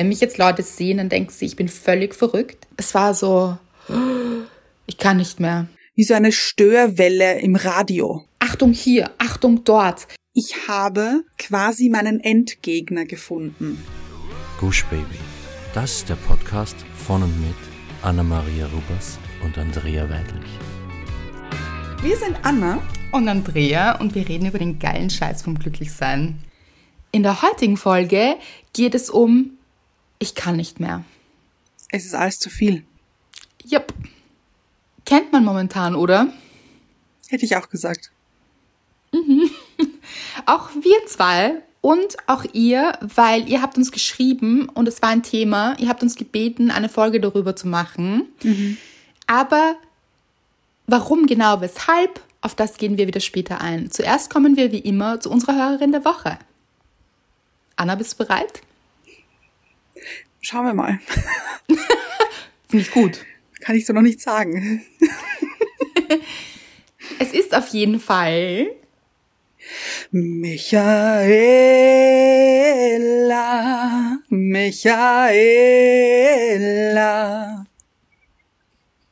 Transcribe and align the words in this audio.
Wenn 0.00 0.08
mich 0.08 0.20
jetzt 0.20 0.38
Leute 0.38 0.62
sehen, 0.62 0.96
dann 0.96 1.10
denken 1.10 1.30
sie, 1.30 1.44
ich 1.44 1.56
bin 1.56 1.68
völlig 1.68 2.14
verrückt. 2.14 2.66
Es 2.78 2.94
war 2.94 3.12
so, 3.12 3.58
ich 4.86 4.96
kann 4.96 5.18
nicht 5.18 5.40
mehr. 5.40 5.68
Wie 5.94 6.04
so 6.04 6.14
eine 6.14 6.32
Störwelle 6.32 7.38
im 7.40 7.54
Radio. 7.54 8.24
Achtung 8.38 8.72
hier, 8.72 9.10
Achtung 9.18 9.62
dort. 9.64 10.08
Ich 10.32 10.66
habe 10.68 11.24
quasi 11.36 11.90
meinen 11.90 12.18
Endgegner 12.18 13.04
gefunden. 13.04 13.84
Gush 14.58 14.86
Baby. 14.86 15.18
Das 15.74 15.96
ist 15.96 16.08
der 16.08 16.14
Podcast 16.14 16.76
von 16.96 17.22
und 17.22 17.38
mit 17.38 17.54
Anna-Maria 18.00 18.68
Rubers 18.68 19.18
und 19.44 19.58
Andrea 19.58 20.08
Weidlich. 20.08 20.50
Wir 22.00 22.16
sind 22.16 22.38
Anna 22.42 22.82
und 23.12 23.28
Andrea 23.28 24.00
und 24.00 24.14
wir 24.14 24.26
reden 24.26 24.46
über 24.46 24.58
den 24.58 24.78
geilen 24.78 25.10
Scheiß 25.10 25.42
vom 25.42 25.58
Glücklichsein. 25.58 26.38
In 27.12 27.22
der 27.22 27.42
heutigen 27.42 27.76
Folge 27.76 28.36
geht 28.72 28.94
es 28.94 29.10
um 29.10 29.58
Ich 30.20 30.34
kann 30.34 30.56
nicht 30.56 30.78
mehr. 30.78 31.02
Es 31.90 32.04
ist 32.04 32.14
alles 32.14 32.38
zu 32.38 32.50
viel. 32.50 32.84
Jupp. 33.64 33.92
Kennt 35.06 35.32
man 35.32 35.44
momentan, 35.44 35.96
oder? 35.96 36.32
Hätte 37.28 37.46
ich 37.46 37.56
auch 37.56 37.68
gesagt. 37.68 38.12
Mhm. 39.12 39.50
Auch 40.46 40.70
wir 40.74 41.06
zwei 41.06 41.62
und 41.80 42.16
auch 42.26 42.44
ihr, 42.52 42.92
weil 43.00 43.48
ihr 43.48 43.62
habt 43.62 43.76
uns 43.76 43.90
geschrieben 43.90 44.68
und 44.68 44.86
es 44.86 45.00
war 45.02 45.08
ein 45.08 45.22
Thema. 45.22 45.78
Ihr 45.78 45.88
habt 45.88 46.02
uns 46.02 46.16
gebeten, 46.16 46.70
eine 46.70 46.88
Folge 46.88 47.20
darüber 47.20 47.56
zu 47.56 47.68
machen. 47.68 48.28
Mhm. 48.42 48.76
Aber 49.26 49.76
warum 50.86 51.26
genau, 51.26 51.60
weshalb, 51.60 52.20
auf 52.42 52.54
das 52.54 52.76
gehen 52.76 52.98
wir 52.98 53.06
wieder 53.06 53.20
später 53.20 53.60
ein. 53.60 53.90
Zuerst 53.90 54.30
kommen 54.30 54.56
wir 54.56 54.72
wie 54.72 54.78
immer 54.78 55.20
zu 55.20 55.30
unserer 55.30 55.56
Hörerin 55.56 55.92
der 55.92 56.04
Woche. 56.04 56.38
Anna, 57.76 57.94
bist 57.94 58.12
du 58.14 58.24
bereit? 58.24 58.62
Schauen 60.40 60.66
wir 60.66 60.74
mal. 60.74 60.98
Finde 62.68 62.84
ich 62.84 62.90
gut. 62.90 63.24
Kann 63.60 63.76
ich 63.76 63.86
so 63.86 63.92
noch 63.92 64.02
nicht 64.02 64.20
sagen. 64.20 64.84
es 67.18 67.32
ist 67.32 67.54
auf 67.54 67.68
jeden 67.68 68.00
Fall 68.00 68.72
Michaela, 70.10 71.28
Michaela. 74.28 74.96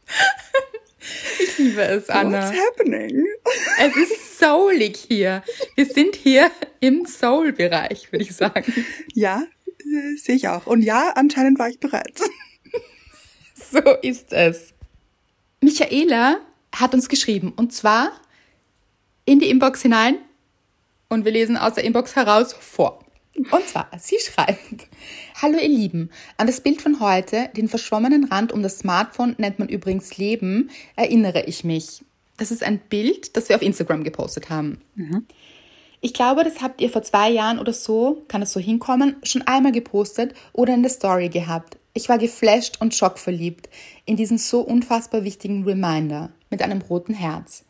Ich 1.41 1.57
liebe 1.57 1.83
es, 1.83 2.11
Anna. 2.11 2.49
What's 2.49 2.59
happening? 2.59 3.25
Es 3.79 3.97
ist 3.97 4.39
soulig 4.39 4.99
hier. 5.09 5.43
Wir 5.77 5.87
sind 5.87 6.17
hier 6.17 6.51
im 6.81 7.07
Soul-Bereich, 7.07 8.11
würde 8.13 8.25
ich 8.25 8.35
sagen. 8.35 8.75
Ja, 9.15 9.45
sehe 10.17 10.37
ich 10.37 10.49
auch. 10.49 10.67
Und 10.67 10.83
ja, 10.83 11.13
anscheinend 11.15 11.59
war 11.59 11.69
ich 11.69 11.79
bereit. 11.79 12.21
So 13.71 13.81
ist 14.03 14.33
es. 14.33 14.73
Michaela 15.61 16.41
hat 16.75 16.95
uns 16.95 17.09
geschrieben 17.09 17.53
und 17.57 17.73
zwar 17.73 18.13
in 19.25 19.41
die 19.41 19.51
Inbox 19.51 19.83
hinein 19.83 20.17
und 21.09 21.25
wir 21.25 21.33
lesen 21.33 21.57
aus 21.57 21.75
der 21.75 21.85
Inbox 21.85 22.17
heraus 22.17 22.53
vor. 22.53 23.05
Und 23.35 23.69
zwar, 23.69 23.91
sie 23.99 24.17
schreibt, 24.21 24.89
Hallo 25.41 25.59
ihr 25.59 25.69
Lieben, 25.69 26.11
an 26.37 26.47
das 26.47 26.61
Bild 26.61 26.81
von 26.81 27.01
heute, 27.01 27.51
den 27.57 27.69
verschwommenen 27.69 28.25
Rand 28.25 28.53
um 28.53 28.63
das 28.63 28.79
Smartphone 28.79 29.35
nennt 29.39 29.59
man 29.59 29.69
übrigens 29.69 30.17
Leben, 30.17 30.71
erinnere 30.97 31.45
ich 31.45 31.63
mich. 31.63 32.05
Das 32.37 32.51
ist 32.51 32.63
ein 32.63 32.79
Bild, 32.79 33.37
das 33.37 33.49
wir 33.49 33.57
auf 33.57 33.63
Instagram 33.63 34.03
gepostet 34.03 34.51
haben. 34.51 34.81
Mhm. 34.95 35.27
Ich 36.01 36.15
glaube, 36.15 36.45
das 36.45 36.63
habt 36.63 36.81
ihr 36.81 36.91
vor 36.91 37.03
zwei 37.03 37.29
Jahren 37.29 37.59
oder 37.59 37.73
so, 37.73 38.23
kann 38.29 38.41
es 38.41 38.53
so 38.53 38.61
hinkommen, 38.61 39.17
schon 39.25 39.43
einmal 39.43 39.73
gepostet 39.73 40.33
oder 40.53 40.73
in 40.73 40.83
der 40.83 40.93
Story 40.93 41.29
gehabt. 41.29 41.77
Ich 41.93 42.09
war 42.09 42.19
geflasht 42.19 42.81
und 42.81 42.95
schockverliebt 42.95 43.69
in 44.05 44.17
diesen 44.17 44.39
so 44.39 44.61
unfassbar 44.61 45.25
wichtigen 45.25 45.65
Reminder 45.65 46.31
mit 46.51 46.63
einem 46.63 46.83
roten 46.83 47.15
Herz. 47.15 47.65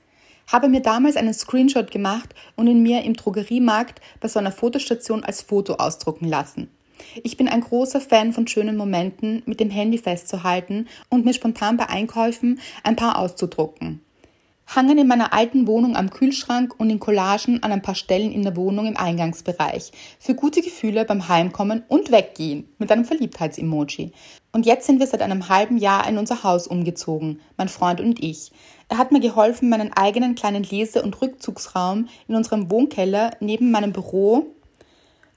Habe 0.46 0.68
mir 0.68 0.80
damals 0.80 1.16
einen 1.16 1.32
Screenshot 1.32 1.90
gemacht 1.90 2.34
und 2.54 2.66
ihn 2.66 2.82
mir 2.82 3.02
im 3.02 3.14
Drogeriemarkt 3.14 4.02
bei 4.20 4.28
so 4.28 4.38
einer 4.38 4.52
Fotostation 4.52 5.24
als 5.24 5.40
Foto 5.40 5.74
ausdrucken 5.74 6.26
lassen. 6.26 6.68
Ich 7.22 7.38
bin 7.38 7.48
ein 7.48 7.62
großer 7.62 8.00
Fan 8.00 8.34
von 8.34 8.46
schönen 8.46 8.76
Momenten 8.76 9.42
mit 9.46 9.60
dem 9.60 9.70
Handy 9.70 9.96
festzuhalten 9.96 10.88
und 11.08 11.24
mir 11.24 11.32
spontan 11.32 11.78
bei 11.78 11.88
Einkäufen 11.88 12.60
ein 12.82 12.96
paar 12.96 13.18
auszudrucken 13.18 14.02
hangen 14.68 14.98
in 14.98 15.08
meiner 15.08 15.32
alten 15.32 15.66
Wohnung 15.66 15.96
am 15.96 16.10
Kühlschrank 16.10 16.74
und 16.78 16.90
in 16.90 17.00
Collagen 17.00 17.62
an 17.62 17.72
ein 17.72 17.82
paar 17.82 17.94
Stellen 17.94 18.32
in 18.32 18.42
der 18.42 18.54
Wohnung 18.54 18.86
im 18.86 18.96
Eingangsbereich. 18.96 19.92
Für 20.20 20.34
gute 20.34 20.60
Gefühle 20.60 21.04
beim 21.04 21.28
Heimkommen 21.28 21.84
und 21.88 22.12
Weggehen 22.12 22.68
mit 22.78 22.92
einem 22.92 23.06
Verliebtheitsemoji. 23.06 24.12
Und 24.52 24.66
jetzt 24.66 24.86
sind 24.86 25.00
wir 25.00 25.06
seit 25.06 25.22
einem 25.22 25.48
halben 25.48 25.78
Jahr 25.78 26.06
in 26.08 26.18
unser 26.18 26.42
Haus 26.42 26.66
umgezogen, 26.66 27.40
mein 27.56 27.68
Freund 27.68 28.00
und 28.00 28.22
ich. 28.22 28.52
Er 28.88 28.98
hat 28.98 29.10
mir 29.10 29.20
geholfen, 29.20 29.68
meinen 29.68 29.92
eigenen 29.92 30.34
kleinen 30.34 30.62
Lese- 30.62 31.02
und 31.02 31.20
Rückzugsraum 31.20 32.08
in 32.26 32.34
unserem 32.34 32.70
Wohnkeller 32.70 33.32
neben 33.40 33.70
meinem 33.70 33.92
Büro 33.92 34.46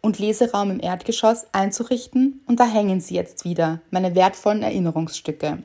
und 0.02 0.20
Leseraum 0.20 0.72
im 0.72 0.80
Erdgeschoss 0.80 1.46
einzurichten 1.54 2.42
und 2.48 2.60
da 2.60 2.66
hängen 2.66 3.00
sie 3.00 3.16
jetzt 3.16 3.46
wieder, 3.46 3.82
meine 3.92 4.16
wertvollen 4.16 4.64
Erinnerungsstücke. 4.64 5.60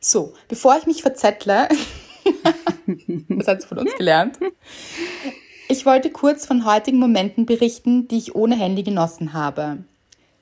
So, 0.00 0.34
bevor 0.48 0.76
ich 0.76 0.86
mich 0.86 1.02
verzettle, 1.02 1.68
das 3.28 3.48
hat 3.48 3.62
sie 3.62 3.68
von 3.68 3.78
uns 3.78 3.94
gelernt. 3.96 4.38
Ich 5.68 5.84
wollte 5.84 6.10
kurz 6.10 6.46
von 6.46 6.64
heutigen 6.64 6.98
Momenten 6.98 7.46
berichten, 7.46 8.08
die 8.08 8.18
ich 8.18 8.34
ohne 8.34 8.56
Handy 8.56 8.82
genossen 8.82 9.32
habe. 9.32 9.78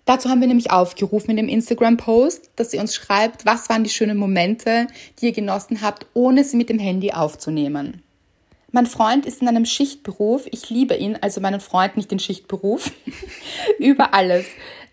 Dazu 0.04 0.28
haben 0.28 0.40
wir 0.40 0.48
nämlich 0.48 0.70
aufgerufen 0.70 1.30
in 1.30 1.38
dem 1.38 1.48
Instagram-Post, 1.48 2.50
dass 2.56 2.74
ihr 2.74 2.80
uns 2.80 2.94
schreibt, 2.94 3.46
was 3.46 3.70
waren 3.70 3.84
die 3.84 3.90
schönen 3.90 4.18
Momente, 4.18 4.86
die 5.18 5.26
ihr 5.26 5.32
genossen 5.32 5.80
habt, 5.80 6.06
ohne 6.12 6.44
sie 6.44 6.58
mit 6.58 6.68
dem 6.68 6.78
Handy 6.78 7.12
aufzunehmen. 7.12 8.02
Mein 8.70 8.86
Freund 8.86 9.24
ist 9.24 9.40
in 9.40 9.48
einem 9.48 9.64
Schichtberuf, 9.64 10.46
ich 10.50 10.68
liebe 10.68 10.94
ihn, 10.94 11.16
also 11.20 11.40
meinen 11.40 11.60
Freund, 11.60 11.96
nicht 11.96 12.10
den 12.10 12.18
Schichtberuf, 12.18 12.90
über 13.78 14.12
alles. 14.12 14.44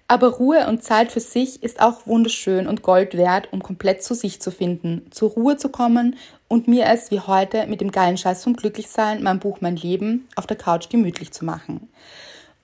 Aber 0.08 0.28
Ruhe 0.28 0.68
und 0.68 0.84
Zeit 0.84 1.12
für 1.12 1.20
sich 1.20 1.64
ist 1.64 1.82
auch 1.82 2.06
wunderschön 2.06 2.68
und 2.68 2.82
Gold 2.84 3.18
wert, 3.18 3.50
um 3.52 3.64
komplett 3.64 4.04
zu 4.04 4.14
sich 4.14 4.42
zu 4.42 4.52
finden, 4.52 5.08
zur 5.10 5.32
Ruhe 5.32 5.58
zu 5.58 5.70
kommen 5.70 6.16
und 6.52 6.68
mir 6.68 6.88
es 6.88 7.12
wie 7.12 7.22
heute 7.22 7.66
mit 7.68 7.80
dem 7.80 7.94
geilen 7.94 8.18
Scheiß 8.18 8.44
vom 8.44 8.58
Glücklichsein, 8.58 9.24
mein 9.24 9.40
Buch 9.40 9.62
Mein 9.62 9.78
Leben, 9.78 10.28
auf 10.36 10.48
der 10.48 10.58
Couch 10.58 10.90
gemütlich 10.90 11.32
zu 11.32 11.46
machen. 11.46 11.88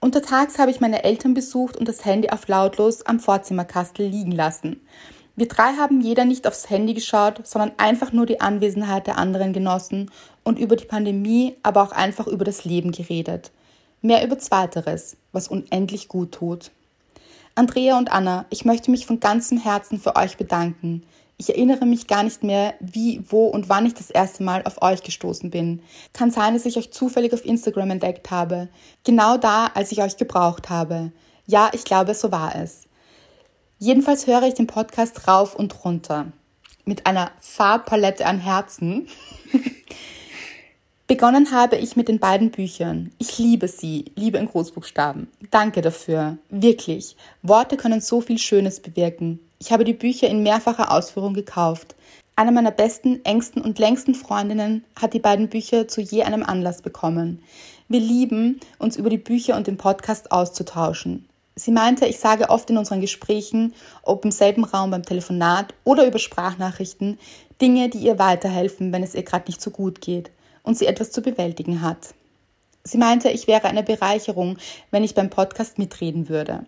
Untertags 0.01 0.59
habe 0.59 0.71
ich 0.71 0.81
meine 0.81 1.05
Eltern 1.05 1.33
besucht 1.33 1.77
und 1.77 1.87
das 1.87 2.03
Handy 2.03 2.29
auf 2.29 2.49
lautlos 2.49 3.05
am 3.05 3.21
Vorzimmerkastel 3.21 4.05
liegen 4.05 4.33
lassen. 4.33 4.81
Wir 5.37 5.47
drei 5.47 5.77
haben 5.77 6.01
jeder 6.01 6.25
nicht 6.25 6.47
aufs 6.47 6.69
Handy 6.69 6.95
geschaut, 6.95 7.47
sondern 7.47 7.71
einfach 7.77 8.11
nur 8.11 8.25
die 8.25 8.41
Anwesenheit 8.41 9.07
der 9.07 9.17
anderen 9.17 9.53
genossen 9.53 10.11
und 10.43 10.59
über 10.59 10.75
die 10.75 10.83
Pandemie, 10.83 11.55
aber 11.63 11.81
auch 11.81 11.93
einfach 11.93 12.27
über 12.27 12.43
das 12.43 12.65
Leben 12.65 12.91
geredet. 12.91 13.51
Mehr 14.01 14.21
über 14.21 14.37
Zweiteres, 14.37 15.15
was 15.31 15.47
unendlich 15.47 16.09
gut 16.09 16.33
tut. 16.33 16.71
Andrea 17.55 17.97
und 17.97 18.11
Anna, 18.11 18.47
ich 18.49 18.65
möchte 18.65 18.91
mich 18.91 19.05
von 19.05 19.21
ganzem 19.21 19.57
Herzen 19.57 19.97
für 19.97 20.17
euch 20.17 20.35
bedanken. 20.35 21.03
Ich 21.39 21.49
erinnere 21.49 21.85
mich 21.85 22.07
gar 22.07 22.23
nicht 22.23 22.43
mehr, 22.43 22.73
wie, 22.79 23.21
wo 23.29 23.45
und 23.45 23.69
wann 23.69 23.85
ich 23.85 23.93
das 23.93 24.09
erste 24.09 24.41
Mal 24.41 24.63
auf 24.63 24.81
euch 24.81 25.03
gestoßen 25.03 25.51
bin. 25.51 25.83
Kann 26.11 26.31
sein, 26.31 26.55
dass 26.55 26.65
ich 26.65 26.77
euch 26.77 26.91
zufällig 26.91 27.31
auf 27.31 27.45
Instagram 27.45 27.91
entdeckt 27.91 28.31
habe. 28.31 28.69
Genau 29.03 29.37
da, 29.37 29.67
als 29.67 29.91
ich 29.91 30.01
euch 30.01 30.17
gebraucht 30.17 30.71
habe. 30.71 31.11
Ja, 31.45 31.69
ich 31.73 31.83
glaube, 31.83 32.15
so 32.15 32.31
war 32.31 32.55
es. 32.55 32.87
Jedenfalls 33.77 34.25
höre 34.25 34.43
ich 34.43 34.55
den 34.55 34.65
Podcast 34.65 35.27
rauf 35.27 35.53
und 35.55 35.85
runter. 35.85 36.31
Mit 36.85 37.05
einer 37.05 37.29
Farbpalette 37.39 38.25
an 38.25 38.39
Herzen. 38.39 39.07
Begonnen 41.07 41.51
habe 41.51 41.77
ich 41.77 41.95
mit 41.95 42.07
den 42.07 42.19
beiden 42.19 42.49
Büchern. 42.49 43.11
Ich 43.19 43.37
liebe 43.37 43.67
sie, 43.67 44.11
liebe 44.15 44.39
in 44.39 44.47
Großbuchstaben. 44.47 45.27
Danke 45.51 45.81
dafür. 45.81 46.39
Wirklich. 46.49 47.15
Worte 47.43 47.77
können 47.77 48.01
so 48.01 48.21
viel 48.21 48.39
Schönes 48.39 48.79
bewirken. 48.79 49.39
Ich 49.59 49.71
habe 49.71 49.83
die 49.83 49.93
Bücher 49.93 50.27
in 50.27 50.43
mehrfacher 50.43 50.91
Ausführung 50.91 51.33
gekauft. 51.33 51.95
Eine 52.35 52.51
meiner 52.51 52.71
besten, 52.71 53.25
engsten 53.25 53.63
und 53.63 53.79
längsten 53.79 54.13
Freundinnen 54.13 54.85
hat 54.95 55.15
die 55.15 55.19
beiden 55.19 55.49
Bücher 55.49 55.87
zu 55.87 56.01
je 56.01 56.23
einem 56.23 56.43
Anlass 56.43 56.83
bekommen. 56.83 57.41
Wir 57.87 57.99
lieben, 57.99 58.59
uns 58.77 58.97
über 58.97 59.09
die 59.09 59.17
Bücher 59.17 59.55
und 59.55 59.65
den 59.65 59.77
Podcast 59.77 60.31
auszutauschen. 60.31 61.27
Sie 61.55 61.71
meinte, 61.71 62.05
ich 62.05 62.19
sage 62.19 62.51
oft 62.51 62.69
in 62.69 62.77
unseren 62.77 63.01
Gesprächen, 63.01 63.73
ob 64.03 64.23
im 64.23 64.29
selben 64.29 64.63
Raum 64.63 64.91
beim 64.91 65.01
Telefonat 65.01 65.73
oder 65.83 66.05
über 66.05 66.19
Sprachnachrichten, 66.19 67.17
Dinge, 67.59 67.89
die 67.89 67.97
ihr 67.97 68.19
weiterhelfen, 68.19 68.93
wenn 68.93 69.01
es 69.01 69.15
ihr 69.15 69.23
gerade 69.23 69.45
nicht 69.47 69.59
so 69.59 69.71
gut 69.71 70.01
geht 70.01 70.29
und 70.61 70.77
sie 70.77 70.85
etwas 70.85 71.11
zu 71.11 71.23
bewältigen 71.23 71.81
hat. 71.81 72.13
Sie 72.83 72.99
meinte, 72.99 73.29
ich 73.29 73.47
wäre 73.47 73.67
eine 73.67 73.81
Bereicherung, 73.81 74.59
wenn 74.91 75.03
ich 75.03 75.15
beim 75.15 75.31
Podcast 75.31 75.79
mitreden 75.79 76.29
würde. 76.29 76.65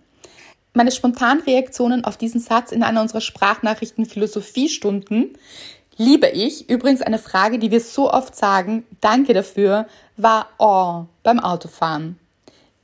Meine 0.74 0.92
spontanen 0.92 1.44
Reaktionen 1.44 2.06
auf 2.06 2.18
diesen 2.18 2.40
Satz 2.40 2.72
in 2.72 2.84
einer 2.84 3.02
unserer 3.02 3.22
Sprachnachrichten 3.22 4.06
Philosophiestunden 4.06 5.36
liebe 5.98 6.28
ich. 6.30 6.70
Übrigens 6.70 7.02
eine 7.02 7.20
Frage, 7.20 7.60
die 7.60 7.72
wir 7.72 7.82
so 7.82 8.12
oft 8.12 8.36
sagen, 8.36 8.86
danke 9.02 9.34
dafür, 9.34 9.88
war 10.16 10.48
oh 10.58 11.06
beim 11.24 11.40
Autofahren. 11.40 12.18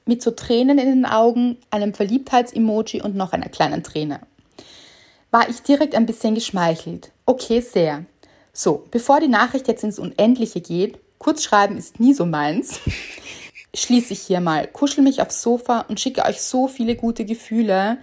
mit 0.06 0.22
so 0.22 0.32
Tränen 0.32 0.78
in 0.78 0.88
den 0.88 1.06
Augen, 1.06 1.58
einem 1.72 1.94
Verliebtheits-Emoji 1.94 3.02
und 3.02 3.16
noch 3.16 3.34
einer 3.34 3.50
kleinen 3.50 3.84
Träne. 3.84 4.20
War 5.32 5.50
ich 5.50 5.62
direkt 5.62 5.96
ein 5.96 6.06
bisschen 6.06 6.36
geschmeichelt. 6.36 7.12
Okay, 7.26 7.60
sehr. 7.60 8.06
So, 8.54 8.86
bevor 8.92 9.20
die 9.20 9.28
Nachricht 9.28 9.68
jetzt 9.68 9.84
ins 9.84 10.00
Unendliche 10.00 10.62
geht, 10.62 11.00
Kurzschreiben 11.18 11.78
ist 11.78 12.00
nie 12.00 12.14
so 12.14 12.26
meins, 12.26 12.80
schließe 13.76 14.14
ich 14.14 14.22
hier 14.22 14.42
mal, 14.42 14.68
kuschel 14.68 15.04
mich 15.04 15.22
aufs 15.22 15.42
Sofa 15.42 15.82
und 15.88 16.00
schicke 16.00 16.26
euch 16.26 16.42
so 16.42 16.68
viele 16.68 16.96
gute 16.96 17.26
Gefühle. 17.26 17.98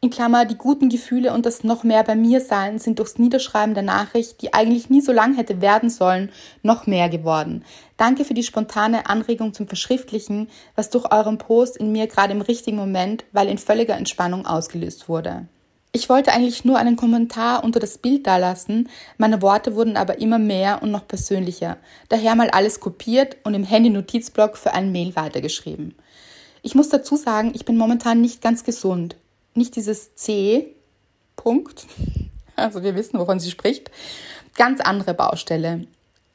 In 0.00 0.10
Klammer, 0.10 0.44
die 0.44 0.56
guten 0.56 0.88
Gefühle 0.88 1.32
und 1.32 1.46
das 1.46 1.62
noch 1.62 1.84
mehr 1.84 2.02
bei 2.02 2.16
mir 2.16 2.40
sein 2.40 2.80
sind 2.80 2.98
durchs 2.98 3.18
Niederschreiben 3.18 3.74
der 3.74 3.84
Nachricht, 3.84 4.42
die 4.42 4.52
eigentlich 4.52 4.90
nie 4.90 5.00
so 5.00 5.12
lang 5.12 5.36
hätte 5.36 5.60
werden 5.60 5.90
sollen, 5.90 6.30
noch 6.62 6.88
mehr 6.88 7.08
geworden. 7.08 7.64
Danke 7.96 8.24
für 8.24 8.34
die 8.34 8.42
spontane 8.42 9.06
Anregung 9.06 9.54
zum 9.54 9.68
Verschriftlichen, 9.68 10.48
was 10.74 10.90
durch 10.90 11.12
euren 11.12 11.38
Post 11.38 11.76
in 11.76 11.92
mir 11.92 12.08
gerade 12.08 12.32
im 12.32 12.40
richtigen 12.40 12.76
Moment, 12.76 13.24
weil 13.30 13.48
in 13.48 13.58
völliger 13.58 13.96
Entspannung 13.96 14.44
ausgelöst 14.44 15.08
wurde. 15.08 15.46
Ich 15.94 16.08
wollte 16.08 16.32
eigentlich 16.32 16.64
nur 16.64 16.78
einen 16.78 16.96
Kommentar 16.96 17.62
unter 17.62 17.78
das 17.78 17.98
Bild 17.98 18.26
dalassen, 18.26 18.88
meine 19.18 19.42
Worte 19.42 19.74
wurden 19.74 19.98
aber 19.98 20.18
immer 20.20 20.38
mehr 20.38 20.82
und 20.82 20.90
noch 20.90 21.06
persönlicher, 21.06 21.76
daher 22.08 22.34
mal 22.34 22.48
alles 22.48 22.80
kopiert 22.80 23.36
und 23.44 23.52
im 23.52 23.64
Handy-Notizblock 23.64 24.56
für 24.56 24.72
ein 24.72 24.90
Mail 24.90 25.14
weitergeschrieben. 25.16 25.94
Ich 26.62 26.74
muss 26.74 26.88
dazu 26.88 27.16
sagen, 27.16 27.52
ich 27.54 27.66
bin 27.66 27.76
momentan 27.76 28.22
nicht 28.22 28.40
ganz 28.40 28.64
gesund. 28.64 29.16
Nicht 29.54 29.76
dieses 29.76 30.14
C. 30.14 30.74
Punkt. 31.36 31.86
Also 32.54 32.82
wir 32.82 32.94
wissen, 32.94 33.18
wovon 33.18 33.40
sie 33.40 33.50
spricht. 33.50 33.90
Ganz 34.56 34.82
andere 34.82 35.14
Baustelle. 35.14 35.86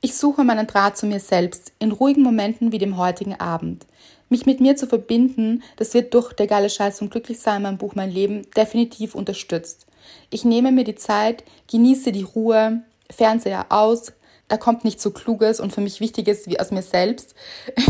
Ich 0.02 0.16
suche 0.16 0.44
meinen 0.44 0.66
Draht 0.66 0.98
zu 0.98 1.06
mir 1.06 1.20
selbst 1.20 1.72
in 1.78 1.92
ruhigen 1.92 2.24
Momenten 2.24 2.72
wie 2.72 2.80
dem 2.80 2.98
heutigen 2.98 3.40
Abend. 3.40 3.86
Mich 4.30 4.46
mit 4.46 4.60
mir 4.60 4.76
zu 4.76 4.88
verbinden, 4.88 5.64
das 5.78 5.94
wird 5.94 6.14
durch 6.14 6.34
der 6.34 6.48
geile 6.48 6.70
Scheiß 6.70 7.02
und 7.02 7.12
Glücklichsein 7.12 7.62
mein 7.62 7.78
Buch 7.78 7.96
Mein 7.96 8.12
Leben 8.12 8.46
definitiv 8.56 9.16
unterstützt. 9.16 9.86
Ich 10.30 10.44
nehme 10.44 10.72
mir 10.72 10.84
die 10.84 10.96
Zeit, 10.96 11.44
genieße 11.72 12.12
die 12.12 12.24
Ruhe, 12.24 12.84
Fernseher 13.10 13.68
aus, 13.70 14.14
da 14.48 14.58
kommt 14.58 14.84
nichts 14.84 15.04
so 15.04 15.12
Kluges 15.12 15.60
und 15.60 15.74
für 15.74 15.82
mich 15.82 16.00
Wichtiges 16.00 16.48
wie 16.48 16.60
aus 16.60 16.72
mir 16.72 16.84
selbst. 16.84 17.36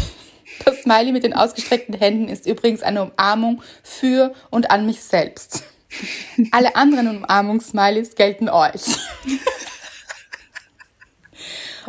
Das 0.66 0.82
Smiley 0.82 1.12
mit 1.12 1.24
den 1.24 1.34
ausgestreckten 1.34 1.94
Händen 1.94 2.30
ist 2.30 2.48
übrigens 2.48 2.82
eine 2.82 3.04
Umarmung 3.04 3.62
für 3.84 4.34
und 4.50 4.72
an 4.72 4.86
mich 4.86 5.04
selbst. 5.04 5.64
Alle 6.52 6.76
anderen 6.76 7.18
Umarmungssmileys 7.18 8.16
gelten 8.16 8.50
euch. 8.50 8.82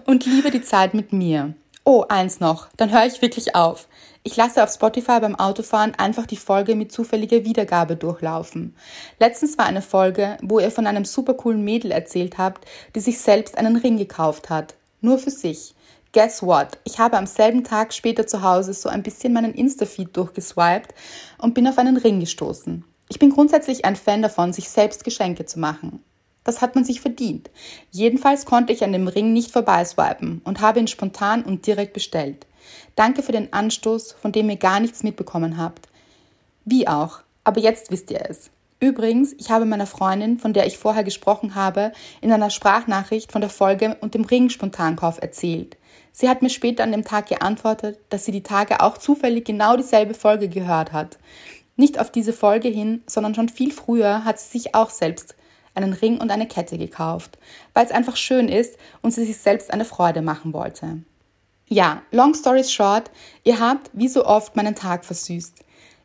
Und 0.04 0.26
liebe 0.26 0.50
die 0.50 0.60
Zeit 0.60 0.92
mit 0.92 1.12
mir. 1.12 1.54
Oh, 1.84 2.04
eins 2.08 2.40
noch, 2.40 2.68
dann 2.76 2.90
höre 2.92 3.06
ich 3.06 3.22
wirklich 3.22 3.54
auf. 3.54 3.88
Ich 4.28 4.36
lasse 4.36 4.62
auf 4.62 4.70
Spotify 4.70 5.20
beim 5.20 5.36
Autofahren 5.36 5.94
einfach 5.94 6.26
die 6.26 6.36
Folge 6.36 6.76
mit 6.76 6.92
zufälliger 6.92 7.46
Wiedergabe 7.46 7.96
durchlaufen. 7.96 8.76
Letztens 9.18 9.56
war 9.56 9.64
eine 9.64 9.80
Folge, 9.80 10.36
wo 10.42 10.58
ihr 10.58 10.70
von 10.70 10.86
einem 10.86 11.06
super 11.06 11.32
coolen 11.32 11.64
Mädel 11.64 11.92
erzählt 11.92 12.36
habt, 12.36 12.66
die 12.94 13.00
sich 13.00 13.20
selbst 13.20 13.56
einen 13.56 13.76
Ring 13.76 13.96
gekauft 13.96 14.50
hat. 14.50 14.74
Nur 15.00 15.16
für 15.16 15.30
sich. 15.30 15.74
Guess 16.12 16.42
what? 16.42 16.76
Ich 16.84 16.98
habe 16.98 17.16
am 17.16 17.24
selben 17.24 17.64
Tag 17.64 17.94
später 17.94 18.26
zu 18.26 18.42
Hause 18.42 18.74
so 18.74 18.90
ein 18.90 19.02
bisschen 19.02 19.32
meinen 19.32 19.54
Insta-Feed 19.54 20.14
durchgeswiped 20.14 20.94
und 21.38 21.54
bin 21.54 21.66
auf 21.66 21.78
einen 21.78 21.96
Ring 21.96 22.20
gestoßen. 22.20 22.84
Ich 23.08 23.18
bin 23.18 23.30
grundsätzlich 23.30 23.86
ein 23.86 23.96
Fan 23.96 24.20
davon, 24.20 24.52
sich 24.52 24.68
selbst 24.68 25.04
Geschenke 25.04 25.46
zu 25.46 25.58
machen. 25.58 26.04
Das 26.44 26.60
hat 26.60 26.74
man 26.74 26.84
sich 26.84 27.00
verdient. 27.00 27.48
Jedenfalls 27.90 28.44
konnte 28.44 28.74
ich 28.74 28.84
an 28.84 28.92
dem 28.92 29.08
Ring 29.08 29.32
nicht 29.32 29.52
vorbeiswipen 29.52 30.42
und 30.44 30.60
habe 30.60 30.80
ihn 30.80 30.86
spontan 30.86 31.44
und 31.44 31.66
direkt 31.66 31.94
bestellt. 31.94 32.44
Danke 32.98 33.22
für 33.22 33.30
den 33.30 33.52
Anstoß, 33.52 34.10
von 34.10 34.32
dem 34.32 34.50
ihr 34.50 34.56
gar 34.56 34.80
nichts 34.80 35.04
mitbekommen 35.04 35.56
habt. 35.56 35.88
Wie 36.64 36.88
auch, 36.88 37.20
aber 37.44 37.60
jetzt 37.60 37.92
wisst 37.92 38.10
ihr 38.10 38.28
es. 38.28 38.50
Übrigens, 38.80 39.34
ich 39.38 39.52
habe 39.52 39.66
meiner 39.66 39.86
Freundin, 39.86 40.40
von 40.40 40.52
der 40.52 40.66
ich 40.66 40.78
vorher 40.78 41.04
gesprochen 41.04 41.54
habe, 41.54 41.92
in 42.20 42.32
einer 42.32 42.50
Sprachnachricht 42.50 43.30
von 43.30 43.40
der 43.40 43.50
Folge 43.50 43.96
und 44.00 44.14
dem 44.14 44.24
Ring-Spontankauf 44.24 45.22
erzählt. 45.22 45.76
Sie 46.10 46.28
hat 46.28 46.42
mir 46.42 46.50
später 46.50 46.82
an 46.82 46.90
dem 46.90 47.04
Tag 47.04 47.28
geantwortet, 47.28 48.00
dass 48.08 48.24
sie 48.24 48.32
die 48.32 48.42
Tage 48.42 48.80
auch 48.80 48.98
zufällig 48.98 49.44
genau 49.44 49.76
dieselbe 49.76 50.14
Folge 50.14 50.48
gehört 50.48 50.92
hat. 50.92 51.18
Nicht 51.76 52.00
auf 52.00 52.10
diese 52.10 52.32
Folge 52.32 52.66
hin, 52.66 53.04
sondern 53.06 53.36
schon 53.36 53.48
viel 53.48 53.70
früher 53.70 54.24
hat 54.24 54.40
sie 54.40 54.58
sich 54.58 54.74
auch 54.74 54.90
selbst 54.90 55.36
einen 55.76 55.92
Ring 55.92 56.20
und 56.20 56.32
eine 56.32 56.48
Kette 56.48 56.78
gekauft, 56.78 57.38
weil 57.74 57.86
es 57.86 57.92
einfach 57.92 58.16
schön 58.16 58.48
ist 58.48 58.76
und 59.02 59.12
sie 59.12 59.24
sich 59.24 59.36
selbst 59.36 59.72
eine 59.72 59.84
Freude 59.84 60.20
machen 60.20 60.52
wollte. 60.52 60.98
Ja, 61.70 62.00
long 62.12 62.32
story 62.32 62.64
short, 62.64 63.10
ihr 63.44 63.60
habt 63.60 63.90
wie 63.92 64.08
so 64.08 64.24
oft 64.24 64.56
meinen 64.56 64.74
Tag 64.74 65.04
versüßt. 65.04 65.54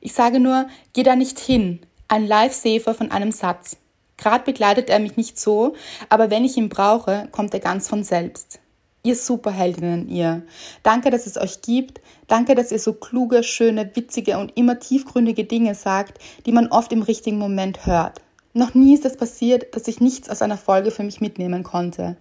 Ich 0.02 0.12
sage 0.12 0.42
nur, 0.42 0.68
geh 0.92 1.04
da 1.04 1.16
nicht 1.16 1.40
hin. 1.40 1.80
Ein 2.10 2.28
Lifesaver 2.28 2.94
von 2.94 3.12
einem 3.12 3.32
Satz. 3.32 3.78
Gerade 4.18 4.44
begleitet 4.44 4.90
er 4.90 5.00
mich 5.00 5.16
nicht 5.16 5.40
so, 5.40 5.74
aber 6.10 6.30
wenn 6.30 6.44
ich 6.44 6.58
ihn 6.58 6.68
brauche, 6.68 7.30
kommt 7.32 7.54
er 7.54 7.62
ganz 7.62 7.88
von 7.88 8.04
selbst. 8.04 8.60
Ihr 9.04 9.16
Superheldinnen, 9.16 10.10
ihr. 10.10 10.44
Danke, 10.84 11.10
dass 11.10 11.28
es 11.28 11.38
euch 11.38 11.62
gibt. 11.62 12.02
Danke, 12.28 12.56
dass 12.56 12.74
ihr 12.74 12.80
so 12.80 12.92
kluge, 12.92 13.42
schöne, 13.44 13.96
witzige 13.96 14.38
und 14.40 14.58
immer 14.58 14.80
tiefgründige 14.80 15.46
Dinge 15.46 15.76
sagt, 15.76 16.20
die 16.46 16.52
man 16.52 16.68
oft 16.68 16.92
im 16.92 17.02
richtigen 17.02 17.38
Moment 17.38 17.86
hört. 17.86 18.22
Noch 18.54 18.74
nie 18.74 18.94
ist 18.94 19.06
es 19.06 19.16
passiert, 19.16 19.74
dass 19.76 19.88
ich 19.88 20.02
nichts 20.02 20.30
aus 20.30 20.42
einer 20.42 20.58
Folge 20.58 20.92
für 20.92 21.04
mich 21.04 21.22
mitnehmen 21.22 21.64
konnte. 21.64 22.18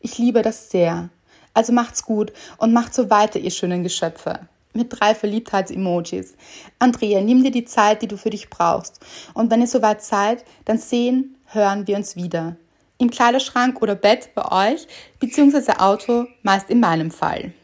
Ich 0.00 0.16
liebe 0.16 0.40
das 0.40 0.70
sehr. 0.70 1.10
Also 1.56 1.72
macht's 1.72 2.02
gut 2.02 2.34
und 2.58 2.74
macht 2.74 2.92
so 2.92 3.08
weiter, 3.08 3.38
ihr 3.38 3.50
schönen 3.50 3.82
Geschöpfe. 3.82 4.40
Mit 4.74 4.88
drei 4.90 5.14
Verliebtheits-Emojis. 5.14 6.34
Andrea, 6.78 7.22
nimm 7.22 7.42
dir 7.42 7.50
die 7.50 7.64
Zeit, 7.64 8.02
die 8.02 8.08
du 8.08 8.18
für 8.18 8.28
dich 8.28 8.50
brauchst. 8.50 9.00
Und 9.32 9.50
wenn 9.50 9.62
ihr 9.62 9.66
soweit 9.66 10.02
seid, 10.02 10.44
dann 10.66 10.76
sehen, 10.76 11.38
hören 11.46 11.86
wir 11.86 11.96
uns 11.96 12.14
wieder. 12.14 12.56
Im 12.98 13.08
Kleiderschrank 13.08 13.80
oder 13.80 13.94
Bett 13.94 14.34
bei 14.34 14.74
euch, 14.74 14.86
beziehungsweise 15.18 15.80
Auto, 15.80 16.26
meist 16.42 16.68
in 16.68 16.80
meinem 16.80 17.10
Fall. 17.10 17.54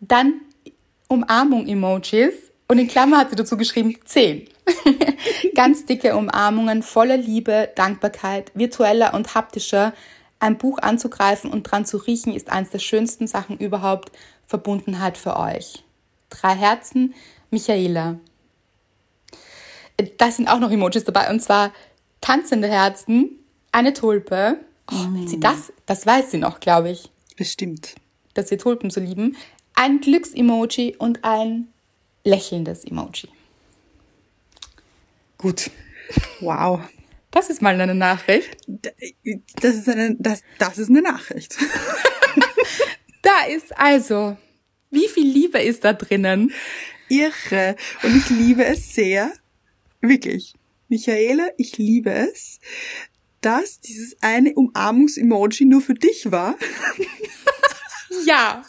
Dann 0.00 0.40
Umarmung-Emojis 1.06 2.34
und 2.66 2.80
in 2.80 2.88
Klammer 2.88 3.18
hat 3.18 3.30
sie 3.30 3.36
dazu 3.36 3.56
geschrieben 3.56 3.94
10. 4.04 4.48
Ganz 5.54 5.86
dicke 5.86 6.16
Umarmungen 6.16 6.82
voller 6.82 7.16
Liebe, 7.16 7.70
Dankbarkeit, 7.76 8.50
virtueller 8.54 9.14
und 9.14 9.36
haptischer 9.36 9.92
ein 10.38 10.58
Buch 10.58 10.78
anzugreifen 10.78 11.50
und 11.50 11.64
dran 11.64 11.86
zu 11.86 11.96
riechen 11.96 12.34
ist 12.34 12.50
eines 12.50 12.70
der 12.70 12.78
schönsten 12.78 13.26
Sachen 13.26 13.58
überhaupt. 13.58 14.12
Verbundenheit 14.46 15.18
für 15.18 15.36
euch. 15.36 15.84
Drei 16.30 16.54
Herzen, 16.54 17.14
Michaela. 17.50 18.18
Da 20.18 20.30
sind 20.30 20.48
auch 20.48 20.60
noch 20.60 20.70
Emojis 20.70 21.04
dabei 21.04 21.30
und 21.30 21.40
zwar 21.40 21.72
tanzende 22.20 22.68
Herzen, 22.68 23.40
eine 23.72 23.92
Tulpe. 23.92 24.60
Oh, 24.90 24.94
mm. 24.94 25.26
sie 25.26 25.40
das, 25.40 25.72
das 25.86 26.06
weiß 26.06 26.30
sie 26.30 26.38
noch, 26.38 26.60
glaube 26.60 26.90
ich. 26.90 27.10
Bestimmt. 27.36 27.96
Dass 28.34 28.50
wir 28.50 28.58
Tulpen 28.58 28.90
so 28.90 29.00
lieben. 29.00 29.36
Ein 29.74 30.00
Glücksemoji 30.00 30.96
und 30.96 31.24
ein 31.24 31.68
lächelndes 32.24 32.84
Emoji. 32.84 33.28
Gut. 35.38 35.70
Wow. 36.40 36.80
Das 37.36 37.50
ist 37.50 37.60
mal 37.60 37.78
eine 37.78 37.94
Nachricht. 37.94 38.56
Das 39.60 39.74
ist 39.74 39.90
eine, 39.90 40.16
das, 40.18 40.40
das 40.58 40.78
ist 40.78 40.88
eine 40.88 41.02
Nachricht. 41.02 41.54
da 43.22 43.44
ist 43.44 43.76
also, 43.76 44.38
wie 44.90 45.06
viel 45.06 45.30
Liebe 45.30 45.58
ist 45.58 45.84
da 45.84 45.92
drinnen? 45.92 46.50
Irre. 47.10 47.76
Und 48.02 48.16
ich 48.16 48.30
liebe 48.30 48.64
es 48.64 48.94
sehr. 48.94 49.34
Wirklich. 50.00 50.54
Michaela, 50.88 51.48
ich 51.58 51.76
liebe 51.76 52.10
es, 52.10 52.58
dass 53.42 53.80
dieses 53.80 54.16
eine 54.22 54.54
Umarmungs-Emoji 54.54 55.66
nur 55.66 55.82
für 55.82 55.92
dich 55.92 56.32
war. 56.32 56.56
ja. 58.24 58.64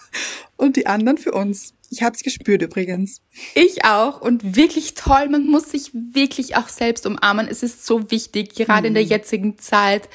Und 0.58 0.76
die 0.76 0.88
anderen 0.88 1.18
für 1.18 1.32
uns. 1.32 1.74
Ich 1.90 2.04
habe 2.04 2.16
es 2.16 2.24
gespürt 2.24 2.62
übrigens. 2.62 3.22
Ich 3.56 3.86
auch 3.86 4.22
und 4.22 4.56
wirklich 4.56 4.94
toll. 4.94 5.30
Man 5.30 5.48
muss 5.48 5.72
sich 5.72 5.92
wirklich 5.94 6.56
auch 6.58 6.68
selbst 6.68 7.06
umarmen. 7.06 7.48
Es 7.48 7.64
ist 7.64 7.86
so 7.86 8.12
wichtig, 8.12 8.56
gerade 8.56 8.82
mhm. 8.82 8.88
in 8.88 8.94
der 8.96 9.04
mhm. 9.04 9.10
jetzigen 9.10 9.58
Zeit. 9.58 10.10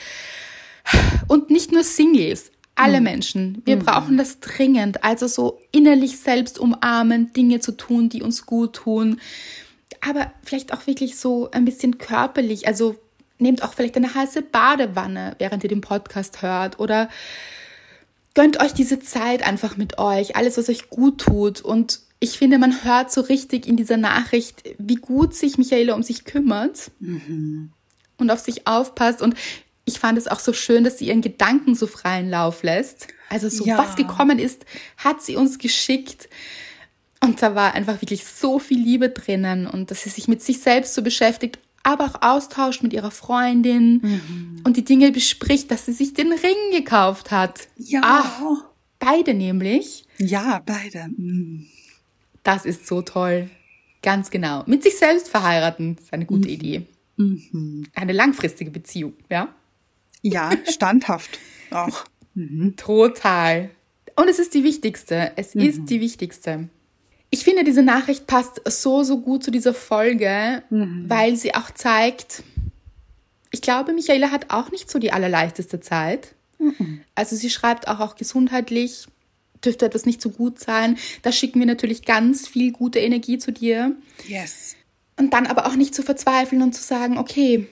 Und 1.28 1.50
nicht 1.50 1.72
nur 1.72 1.84
Singles, 1.84 2.50
alle 2.74 2.98
mhm. 2.98 3.04
Menschen. 3.04 3.62
Wir 3.64 3.76
mhm. 3.76 3.84
brauchen 3.84 4.16
das 4.16 4.40
dringend. 4.40 5.04
Also 5.04 5.26
so 5.26 5.60
innerlich 5.70 6.18
selbst 6.18 6.58
umarmen, 6.58 7.32
Dinge 7.32 7.60
zu 7.60 7.72
tun, 7.72 8.08
die 8.08 8.22
uns 8.22 8.46
gut 8.46 8.74
tun. 8.74 9.20
Aber 10.00 10.32
vielleicht 10.44 10.72
auch 10.72 10.86
wirklich 10.86 11.16
so 11.16 11.50
ein 11.52 11.64
bisschen 11.64 11.98
körperlich. 11.98 12.66
Also 12.66 12.96
nehmt 13.38 13.62
auch 13.62 13.74
vielleicht 13.74 13.96
eine 13.96 14.14
heiße 14.14 14.42
Badewanne, 14.42 15.36
während 15.38 15.62
ihr 15.62 15.68
den 15.68 15.80
Podcast 15.80 16.42
hört 16.42 16.78
oder 16.78 17.08
gönnt 18.34 18.60
euch 18.60 18.72
diese 18.72 19.00
Zeit 19.00 19.46
einfach 19.46 19.76
mit 19.76 19.98
euch, 19.98 20.36
alles, 20.36 20.58
was 20.58 20.68
euch 20.68 20.90
gut 20.90 21.20
tut. 21.20 21.60
Und 21.60 22.00
ich 22.20 22.38
finde, 22.38 22.58
man 22.58 22.84
hört 22.84 23.12
so 23.12 23.20
richtig 23.20 23.66
in 23.66 23.76
dieser 23.76 23.96
Nachricht, 23.96 24.62
wie 24.78 24.96
gut 24.96 25.34
sich 25.34 25.58
Michaela 25.58 25.94
um 25.94 26.02
sich 26.02 26.24
kümmert 26.24 26.90
mhm. 27.00 27.72
und 28.18 28.30
auf 28.30 28.38
sich 28.38 28.66
aufpasst. 28.66 29.22
Und 29.22 29.34
ich 29.84 29.98
fand 29.98 30.16
es 30.18 30.28
auch 30.28 30.40
so 30.40 30.52
schön, 30.52 30.84
dass 30.84 30.98
sie 30.98 31.08
ihren 31.08 31.20
Gedanken 31.20 31.74
so 31.74 31.86
freien 31.86 32.30
Lauf 32.30 32.62
lässt. 32.62 33.08
Also 33.28 33.48
so 33.48 33.64
ja. 33.64 33.78
was 33.78 33.96
gekommen 33.96 34.38
ist, 34.38 34.64
hat 34.96 35.22
sie 35.22 35.36
uns 35.36 35.58
geschickt. 35.58 36.28
Und 37.20 37.42
da 37.42 37.54
war 37.54 37.74
einfach 37.74 38.00
wirklich 38.02 38.24
so 38.24 38.58
viel 38.58 38.82
Liebe 38.82 39.08
drinnen 39.08 39.66
und 39.66 39.90
dass 39.90 40.02
sie 40.02 40.10
sich 40.10 40.28
mit 40.28 40.42
sich 40.42 40.60
selbst 40.60 40.94
so 40.94 41.02
beschäftigt, 41.02 41.58
aber 41.82 42.04
auch 42.06 42.22
austauscht 42.22 42.82
mit 42.82 42.92
ihrer 42.92 43.10
Freundin 43.10 44.00
Mhm. 44.02 44.60
und 44.64 44.76
die 44.76 44.84
Dinge 44.84 45.10
bespricht, 45.12 45.70
dass 45.70 45.86
sie 45.86 45.92
sich 45.92 46.14
den 46.14 46.32
Ring 46.32 46.70
gekauft 46.72 47.30
hat. 47.30 47.68
Ja. 47.76 48.00
Ah, 48.04 48.56
beide 48.98 49.34
nämlich. 49.34 50.04
Ja, 50.18 50.62
beide. 50.64 51.08
Mm. 51.16 51.66
Das 52.44 52.64
ist 52.64 52.86
so 52.86 53.02
toll. 53.02 53.50
Ganz 54.02 54.30
genau. 54.30 54.64
Mit 54.66 54.82
sich 54.82 54.96
selbst 54.98 55.28
verheiraten 55.28 55.96
ist 56.00 56.12
eine 56.12 56.24
Mhm. 56.24 56.28
gute 56.28 56.48
Idee. 56.48 56.86
Eine 57.94 58.12
langfristige 58.12 58.70
Beziehung, 58.70 59.12
ja? 59.30 59.54
Ja, 60.22 60.50
standhaft 60.68 61.38
auch. 61.70 62.04
Total. 62.76 63.70
Und 64.16 64.28
es 64.28 64.38
ist 64.38 64.54
die 64.54 64.64
wichtigste. 64.64 65.32
Es 65.36 65.54
ist 65.54 65.88
die 65.88 66.00
wichtigste. 66.00 66.68
Ich 67.34 67.44
finde, 67.44 67.64
diese 67.64 67.82
Nachricht 67.82 68.26
passt 68.26 68.60
so, 68.66 69.04
so 69.04 69.18
gut 69.18 69.42
zu 69.42 69.50
dieser 69.50 69.72
Folge, 69.72 70.62
weil 70.68 71.34
sie 71.36 71.54
auch 71.54 71.70
zeigt, 71.70 72.42
ich 73.50 73.62
glaube, 73.62 73.94
Michaela 73.94 74.30
hat 74.30 74.50
auch 74.50 74.70
nicht 74.70 74.90
so 74.90 74.98
die 74.98 75.12
allerleichteste 75.12 75.80
Zeit. 75.80 76.34
Also 77.14 77.34
sie 77.34 77.48
schreibt 77.48 77.88
auch, 77.88 78.00
auch 78.00 78.16
gesundheitlich 78.16 79.06
dürfte 79.64 79.86
etwas 79.86 80.04
nicht 80.04 80.20
so 80.20 80.28
gut 80.30 80.60
sein. 80.60 80.98
Da 81.22 81.32
schicken 81.32 81.58
wir 81.58 81.66
natürlich 81.66 82.04
ganz 82.04 82.46
viel 82.46 82.70
gute 82.70 82.98
Energie 82.98 83.38
zu 83.38 83.50
dir. 83.50 83.96
Yes. 84.28 84.76
Und 85.18 85.32
dann 85.32 85.46
aber 85.46 85.66
auch 85.66 85.76
nicht 85.76 85.94
zu 85.94 86.02
verzweifeln 86.02 86.62
und 86.62 86.74
zu 86.74 86.82
sagen, 86.82 87.16
okay, 87.16 87.66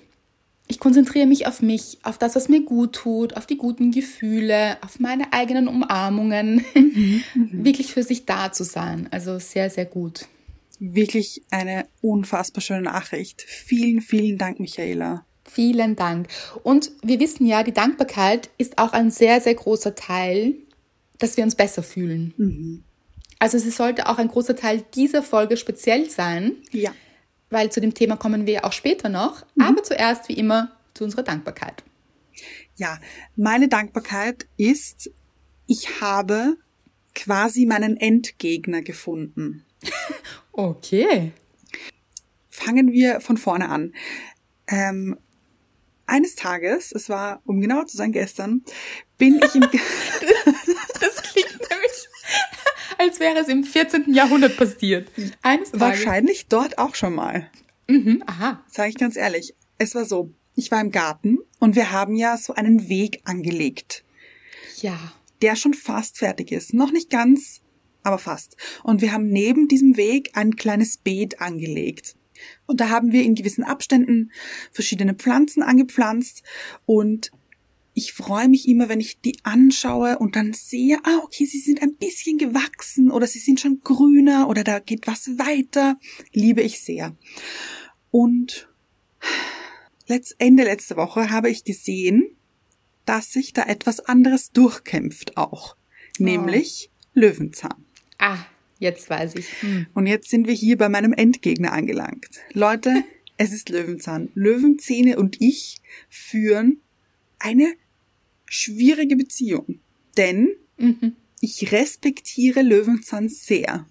ich 0.71 0.79
konzentriere 0.79 1.27
mich 1.27 1.49
auf 1.49 1.62
mich, 1.62 1.99
auf 2.05 2.17
das, 2.17 2.37
was 2.37 2.49
mir 2.49 2.62
gut 2.62 2.93
tut, 2.93 3.37
auf 3.37 3.45
die 3.45 3.57
guten 3.57 3.91
Gefühle, 3.91 4.79
auf 4.83 5.00
meine 5.00 5.33
eigenen 5.33 5.67
Umarmungen, 5.67 6.65
wirklich 7.35 7.93
für 7.93 8.05
sich 8.05 8.25
da 8.25 8.53
zu 8.53 8.62
sein. 8.62 9.09
Also 9.11 9.41
sehr, 9.41 9.69
sehr 9.69 9.85
gut. 9.85 10.27
Wirklich 10.79 11.43
eine 11.50 11.87
unfassbar 12.00 12.62
schöne 12.62 12.83
Nachricht. 12.83 13.43
Vielen, 13.43 14.00
vielen 14.00 14.39
Dank, 14.39 14.61
Michaela. 14.61 15.27
Vielen 15.45 15.97
Dank. 15.97 16.29
Und 16.62 16.93
wir 17.03 17.19
wissen 17.19 17.47
ja, 17.47 17.65
die 17.65 17.75
Dankbarkeit 17.75 18.49
ist 18.57 18.79
auch 18.79 18.93
ein 18.93 19.11
sehr, 19.11 19.41
sehr 19.41 19.57
großer 19.57 19.97
Teil, 19.97 20.55
dass 21.19 21.37
wir 21.37 21.43
uns 21.43 21.57
besser 21.57 21.83
fühlen. 21.83 22.85
Also 23.41 23.59
sie 23.59 23.71
sollte 23.71 24.09
auch 24.09 24.19
ein 24.19 24.29
großer 24.29 24.55
Teil 24.55 24.85
dieser 24.95 25.25
Folge 25.25 25.57
speziell 25.57 26.09
sein, 26.09 26.53
Ja. 26.71 26.93
Weil 27.50 27.71
zu 27.71 27.80
dem 27.80 27.95
Thema 27.95 28.16
kommen 28.16 28.47
wir 28.47 28.64
auch 28.64 28.73
später 28.73 29.09
noch. 29.09 29.45
Aber 29.61 29.83
zuerst, 29.83 30.28
wie 30.28 30.35
immer, 30.35 30.76
zu 30.95 31.04
unserer 31.04 31.23
Dankbarkeit. 31.23 31.83
Ja, 32.76 32.99
meine 33.37 33.69
Dankbarkeit 33.69 34.47
ist, 34.57 35.11
ich 35.66 36.00
habe 36.00 36.57
quasi 37.14 37.66
meinen 37.66 37.97
Endgegner 37.97 38.83
gefunden. 38.83 39.64
Okay. 40.52 41.33
Fangen 42.50 42.92
wir 42.92 43.21
von 43.21 43.37
vorne 43.38 43.69
an. 43.71 43.95
Ähm, 44.66 45.16
eines 46.07 46.35
Tages, 46.35 46.92
es 46.92 47.09
war, 47.09 47.40
um 47.47 47.61
genauer 47.61 47.87
zu 47.87 47.97
sein, 47.97 48.12
gestern, 48.12 48.62
bin 49.16 49.40
ich 49.42 49.54
im, 49.54 49.62
Ge- 49.71 49.80
Das 51.00 51.23
klingt 51.23 51.59
nämlich, 51.71 52.09
als 53.00 53.19
wäre 53.21 53.38
es 53.38 53.49
im 53.49 53.64
14. 53.64 54.12
Jahrhundert 54.12 54.57
passiert. 54.57 55.11
Eines 55.42 55.71
Tages. 55.71 55.80
wahrscheinlich 55.80 56.47
dort 56.49 56.78
auch 56.78 56.95
schon 56.95 57.14
mal. 57.14 57.50
Mhm, 57.88 58.23
aha. 58.26 58.62
Sage 58.69 58.90
ich 58.90 58.97
ganz 58.97 59.16
ehrlich. 59.16 59.54
Es 59.78 59.95
war 59.95 60.04
so, 60.04 60.33
ich 60.54 60.71
war 60.71 60.80
im 60.80 60.90
Garten 60.90 61.38
und 61.59 61.76
wir 61.76 61.90
haben 61.92 62.14
ja 62.14 62.37
so 62.37 62.54
einen 62.54 62.88
Weg 62.88 63.21
angelegt, 63.25 64.04
Ja. 64.80 64.99
der 65.42 65.57
schon 65.57 65.73
fast 65.75 66.19
fertig 66.19 66.52
ist. 66.52 66.75
Noch 66.75 66.92
nicht 66.92 67.09
ganz, 67.11 67.61
aber 68.02 68.19
fast. 68.19 68.57
Und 68.83 69.00
wir 69.00 69.12
haben 69.12 69.28
neben 69.28 69.66
diesem 69.69 69.97
Weg 69.97 70.30
ein 70.35 70.57
kleines 70.57 70.99
Beet 70.99 71.40
angelegt. 71.40 72.14
Und 72.66 72.80
da 72.80 72.88
haben 72.90 73.12
wir 73.12 73.23
in 73.23 73.35
gewissen 73.35 73.64
Abständen 73.64 74.30
verschiedene 74.73 75.14
Pflanzen 75.14 75.62
angepflanzt 75.62 76.42
und 76.87 77.30
ich 77.94 78.12
freue 78.12 78.49
mich 78.49 78.68
immer, 78.68 78.88
wenn 78.88 79.00
ich 79.00 79.20
die 79.20 79.38
anschaue 79.42 80.18
und 80.18 80.37
dann 80.37 80.52
sehe, 80.52 80.99
ah, 81.02 81.20
okay, 81.25 81.44
sie 81.44 81.59
sind 81.59 81.82
ein 81.82 81.97
bisschen 81.97 82.38
gewachsen 82.38 83.11
oder 83.11 83.26
sie 83.26 83.40
sind 83.40 83.61
schon 83.61 83.80
grüner 83.82 84.49
oder 84.49 84.64
da 84.64 84.78
geht 84.78 85.06
was 85.06 85.38
weiter. 85.38 85.99
Liebe 86.32 86.62
ich 86.62 86.80
sehr. 86.80 87.16
Und 88.11 88.68
Ende 90.38 90.64
letzte 90.64 90.97
Woche 90.97 91.30
habe 91.30 91.50
ich 91.50 91.64
gesehen, 91.64 92.37
dass 93.04 93.32
sich 93.32 93.52
da 93.52 93.64
etwas 93.64 94.00
anderes 94.00 94.50
durchkämpft 94.52 95.37
auch. 95.37 95.76
Nämlich 96.18 96.90
Löwenzahn. 97.14 97.85
Ah, 98.18 98.38
jetzt 98.78 99.09
weiß 99.09 99.37
ich. 99.37 99.47
Hm. 99.62 99.87
Und 99.94 100.06
jetzt 100.06 100.30
sind 100.30 100.47
wir 100.47 100.54
hier 100.54 100.76
bei 100.76 100.88
meinem 100.88 101.12
Endgegner 101.12 101.73
angelangt. 101.73 102.40
Leute, 102.52 103.04
es 103.37 103.52
ist 103.52 103.68
Löwenzahn. 103.68 104.30
Löwenzähne 104.35 105.18
und 105.18 105.40
ich 105.40 105.80
führen 106.09 106.80
eine 107.40 107.75
schwierige 108.47 109.16
Beziehung. 109.16 109.80
Denn 110.16 110.50
ich 111.40 111.73
respektiere 111.73 112.62
Löwenzahn 112.62 113.28
sehr. 113.28 113.87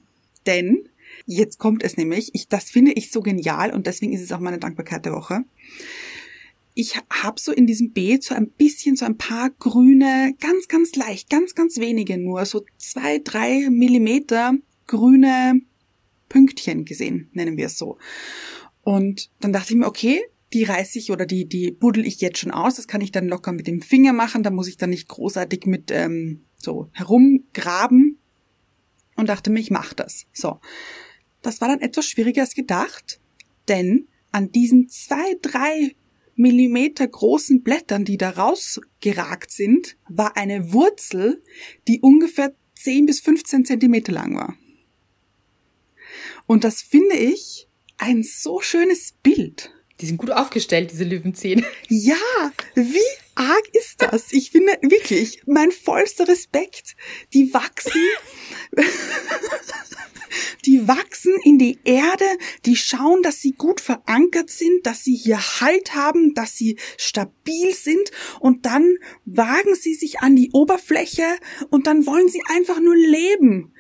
Denn, 0.46 0.88
jetzt 1.26 1.60
kommt 1.60 1.84
es 1.84 1.98
nämlich, 1.98 2.34
ich, 2.34 2.48
das 2.48 2.70
finde 2.70 2.94
ich 2.94 3.12
so 3.12 3.22
genial 3.22 3.74
und 3.74 3.88
deswegen 3.88 4.14
ist 4.14 4.22
es 4.22 4.32
auch 4.32 4.40
meine 4.40 4.60
Dankbarkeit 4.60 5.06
der 5.06 5.14
Woche. 5.14 5.44
Ich 6.76 6.96
habe 6.98 7.40
so 7.40 7.52
in 7.52 7.68
diesem 7.68 7.92
Beet 7.92 8.24
so 8.24 8.36
ein 8.36 8.50
bisschen, 8.52 8.96
so 8.96 9.06
ein 9.06 9.18
paar 9.18 9.50
grüne, 9.50 10.34
ganz, 10.40 10.68
ganz 10.68 10.96
leicht, 10.96 11.30
ganz, 11.30 11.56
ganz 11.56 11.78
wenige 11.78 12.18
nur, 12.18 12.46
so 12.46 12.64
zwei, 12.78 13.20
drei 13.20 13.70
Millimeter 13.70 14.54
grüne 14.88 15.62
Pünktchen 16.30 16.86
gesehen, 16.86 17.30
nennen 17.34 17.58
wir 17.58 17.66
es 17.66 17.78
so. 17.78 17.98
Und 18.82 19.30
dann 19.40 19.52
dachte 19.52 19.74
ich 19.74 19.80
mir, 19.80 19.88
okay, 19.88 20.22
die 20.54 20.64
reiße 20.64 20.98
ich 20.98 21.12
oder 21.12 21.26
die, 21.26 21.46
die 21.46 21.72
buddel 21.72 22.06
ich 22.06 22.22
jetzt 22.22 22.40
schon 22.40 22.52
aus. 22.52 22.76
Das 22.76 22.88
kann 22.88 23.02
ich 23.02 23.12
dann 23.12 23.28
locker 23.28 23.52
mit 23.52 23.68
dem 23.68 23.82
Finger 23.82 24.14
machen. 24.14 24.44
Da 24.44 24.50
muss 24.50 24.68
ich 24.68 24.78
dann 24.78 24.90
nicht 24.90 25.08
großartig 25.08 25.66
mit 25.66 25.92
ähm, 25.92 26.46
so 26.58 26.90
herumgraben. 26.94 28.20
Und 29.16 29.30
dachte 29.30 29.50
mir, 29.50 29.60
ich 29.60 29.72
mach 29.72 29.94
das. 29.94 30.26
So. 30.34 30.60
Das 31.42 31.62
war 31.62 31.68
dann 31.68 31.82
etwas 31.82 32.06
schwieriger 32.06 32.42
als 32.42 32.56
gedacht, 32.56 33.20
denn 33.68 34.08
an 34.32 34.52
diesen 34.52 34.90
zwei, 34.90 35.36
drei 35.42 35.96
Millimeter 36.36 37.06
großen 37.06 37.64
Blättern, 37.64 38.06
die 38.06 38.18
da 38.18 38.30
rausgeragt 38.30 39.52
sind, 39.52 39.98
war 40.08 40.38
eine 40.38 40.72
Wurzel, 40.72 41.44
die 41.88 42.00
ungefähr 42.00 42.54
10 42.76 43.06
bis 43.06 43.20
15 43.20 43.66
Zentimeter 43.66 44.14
lang 44.14 44.38
war. 44.38 44.56
Und 46.48 46.64
das 46.64 46.82
finde 46.82 47.18
ich 47.18 47.68
ein 47.98 48.24
so 48.24 48.62
schönes 48.62 49.14
Bild. 49.22 49.74
Die 50.02 50.06
sind 50.06 50.18
gut 50.18 50.32
aufgestellt, 50.32 50.92
diese 50.92 51.04
Löwenzähne. 51.04 51.64
Ja, 51.90 52.16
wie 52.76 53.00
arg 53.36 53.64
ist 53.74 54.02
das? 54.02 54.32
Ich 54.32 54.52
finde 54.52 54.74
wirklich, 54.82 55.42
mein 55.46 55.72
vollster 55.72 56.28
Respekt. 56.28 56.96
Die 57.34 57.54
wachsen, 57.54 58.02
die 60.66 60.88
wachsen 60.88 61.34
in 61.44 61.58
die 61.58 61.80
Erde, 61.84 62.26
die 62.66 62.76
schauen, 62.76 63.22
dass 63.24 63.42
sie 63.42 63.52
gut 63.52 63.82
verankert 63.82 64.50
sind, 64.50 64.86
dass 64.86 65.04
sie 65.04 65.16
hier 65.16 65.40
Halt 65.60 65.96
haben, 65.96 66.34
dass 66.34 66.56
sie 66.56 66.78
stabil 66.98 67.74
sind 67.74 68.12
und 68.40 68.66
dann 68.66 68.98
wagen 69.26 69.76
sie 69.76 69.96
sich 69.96 70.20
an 70.20 70.36
die 70.36 70.52
Oberfläche 70.54 71.26
und 71.70 71.88
dann 71.88 72.06
wollen 72.06 72.30
sie 72.30 72.44
einfach 72.48 72.80
nur 72.80 72.96
leben. 72.96 73.74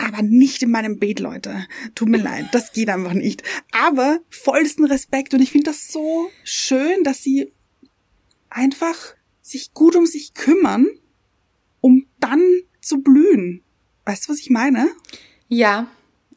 Aber 0.00 0.22
nicht 0.22 0.62
in 0.62 0.70
meinem 0.70 0.98
Beet, 0.98 1.20
Leute. 1.20 1.66
Tut 1.94 2.08
mir 2.08 2.16
leid, 2.16 2.48
das 2.52 2.72
geht 2.72 2.88
einfach 2.88 3.12
nicht. 3.12 3.42
Aber 3.70 4.20
vollsten 4.30 4.86
Respekt 4.86 5.34
und 5.34 5.42
ich 5.42 5.50
finde 5.50 5.70
das 5.70 5.88
so 5.88 6.30
schön, 6.42 7.04
dass 7.04 7.22
sie 7.22 7.52
einfach 8.48 8.96
sich 9.42 9.74
gut 9.74 9.96
um 9.96 10.06
sich 10.06 10.32
kümmern, 10.32 10.86
um 11.82 12.06
dann 12.18 12.42
zu 12.80 13.02
blühen. 13.02 13.62
Weißt 14.06 14.26
du, 14.26 14.32
was 14.32 14.40
ich 14.40 14.48
meine? 14.48 14.88
Ja, 15.48 15.86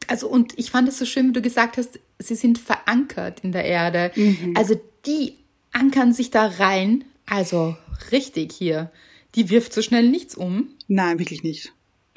also 0.08 0.28
und 0.28 0.58
ich 0.58 0.70
fand 0.70 0.86
es 0.88 0.98
so 0.98 1.06
schön, 1.06 1.28
wie 1.28 1.32
du 1.32 1.40
gesagt 1.40 1.78
hast, 1.78 1.98
sie 2.18 2.34
sind 2.34 2.58
verankert 2.58 3.40
in 3.40 3.52
der 3.52 3.64
Erde. 3.64 4.12
Also 4.54 4.78
die 5.06 5.38
ankern 5.72 6.12
sich 6.12 6.30
da 6.30 6.46
rein, 6.46 7.04
also 7.24 7.76
richtig 8.12 8.52
hier. 8.52 8.92
Die 9.36 9.48
wirft 9.48 9.72
so 9.72 9.80
schnell 9.80 10.10
nichts 10.10 10.34
um. 10.34 10.68
Nein, 10.86 11.18
wirklich 11.18 11.42
nicht. 11.42 11.72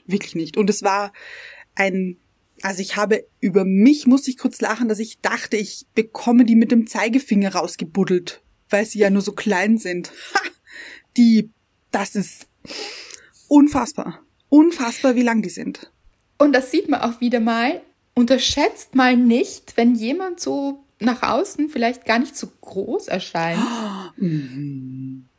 Wirklich 0.08 0.36
nicht. 0.36 0.58
Und 0.58 0.70
es 0.70 0.84
war 0.84 1.14
ein, 1.76 2.18
also 2.62 2.82
ich 2.82 2.96
habe 2.96 3.26
über 3.40 3.66
mich 3.66 4.08
musste 4.08 4.32
ich 4.32 4.38
kurz 4.38 4.62
lachen, 4.62 4.88
dass 4.88 5.00
ich 5.00 5.20
dachte, 5.20 5.58
ich 5.58 5.86
bekomme 5.94 6.46
die 6.46 6.56
mit 6.56 6.72
dem 6.72 6.88
Zeigefinger 6.88 7.54
rausgebuddelt, 7.54 8.42
weil 8.70 8.86
sie 8.86 9.00
ja 9.00 9.10
nur 9.10 9.22
so 9.22 9.34
klein 9.34 9.78
sind. 9.78 10.12
Ha! 10.34 10.40
Die, 11.18 11.52
das 11.92 12.16
ist 12.16 12.48
unfassbar. 13.48 14.22
Unfassbar, 14.50 15.16
wie 15.16 15.24
lang 15.24 15.42
die 15.42 15.50
sind. 15.50 15.92
Und 16.38 16.54
das 16.54 16.72
sieht 16.72 16.90
man 16.90 17.02
auch 17.02 17.20
wieder 17.22 17.40
mal. 17.40 17.82
Unterschätzt 18.14 18.96
mal 18.96 19.16
nicht, 19.16 19.78
wenn 19.78 19.96
jemand 19.96 20.40
so 20.40 20.84
nach 21.00 21.22
außen 21.22 21.70
vielleicht 21.70 22.06
gar 22.06 22.20
nicht 22.20 22.36
so 22.36 22.48
groß 22.62 23.08
erscheint. 23.08 23.62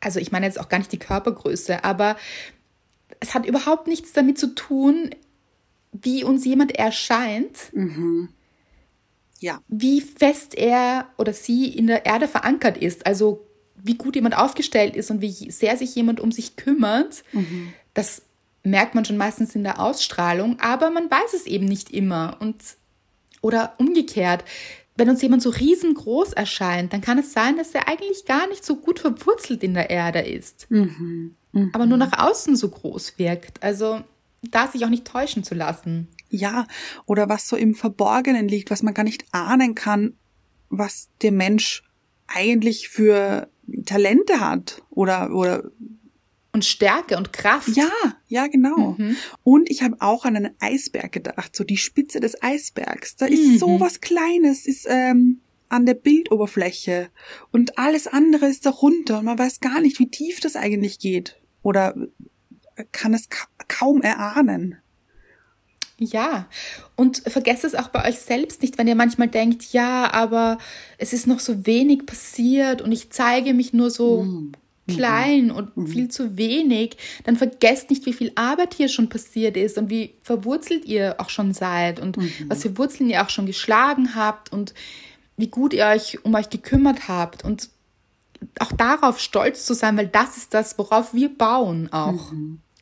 Also 0.00 0.20
ich 0.20 0.30
meine 0.30 0.46
jetzt 0.46 0.60
auch 0.60 0.68
gar 0.68 0.78
nicht 0.78 0.92
die 0.92 0.98
Körpergröße, 0.98 1.82
aber 1.84 2.16
es 3.20 3.34
hat 3.34 3.46
überhaupt 3.46 3.86
nichts 3.86 4.12
damit 4.12 4.38
zu 4.38 4.54
tun, 4.54 5.10
wie 5.92 6.24
uns 6.24 6.44
jemand 6.44 6.76
erscheint, 6.76 7.72
Ja. 9.40 9.60
wie 9.68 10.00
fest 10.00 10.54
er 10.56 11.08
oder 11.16 11.32
sie 11.32 11.68
in 11.68 11.86
der 11.86 12.06
Erde 12.06 12.28
verankert 12.28 12.76
ist. 12.78 13.06
Also 13.06 13.44
wie 13.76 13.94
gut 13.94 14.16
jemand 14.16 14.36
aufgestellt 14.36 14.96
ist 14.96 15.10
und 15.10 15.20
wie 15.20 15.50
sehr 15.50 15.76
sich 15.76 15.94
jemand 15.94 16.18
um 16.20 16.32
sich 16.32 16.56
kümmert. 16.56 17.22
Das 17.94 18.22
merkt 18.64 18.94
man 18.94 19.04
schon 19.04 19.16
meistens 19.16 19.54
in 19.54 19.62
der 19.62 19.80
Ausstrahlung, 19.80 20.58
aber 20.60 20.90
man 20.90 21.10
weiß 21.10 21.32
es 21.34 21.46
eben 21.46 21.64
nicht 21.66 21.90
immer. 21.90 22.36
Und 22.40 22.56
oder 23.40 23.74
umgekehrt, 23.78 24.44
wenn 24.98 25.08
uns 25.08 25.22
jemand 25.22 25.42
so 25.42 25.50
riesengroß 25.50 26.32
erscheint, 26.32 26.92
dann 26.92 27.00
kann 27.00 27.18
es 27.18 27.32
sein, 27.32 27.56
dass 27.56 27.74
er 27.74 27.88
eigentlich 27.88 28.24
gar 28.26 28.48
nicht 28.48 28.64
so 28.64 28.76
gut 28.76 28.98
verwurzelt 28.98 29.62
in 29.62 29.74
der 29.74 29.90
Erde 29.90 30.20
ist. 30.20 30.66
Aber 31.72 31.86
nur 31.86 31.96
nach 31.96 32.18
außen 32.18 32.56
so 32.56 32.68
groß 32.68 33.18
wirkt. 33.18 33.62
Also 33.62 34.00
da 34.42 34.66
sich 34.66 34.84
auch 34.84 34.90
nicht 34.90 35.06
täuschen 35.06 35.44
zu 35.44 35.54
lassen. 35.54 36.08
Ja, 36.30 36.66
oder 37.06 37.28
was 37.28 37.48
so 37.48 37.56
im 37.56 37.74
Verborgenen 37.74 38.48
liegt, 38.48 38.70
was 38.70 38.82
man 38.82 38.92
gar 38.92 39.04
nicht 39.04 39.24
ahnen 39.32 39.74
kann, 39.74 40.14
was 40.68 41.08
der 41.22 41.32
Mensch 41.32 41.82
eigentlich 42.26 42.88
für 42.88 43.48
Talente 43.86 44.40
hat 44.40 44.82
oder 44.90 45.30
oder 45.30 45.70
Und 46.58 46.64
Stärke 46.64 47.16
und 47.16 47.32
Kraft. 47.32 47.68
ja, 47.68 47.88
ja 48.26 48.48
genau. 48.48 48.96
Und 49.44 49.70
ich 49.70 49.82
habe 49.82 49.96
auch 50.00 50.24
an 50.24 50.34
einen 50.34 50.54
Eisberg 50.58 51.12
gedacht, 51.12 51.54
so 51.54 51.62
die 51.62 51.76
Spitze 51.76 52.18
des 52.18 52.42
Eisbergs. 52.42 53.14
Da 53.14 53.26
ist 53.26 53.60
so 53.60 53.78
was 53.78 54.00
Kleines, 54.00 54.66
ist 54.66 54.86
ähm, 54.88 55.40
an 55.68 55.86
der 55.86 55.94
Bildoberfläche 55.94 57.10
und 57.52 57.78
alles 57.78 58.08
andere 58.08 58.46
ist 58.46 58.66
darunter 58.66 59.20
und 59.20 59.26
man 59.26 59.38
weiß 59.38 59.60
gar 59.60 59.80
nicht, 59.80 60.00
wie 60.00 60.10
tief 60.10 60.40
das 60.40 60.56
eigentlich 60.56 60.98
geht 60.98 61.36
oder 61.62 61.94
kann 62.90 63.14
es 63.14 63.28
ka 63.28 63.46
kaum 63.68 64.02
erahnen. 64.02 64.78
Ja, 66.00 66.48
und 66.96 67.22
vergesst 67.26 67.64
es 67.64 67.74
auch 67.74 67.88
bei 67.88 68.08
euch 68.08 68.18
selbst 68.18 68.62
nicht, 68.62 68.78
wenn 68.78 68.88
ihr 68.88 68.94
manchmal 68.94 69.28
denkt, 69.28 69.72
ja, 69.72 70.12
aber 70.12 70.58
es 70.96 71.12
ist 71.12 71.26
noch 71.26 71.40
so 71.40 71.66
wenig 71.66 72.06
passiert 72.06 72.80
und 72.80 72.92
ich 72.92 73.10
zeige 73.10 73.52
mich 73.52 73.72
nur 73.72 73.90
so 73.90 74.24
klein 74.88 75.50
und 75.50 75.88
viel 75.88 76.08
zu 76.08 76.36
wenig, 76.36 76.96
dann 77.24 77.36
vergesst 77.36 77.90
nicht, 77.90 78.06
wie 78.06 78.12
viel 78.12 78.32
Arbeit 78.34 78.74
hier 78.74 78.88
schon 78.88 79.08
passiert 79.08 79.56
ist 79.56 79.78
und 79.78 79.90
wie 79.90 80.14
verwurzelt 80.22 80.84
ihr 80.84 81.16
auch 81.18 81.30
schon 81.30 81.52
seid 81.52 82.00
und 82.00 82.16
was 82.48 82.62
für 82.62 82.76
Wurzeln 82.78 83.10
ihr 83.10 83.22
auch 83.22 83.30
schon 83.30 83.46
geschlagen 83.46 84.14
habt 84.14 84.52
und 84.52 84.74
wie 85.36 85.48
gut 85.48 85.72
ihr 85.72 85.86
euch 85.86 86.24
um 86.24 86.34
euch 86.34 86.50
gekümmert 86.50 87.08
habt. 87.08 87.44
Und 87.44 87.70
auch 88.60 88.72
darauf 88.72 89.20
stolz 89.20 89.64
zu 89.64 89.74
sein, 89.74 89.96
weil 89.96 90.08
das 90.08 90.36
ist 90.36 90.54
das, 90.54 90.78
worauf 90.78 91.14
wir 91.14 91.28
bauen 91.28 91.92
auch. 91.92 92.32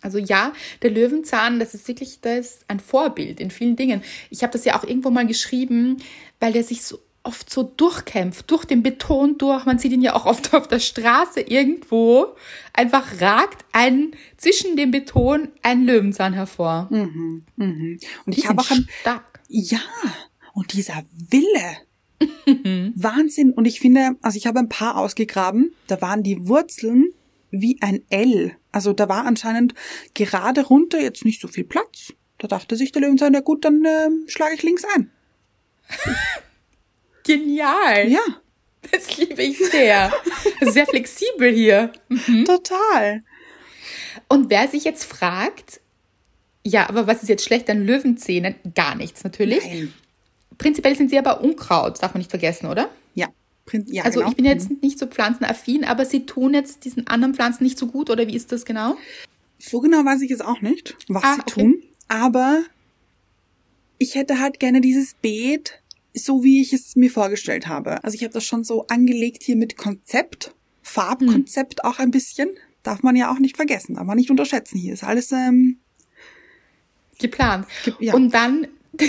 Also 0.02 0.18
ja, 0.18 0.52
der 0.82 0.90
Löwenzahn, 0.90 1.58
das 1.58 1.74
ist 1.74 1.88
wirklich 1.88 2.20
das 2.20 2.38
ist 2.38 2.64
ein 2.68 2.80
Vorbild 2.80 3.40
in 3.40 3.50
vielen 3.50 3.76
Dingen. 3.76 4.02
Ich 4.30 4.42
habe 4.42 4.52
das 4.52 4.64
ja 4.64 4.78
auch 4.78 4.84
irgendwo 4.84 5.10
mal 5.10 5.26
geschrieben, 5.26 5.96
weil 6.38 6.52
der 6.52 6.62
sich 6.62 6.82
so 6.82 6.98
oft 7.26 7.50
so 7.50 7.62
durchkämpft, 7.62 8.50
durch 8.50 8.64
den 8.64 8.82
Beton 8.82 9.36
durch. 9.38 9.66
Man 9.66 9.78
sieht 9.78 9.92
ihn 9.92 10.02
ja 10.02 10.14
auch 10.14 10.26
oft 10.26 10.54
auf 10.54 10.68
der 10.68 10.78
Straße 10.78 11.40
irgendwo. 11.40 12.36
Einfach 12.72 13.20
ragt 13.20 13.64
ein 13.72 14.12
zwischen 14.36 14.76
dem 14.76 14.90
Beton 14.90 15.48
ein 15.62 15.84
Löwenzahn 15.84 16.32
hervor. 16.32 16.88
Und 16.90 17.44
Die 17.56 18.38
ich 18.38 18.48
habe 18.48 18.60
auch 18.60 18.70
ein, 18.70 18.88
stark. 19.00 19.40
Ja, 19.48 19.80
und 20.52 20.72
dieser 20.72 21.04
Wille. 21.12 21.76
Wahnsinn. 22.96 23.52
Und 23.52 23.66
ich 23.66 23.80
finde, 23.80 24.16
also 24.22 24.36
ich 24.36 24.46
habe 24.46 24.58
ein 24.58 24.68
paar 24.68 24.96
ausgegraben, 24.96 25.74
da 25.86 26.00
waren 26.00 26.22
die 26.22 26.48
Wurzeln 26.48 27.10
wie 27.50 27.78
ein 27.82 28.02
L. 28.10 28.56
Also 28.72 28.92
da 28.92 29.08
war 29.08 29.26
anscheinend 29.26 29.74
gerade 30.14 30.64
runter 30.64 31.00
jetzt 31.00 31.24
nicht 31.24 31.40
so 31.40 31.48
viel 31.48 31.64
Platz. 31.64 32.12
Da 32.38 32.48
dachte 32.48 32.76
sich 32.76 32.92
der 32.92 33.02
Löwenzahn, 33.02 33.34
ja 33.34 33.40
gut, 33.40 33.64
dann 33.64 33.84
ähm, 33.84 34.24
schlage 34.28 34.54
ich 34.54 34.62
links 34.62 34.84
ein. 34.94 35.10
Genial. 37.26 38.08
Ja, 38.08 38.20
Das 38.92 39.16
liebe 39.18 39.42
ich 39.42 39.58
sehr. 39.58 40.12
Sehr 40.60 40.86
flexibel 40.86 41.52
hier. 41.52 41.92
total. 42.46 43.22
Und 44.28 44.48
wer 44.50 44.68
sich 44.68 44.84
jetzt 44.84 45.04
fragt, 45.04 45.80
ja, 46.64 46.88
aber 46.88 47.06
was 47.06 47.22
ist 47.22 47.28
jetzt 47.28 47.44
schlecht 47.44 47.68
an 47.70 47.84
Löwenzähnen? 47.84 48.54
Gar 48.74 48.94
nichts 48.96 49.24
natürlich. 49.24 49.64
Nein. 49.64 49.92
Prinzipiell 50.58 50.96
sind 50.96 51.10
sie 51.10 51.18
aber 51.18 51.42
Unkraut, 51.42 52.02
darf 52.02 52.14
man 52.14 52.18
nicht 52.20 52.30
vergessen, 52.30 52.66
oder? 52.66 52.88
Ja, 53.14 53.28
ja 53.86 54.04
Also 54.04 54.20
genau. 54.20 54.30
ich 54.30 54.36
bin 54.36 54.44
jetzt 54.46 54.70
nicht 54.82 54.98
so 54.98 55.06
pflanzenaffin, 55.06 55.84
aber 55.84 56.04
sie 56.06 56.24
tun 56.26 56.54
jetzt 56.54 56.84
diesen 56.84 57.06
anderen 57.08 57.34
Pflanzen 57.34 57.64
nicht 57.64 57.78
so 57.78 57.86
gut, 57.88 58.08
oder 58.08 58.26
wie 58.26 58.34
ist 58.36 58.52
das 58.52 58.64
genau? 58.64 58.96
So 59.58 59.80
genau 59.80 60.04
weiß 60.04 60.22
ich 60.22 60.30
es 60.30 60.40
auch 60.40 60.60
nicht, 60.60 60.96
was 61.08 61.24
Ah, 61.24 61.34
sie 61.34 61.40
okay. 61.42 61.50
tun. 61.62 61.82
Aber 62.08 62.62
ich 63.98 64.14
hätte 64.14 64.38
halt 64.40 64.58
gerne 64.60 64.80
dieses 64.80 65.14
Beet, 65.14 65.74
so 66.18 66.42
wie 66.44 66.60
ich 66.62 66.72
es 66.72 66.96
mir 66.96 67.10
vorgestellt 67.10 67.66
habe. 67.66 68.02
Also 68.04 68.14
ich 68.14 68.22
habe 68.22 68.32
das 68.32 68.44
schon 68.44 68.64
so 68.64 68.86
angelegt 68.88 69.42
hier 69.42 69.56
mit 69.56 69.76
Konzept, 69.76 70.54
Farbkonzept 70.82 71.84
auch 71.84 71.98
ein 71.98 72.10
bisschen. 72.10 72.50
Darf 72.82 73.02
man 73.02 73.16
ja 73.16 73.30
auch 73.32 73.38
nicht 73.38 73.56
vergessen, 73.56 73.94
darf 73.96 74.04
man 74.04 74.16
nicht 74.16 74.30
unterschätzen. 74.30 74.78
Hier 74.78 74.92
ist 74.94 75.04
alles, 75.04 75.32
ähm, 75.32 75.78
Geplant. 77.18 77.66
Ge- 77.84 77.94
ja. 78.00 78.14
Und 78.14 78.32
dann 78.34 78.68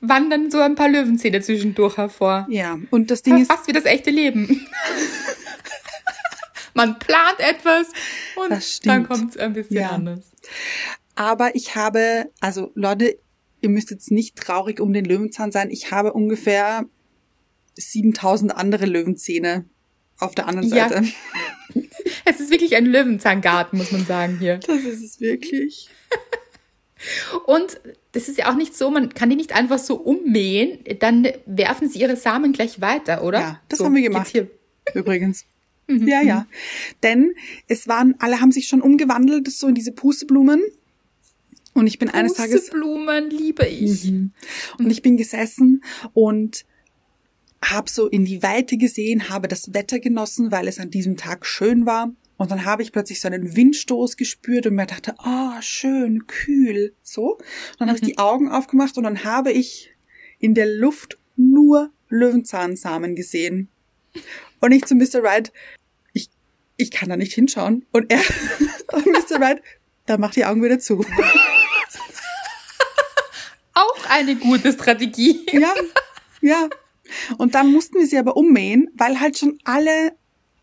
wandern 0.00 0.50
so 0.50 0.60
ein 0.60 0.74
paar 0.74 0.88
Löwenzähne 0.88 1.40
zwischendurch 1.40 1.96
hervor. 1.96 2.46
ja. 2.50 2.78
Und 2.90 3.10
das 3.10 3.22
Ding 3.22 3.38
ist, 3.40 3.50
Fast 3.50 3.66
wie 3.66 3.72
das 3.72 3.84
echte 3.84 4.10
Leben. 4.10 4.66
Man 6.74 6.98
plant 6.98 7.38
etwas 7.38 7.86
und 8.36 8.86
dann 8.86 9.06
kommt 9.06 9.30
es 9.30 9.36
ein 9.36 9.52
bisschen 9.52 9.76
Ja. 9.76 9.90
anders. 9.90 10.20
aber 11.14 11.54
ich 11.54 11.76
habe, 11.76 12.30
also 12.40 12.72
Leute, 12.74 13.16
ihr 13.64 13.70
müsst 13.70 13.90
jetzt 13.90 14.10
nicht 14.10 14.36
traurig 14.36 14.80
um 14.80 14.92
den 14.92 15.04
Löwenzahn 15.04 15.50
sein. 15.50 15.70
Ich 15.70 15.90
habe 15.90 16.12
ungefähr 16.12 16.84
7000 17.76 18.56
andere 18.56 18.86
Löwenzähne 18.86 19.64
auf 20.18 20.34
der 20.34 20.46
anderen 20.46 20.68
Ja. 20.68 20.88
Seite. 20.88 21.08
Es 22.26 22.40
ist 22.40 22.50
wirklich 22.50 22.76
ein 22.76 22.86
Löwenzahngarten, 22.86 23.78
muss 23.78 23.92
man 23.92 24.06
sagen 24.06 24.38
hier. 24.38 24.58
Das 24.58 24.82
ist 24.82 25.02
es 25.02 25.20
wirklich. 25.20 25.88
Und 27.46 27.80
das 28.12 28.28
ist 28.28 28.38
ja 28.38 28.50
auch 28.50 28.56
nicht 28.56 28.74
so, 28.76 28.90
man 28.90 29.10
kann 29.10 29.28
die 29.28 29.36
nicht 29.36 29.54
einfach 29.54 29.78
so 29.78 29.96
ummähen, 29.96 30.78
dann 31.00 31.28
werfen 31.46 31.88
sie 31.88 32.00
ihre 32.00 32.16
Samen 32.16 32.52
gleich 32.52 32.80
weiter, 32.80 33.24
oder? 33.24 33.40
Ja, 33.40 33.60
das 33.68 33.78
so 33.78 33.86
haben 33.86 33.94
wir 33.94 34.02
gemacht. 34.02 34.28
Hier. 34.28 34.50
Übrigens. 34.94 35.44
Ja, 35.86 36.22
ja. 36.22 36.46
Denn 37.02 37.34
es 37.68 37.86
waren, 37.88 38.14
alle 38.18 38.40
haben 38.40 38.52
sich 38.52 38.68
schon 38.68 38.80
umgewandelt, 38.80 39.50
so 39.50 39.68
in 39.68 39.74
diese 39.74 39.92
Pusteblumen. 39.92 40.62
Und 41.74 41.88
ich 41.88 41.98
bin 41.98 42.08
eines 42.08 42.34
Tages, 42.34 42.70
Pusteblumen 42.70 43.30
liebe 43.30 43.66
ich. 43.66 44.06
und 44.78 44.90
ich 44.90 45.02
bin 45.02 45.16
gesessen 45.16 45.82
und 46.12 46.64
habe 47.70 47.90
so 47.90 48.08
in 48.08 48.24
die 48.24 48.42
Weite 48.42 48.76
gesehen, 48.76 49.28
habe 49.28 49.48
das 49.48 49.74
Wetter 49.74 49.98
genossen, 49.98 50.52
weil 50.52 50.68
es 50.68 50.78
an 50.78 50.90
diesem 50.90 51.16
Tag 51.16 51.46
schön 51.46 51.86
war. 51.86 52.12
Und 52.36 52.50
dann 52.50 52.64
habe 52.64 52.82
ich 52.82 52.92
plötzlich 52.92 53.20
so 53.20 53.28
einen 53.28 53.56
Windstoß 53.56 54.16
gespürt 54.16 54.66
und 54.66 54.74
mir 54.74 54.86
dachte, 54.86 55.14
ah, 55.18 55.60
schön, 55.62 56.26
kühl, 56.26 56.94
so. 57.02 57.34
Und 57.36 57.44
dann 57.78 57.88
habe 57.88 57.98
ich 57.98 58.04
die 58.04 58.18
Augen 58.18 58.48
aufgemacht 58.48 58.96
und 58.96 59.04
dann 59.04 59.24
habe 59.24 59.52
ich 59.52 59.94
in 60.38 60.54
der 60.54 60.66
Luft 60.66 61.18
nur 61.36 61.90
Löwenzahnsamen 62.08 63.14
gesehen. 63.14 63.68
Und 64.60 64.72
ich 64.72 64.84
zu 64.84 64.94
Mr. 64.94 65.22
Wright, 65.22 65.52
ich, 66.12 66.28
ich 66.76 66.90
kann 66.90 67.08
da 67.08 67.16
nicht 67.16 67.32
hinschauen. 67.32 67.86
Und 67.92 68.10
er, 68.10 68.18
und 68.92 69.06
Mr. 69.06 69.40
Wright, 69.40 69.62
dann 70.06 70.20
macht 70.20 70.36
die 70.36 70.44
Augen 70.44 70.62
wieder 70.62 70.78
zu. 70.78 71.04
Eine 74.14 74.36
gute 74.36 74.72
Strategie. 74.72 75.44
Ja, 75.52 75.74
ja. 76.40 76.68
Und 77.36 77.56
dann 77.56 77.72
mussten 77.72 77.98
wir 77.98 78.06
sie 78.06 78.16
aber 78.16 78.36
ummähen, 78.36 78.88
weil 78.94 79.18
halt 79.18 79.36
schon 79.36 79.58
alle 79.64 80.12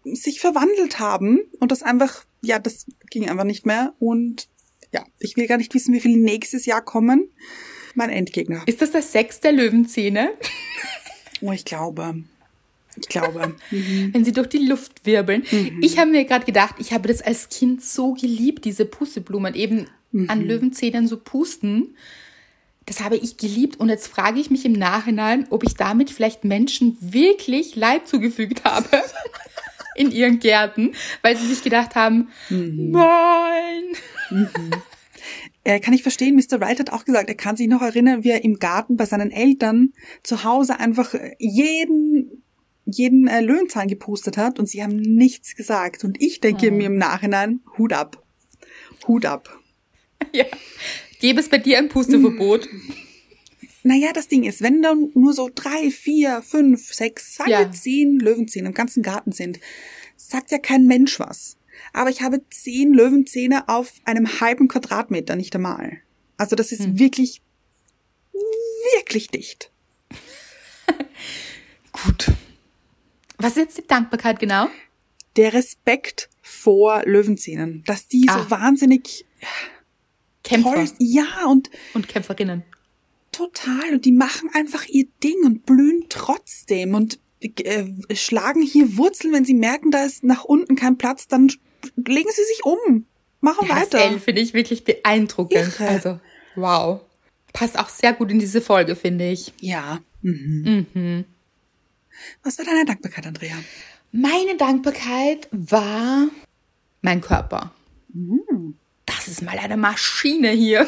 sich 0.06 0.40
verwandelt 0.40 1.00
haben 1.00 1.42
und 1.60 1.70
das 1.70 1.84
einfach, 1.84 2.24
ja, 2.42 2.60
das 2.60 2.86
ging 3.10 3.30
einfach 3.30 3.44
nicht 3.44 3.66
mehr. 3.66 3.94
Und 4.00 4.48
ja, 4.94 5.04
ich 5.20 5.36
will 5.36 5.48
gar 5.48 5.58
nicht 5.58 5.74
wissen, 5.74 5.94
wie 5.94 6.00
viele 6.00 6.18
nächstes 6.18 6.66
Jahr 6.66 6.82
kommen. 6.82 7.30
Mein 7.94 8.10
Endgegner. 8.10 8.64
Ist 8.68 8.82
das 8.82 8.92
das 8.92 9.12
Sechs 9.12 9.42
der 9.42 9.52
Löwenzähne? 9.52 10.32
Oh, 11.42 11.52
ich 11.52 11.66
glaube. 11.66 12.24
Ich 12.96 13.10
glaube. 13.10 13.56
wenn 13.70 14.24
sie 14.24 14.32
durch 14.32 14.48
die 14.48 14.66
Luft 14.66 15.06
wirbeln. 15.06 15.44
Ich 15.82 15.98
habe 15.98 16.12
mir 16.12 16.24
gerade 16.24 16.46
gedacht, 16.46 16.76
ich 16.80 16.94
habe 16.94 17.10
das 17.10 17.22
als 17.22 17.50
Kind 17.50 17.84
so 17.84 18.14
geliebt, 18.14 18.64
diese 18.64 18.86
Pusteblumen, 18.86 19.56
eben 19.56 19.88
an 20.28 20.42
Löwenzähnen 20.42 21.08
so 21.08 21.18
pusten. 21.18 21.96
Das 22.92 23.00
habe 23.00 23.16
ich 23.16 23.38
geliebt 23.38 23.80
und 23.80 23.88
jetzt 23.88 24.08
frage 24.08 24.38
ich 24.42 24.50
mich 24.50 24.66
im 24.66 24.74
Nachhinein, 24.74 25.48
ob 25.50 25.64
ich 25.64 25.76
damit 25.76 26.10
vielleicht 26.10 26.44
Menschen 26.44 26.98
wirklich 27.00 27.78
Leid 27.78 28.06
zugefügt 28.06 28.66
habe 28.66 28.90
in 29.96 30.12
ihren 30.12 30.40
Gärten, 30.40 30.92
weil 31.22 31.38
sie 31.38 31.48
sich 31.48 31.64
gedacht 31.64 31.96
haben, 31.96 32.28
nein. 32.50 33.96
Äh, 35.64 35.80
kann 35.80 35.94
ich 35.94 36.04
verstehen, 36.04 36.36
Mr. 36.36 36.60
Wright 36.60 36.82
hat 36.82 36.92
auch 36.92 37.06
gesagt, 37.06 37.30
er 37.30 37.36
kann 37.36 37.56
sich 37.56 37.70
noch 37.70 37.82
erinnern, 37.82 38.26
wie 38.26 38.32
er 38.32 38.44
im 38.44 38.60
Garten 38.60 38.98
bei 38.98 39.06
seinen 39.06 39.32
Eltern 39.32 39.94
zu 40.22 40.44
Hause 40.44 40.78
einfach 40.78 41.14
äh, 41.14 41.34
jeden, 41.40 42.44
jeden 42.84 43.28
äh, 43.28 43.40
Löwenzahn 43.40 43.88
gepustet 43.88 44.36
hat 44.36 44.60
und 44.60 44.68
sie 44.68 44.84
haben 44.84 44.98
nichts 44.98 45.56
gesagt. 45.56 46.04
Und 46.04 46.22
ich 46.22 46.42
denke 46.42 46.72
mir 46.72 46.88
im 46.88 46.98
Nachhinein, 46.98 47.62
Hut 47.78 47.94
ab. 47.94 48.22
Hut 49.08 49.26
ab. 49.26 49.50
Ja, 50.34 50.46
Gäbe 51.22 51.40
es 51.40 51.48
bei 51.50 51.58
dir 51.60 51.78
ein 51.78 51.88
Pusteverbot? 51.90 52.68
Naja, 53.84 54.14
das 54.14 54.28
Ding 54.28 54.44
ist, 54.44 54.62
wenn 54.62 54.84
dann 54.84 55.10
nur 55.16 55.34
so 55.34 55.50
drei, 55.54 55.90
vier, 55.90 56.44
fünf, 56.44 56.94
sechs, 56.94 57.34
sagen 57.34 57.50
Ja. 57.50 57.72
zehn 57.72 58.20
Löwenzähne 58.20 58.68
im 58.68 58.76
ganzen 58.76 59.02
Garten 59.02 59.32
sind, 59.32 59.60
sagt 60.18 60.52
ja 60.52 60.60
kein 60.60 60.86
Mensch 60.86 61.20
was. 61.20 61.58
Aber 61.92 62.12
ich 62.12 62.22
habe 62.22 62.48
zehn 62.52 62.94
Löwenzähne 62.94 63.68
auf 63.70 63.94
einem 64.06 64.40
halben 64.40 64.68
Quadratmeter, 64.68 65.36
nicht 65.36 65.56
einmal. 65.56 65.98
Also 66.38 66.56
das 66.56 66.72
ist 66.72 67.00
wirklich, 67.00 67.42
wirklich 68.98 69.30
dicht. 69.30 69.72
Gut. 71.92 72.28
Was 73.40 73.54
ist 73.54 73.58
jetzt 73.58 73.78
die 73.80 73.88
Dankbarkeit 73.88 74.40
genau? 74.40 74.68
Der 75.38 75.54
Respekt 75.54 76.30
vor 76.44 77.02
Löwenzähnen, 77.06 77.84
dass 77.88 78.08
die 78.08 78.28
Ah. 78.30 78.44
so 78.44 78.52
wahnsinnig 78.52 79.26
Kämpfer 80.52 80.74
toll, 80.76 80.88
ja, 81.00 81.46
und 81.48 81.70
und 81.94 82.08
Kämpferinnen. 82.08 82.64
Total. 83.32 83.94
Und 83.94 84.06
die 84.06 84.12
machen 84.12 84.50
einfach 84.54 84.86
ihr 84.88 85.08
Ding 85.24 85.46
und 85.46 85.66
blühen 85.66 86.06
trotzdem 86.10 86.94
und 86.96 87.20
äh, 87.42 87.86
schlagen 88.14 88.62
hier 88.62 88.98
Wurzeln, 88.98 89.34
wenn 89.34 89.46
sie 89.46 89.54
merken, 89.54 89.92
da 89.92 90.04
ist 90.04 90.24
nach 90.24 90.44
unten 90.44 90.76
kein 90.76 90.98
Platz, 90.98 91.28
dann 91.28 91.52
legen 91.96 92.30
sie 92.30 92.44
sich 92.44 92.64
um. 92.64 93.06
Machen 93.40 93.68
Das 93.68 93.78
weiter. 93.78 94.00
L 94.00 94.20
finde 94.20 94.42
ich 94.42 94.54
wirklich 94.54 94.84
beeindruckend. 94.84 95.80
Irre. 95.80 95.88
Also, 95.88 96.20
wow. 96.56 97.02
Passt 97.54 97.80
auch 97.80 97.90
sehr 97.90 98.14
gut 98.14 98.30
in 98.32 98.40
diese 98.40 98.62
Folge, 98.62 98.96
finde 98.96 99.30
ich. 99.30 99.54
Ja. 99.60 100.00
Mhm. 100.22 101.26
Was 102.44 102.60
war 102.60 102.66
deine 102.66 102.86
Dankbarkeit, 102.86 103.26
Andrea? 103.26 103.56
Meine 104.12 104.56
Dankbarkeit 104.58 105.48
war 105.52 106.28
mein 107.02 107.22
Körper. 107.22 107.74
Das 109.22 109.28
ist 109.28 109.44
mal 109.44 109.60
eine 109.60 109.78
Maschine 109.78 110.50
hier. 110.50 110.88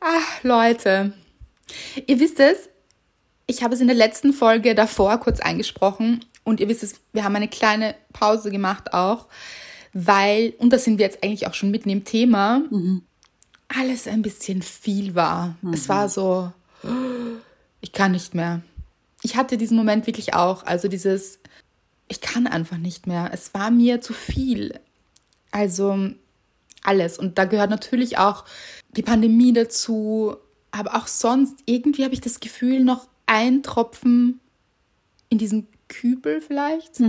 Ach, 0.00 0.44
Leute. 0.44 1.12
Ihr 2.06 2.20
wisst 2.20 2.38
es, 2.38 2.68
ich 3.48 3.64
habe 3.64 3.74
es 3.74 3.80
in 3.80 3.88
der 3.88 3.96
letzten 3.96 4.32
Folge 4.32 4.76
davor 4.76 5.18
kurz 5.18 5.40
eingesprochen 5.40 6.24
und 6.44 6.60
ihr 6.60 6.68
wisst 6.68 6.84
es, 6.84 7.00
wir 7.12 7.24
haben 7.24 7.34
eine 7.34 7.48
kleine 7.48 7.96
Pause 8.12 8.52
gemacht 8.52 8.94
auch, 8.94 9.26
weil, 9.92 10.54
und 10.58 10.72
da 10.72 10.78
sind 10.78 10.98
wir 10.98 11.06
jetzt 11.06 11.24
eigentlich 11.24 11.48
auch 11.48 11.54
schon 11.54 11.72
mitten 11.72 11.90
im 11.90 12.04
Thema, 12.04 12.62
alles 13.66 14.06
ein 14.06 14.22
bisschen 14.22 14.62
viel 14.62 15.16
war. 15.16 15.56
Es 15.72 15.88
war 15.88 16.08
so, 16.08 16.52
ich 17.80 17.90
kann 17.90 18.12
nicht 18.12 18.36
mehr. 18.36 18.62
Ich 19.22 19.34
hatte 19.34 19.56
diesen 19.56 19.76
Moment 19.76 20.06
wirklich 20.06 20.34
auch, 20.34 20.64
also 20.64 20.86
dieses, 20.86 21.40
ich 22.08 22.20
kann 22.20 22.46
einfach 22.46 22.78
nicht 22.78 23.06
mehr. 23.06 23.30
Es 23.32 23.54
war 23.54 23.70
mir 23.70 24.00
zu 24.00 24.12
viel. 24.12 24.78
Also 25.50 26.10
alles. 26.82 27.18
Und 27.18 27.38
da 27.38 27.44
gehört 27.44 27.70
natürlich 27.70 28.18
auch 28.18 28.44
die 28.96 29.02
Pandemie 29.02 29.52
dazu, 29.52 30.36
aber 30.70 30.96
auch 30.96 31.06
sonst, 31.06 31.60
irgendwie 31.66 32.04
habe 32.04 32.14
ich 32.14 32.20
das 32.20 32.40
Gefühl, 32.40 32.82
noch 32.84 33.06
ein 33.26 33.62
Tropfen 33.62 34.40
in 35.28 35.38
diesen 35.38 35.66
Kübel 35.88 36.40
vielleicht. 36.40 37.00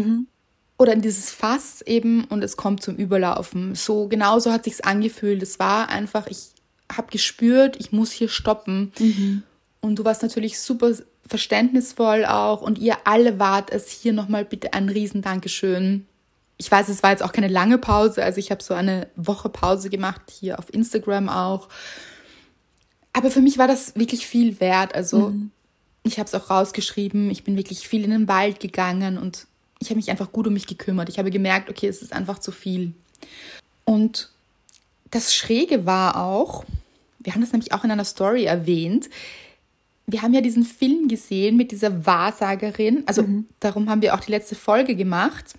Oder 0.77 0.93
in 0.93 1.01
dieses 1.01 1.31
Fass 1.31 1.81
eben 1.81 2.25
und 2.25 2.43
es 2.43 2.57
kommt 2.57 2.83
zum 2.83 2.95
Überlaufen. 2.95 3.75
So 3.75 4.07
genauso 4.07 4.51
hat 4.51 4.65
sich's 4.65 4.81
angefühlt. 4.81 5.41
Es 5.41 5.57
war 5.59 5.89
einfach, 5.89 6.27
ich 6.27 6.49
habe 6.91 7.11
gespürt, 7.11 7.77
ich 7.79 7.91
muss 7.91 8.11
hier 8.11 8.29
stoppen. 8.29 8.91
Und 9.81 9.99
du 9.99 10.05
warst 10.05 10.21
natürlich 10.21 10.59
super 10.59 10.93
verständnisvoll 11.27 12.25
auch 12.25 12.61
und 12.61 12.77
ihr 12.77 12.97
alle 13.03 13.39
wart 13.39 13.71
es. 13.71 13.89
Hier 13.89 14.13
nochmal 14.13 14.45
bitte 14.45 14.73
ein 14.73 14.89
riesen 14.89 15.21
Dankeschön. 15.21 16.05
Ich 16.57 16.71
weiß, 16.71 16.87
es 16.89 17.03
war 17.03 17.11
jetzt 17.11 17.23
auch 17.23 17.33
keine 17.33 17.47
lange 17.47 17.77
Pause, 17.77 18.23
also 18.23 18.39
ich 18.39 18.51
habe 18.51 18.63
so 18.63 18.73
eine 18.73 19.07
Woche 19.15 19.49
Pause 19.49 19.89
gemacht, 19.89 20.21
hier 20.31 20.57
auf 20.59 20.73
Instagram 20.73 21.27
auch. 21.27 21.67
Aber 23.11 23.31
für 23.31 23.41
mich 23.41 23.57
war 23.57 23.67
das 23.67 23.95
wirklich 23.95 24.27
viel 24.27 24.59
wert. 24.59 24.95
Also 24.95 25.33
ich 26.03 26.19
habe 26.19 26.27
es 26.27 26.35
auch 26.35 26.49
rausgeschrieben, 26.49 27.29
ich 27.31 27.43
bin 27.43 27.57
wirklich 27.57 27.87
viel 27.87 28.03
in 28.03 28.11
den 28.11 28.27
Wald 28.27 28.59
gegangen 28.59 29.17
und 29.17 29.47
ich 29.79 29.89
habe 29.89 29.97
mich 29.97 30.11
einfach 30.11 30.31
gut 30.31 30.47
um 30.47 30.53
mich 30.53 30.67
gekümmert. 30.67 31.09
Ich 31.09 31.19
habe 31.19 31.31
gemerkt, 31.31 31.69
okay, 31.69 31.87
es 31.87 32.01
ist 32.01 32.13
einfach 32.13 32.39
zu 32.39 32.51
viel. 32.51 32.93
Und 33.83 34.29
das 35.11 35.33
Schräge 35.33 35.85
war 35.85 36.23
auch, 36.23 36.65
wir 37.19 37.33
haben 37.33 37.41
das 37.41 37.51
nämlich 37.51 37.73
auch 37.73 37.83
in 37.83 37.91
einer 37.91 38.05
Story 38.05 38.45
erwähnt, 38.45 39.09
wir 40.07 40.21
haben 40.21 40.33
ja 40.33 40.41
diesen 40.41 40.63
Film 40.63 41.07
gesehen 41.07 41.57
mit 41.57 41.71
dieser 41.71 42.05
Wahrsagerin, 42.05 43.03
also 43.05 43.25
darum 43.59 43.89
haben 43.89 44.01
wir 44.01 44.13
auch 44.13 44.19
die 44.19 44.31
letzte 44.31 44.55
Folge 44.55 44.95
gemacht. 44.95 45.53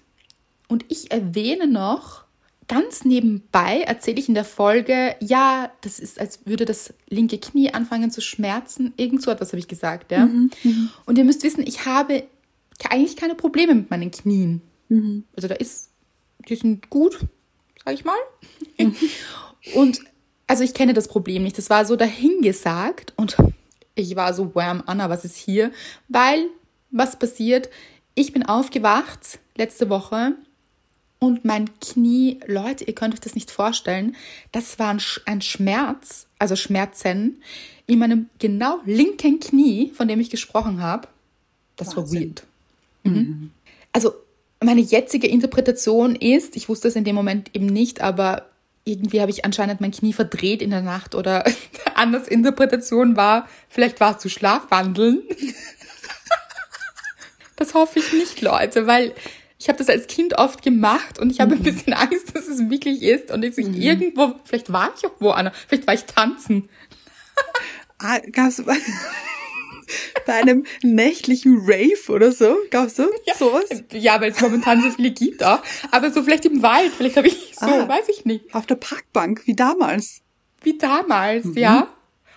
Und 0.69 0.85
ich 0.89 1.11
erwähne 1.11 1.67
noch, 1.67 2.25
ganz 2.69 3.05
nebenbei 3.05 3.83
erzähle 3.83 4.19
ich 4.19 4.29
in 4.29 4.35
der 4.35 4.45
Folge, 4.45 5.15
ja, 5.21 5.71
das 5.83 6.01
ist, 6.01 6.21
als 6.21 6.47
würde 6.47 6.65
das 6.65 6.95
linke 7.09 7.39
Knie 7.39 7.73
anfangen 7.73 8.11
zu 8.11 8.21
schmerzen. 8.21 8.93
Irgend 8.97 9.23
so 9.23 9.31
etwas 9.31 9.49
habe 9.49 9.59
ich 9.59 9.69
gesagt, 9.69 10.11
ja. 10.13 10.25
Und 11.07 11.19
ihr 11.19 11.25
müsst 11.25 11.43
wissen, 11.43 11.65
ich 11.67 11.87
habe 11.87 12.25
eigentlich 12.89 13.17
keine 13.17 13.35
Probleme 13.35 13.75
mit 13.75 13.91
meinen 13.91 14.11
Knien. 14.11 14.63
Also 15.35 15.49
da 15.49 15.55
ist, 15.55 15.91
die 16.49 16.57
sind 16.57 16.91
gut, 16.91 17.19
sag 17.85 17.95
ich 17.95 18.05
mal. 18.05 18.19
Und 19.75 20.01
also 20.47 20.63
ich 20.63 20.75
kenne 20.75 20.95
das 20.95 21.09
Problem 21.09 21.43
nicht. 21.43 21.59
Das 21.59 21.71
war 21.71 21.85
so 21.85 21.97
dahingesagt 21.97 23.15
und 23.17 23.37
ich 23.97 24.15
war 24.15 24.33
so, 24.33 24.55
wham, 24.55 24.83
Anna, 24.87 25.11
was 25.11 25.25
ist 25.25 25.37
hier? 25.37 25.73
Weil, 26.09 26.47
was 26.93 27.19
passiert? 27.19 27.69
Ich 28.15 28.33
bin 28.33 28.45
aufgewacht 28.45 29.41
letzte 29.57 29.91
Woche 29.91 30.35
und 31.19 31.45
mein 31.45 31.69
Knie, 31.81 32.39
Leute, 32.47 32.85
ihr 32.85 32.95
könnt 32.95 33.15
euch 33.15 33.21
das 33.21 33.35
nicht 33.35 33.51
vorstellen, 33.51 34.15
das 34.53 34.79
war 34.79 34.91
ein, 34.91 34.99
Sch- 35.01 35.21
ein 35.27 35.41
Schmerz, 35.41 36.27
also 36.39 36.55
Schmerzen 36.57 37.43
in 37.87 37.99
meinem 37.99 38.29
genau 38.39 38.81
linken 38.85 39.41
Knie, 39.41 39.93
von 39.95 40.09
dem 40.09 40.21
ich 40.21 40.31
gesprochen 40.31 40.81
habe. 40.81 41.09
Das 41.77 41.97
war 41.97 42.05
Wahnsinn. 42.05 42.21
weird. 42.21 42.43
Mhm. 43.05 43.51
Also 43.93 44.13
meine 44.63 44.81
jetzige 44.81 45.27
Interpretation 45.27 46.17
ist, 46.17 46.57
ich 46.57 46.69
wusste 46.69 46.89
es 46.89 46.97
in 46.97 47.05
dem 47.05 47.15
Moment 47.15 47.55
eben 47.55 47.67
nicht, 47.67 48.01
aber 48.01 48.47
irgendwie 48.87 49.21
habe 49.21 49.31
ich 49.31 49.45
anscheinend 49.45 49.81
mein 49.81 49.91
Knie 49.91 50.13
verdreht 50.13 50.63
in 50.63 50.71
der 50.71 50.81
Nacht 50.81 51.15
oder 51.15 51.45
anders 51.95 52.29
Interpretation 52.29 53.17
war, 53.17 53.49
vielleicht 53.69 54.01
war 54.01 54.17
es 54.17 54.23
zu 54.23 54.29
Schlafwandeln. 54.29 55.23
Das 57.59 57.73
hoffe 57.73 58.01
ich 58.01 58.13
nicht, 58.13 58.43
Leute, 58.43 58.87
weil 58.87 59.15
ich 59.59 59.69
habe 59.69 59.79
das 59.79 59.89
als 59.89 60.09
Kind 60.09 60.37
oft 60.37 60.63
gemacht 60.63 61.19
und 61.19 61.31
ich 61.31 61.41
habe 61.41 61.55
ein 61.55 61.63
bisschen 61.63 61.95
Angst, 61.95 62.37
dass 62.37 62.49
es 62.49 62.69
wirklich 62.69 63.03
ist 63.03 63.31
und 63.31 63.43
ich 63.43 63.57
irgendwo, 63.57 64.35
vielleicht 64.45 64.71
war 64.71 64.93
ich 64.95 65.07
auch 65.07 65.15
wo, 65.21 65.31
Anna, 65.31 65.53
vielleicht 65.67 65.87
war 65.87 65.95
ich 65.95 66.05
tanzen. 66.05 66.69
Ah, 67.99 68.19
gab's 68.31 68.63
bei 70.27 70.35
einem 70.35 70.65
nächtlichen 70.83 71.59
Rave 71.63 72.11
oder 72.13 72.33
so? 72.33 72.57
Gab's 72.71 72.97
so 72.97 73.07
sowas? 73.39 73.65
Ja, 73.93 74.21
weil 74.21 74.31
es 74.33 74.41
momentan 74.41 74.83
so 74.83 74.91
viele 74.91 75.11
gibt 75.11 75.43
auch. 75.45 75.61
Aber 75.91 76.11
so 76.11 76.23
vielleicht 76.23 76.45
im 76.47 76.63
Wald, 76.63 76.93
vielleicht 76.97 77.17
habe 77.17 77.29
ich 77.29 77.55
so, 77.59 77.67
Ah. 77.67 77.89
weiß 77.89 78.09
ich 78.09 78.25
nicht. 78.25 78.55
Auf 78.55 78.67
der 78.67 78.77
Parkbank, 78.77 79.43
wie 79.47 79.55
damals. 79.55 80.23
Wie 80.63 80.79
damals, 80.79 81.47
ja. 81.55 81.89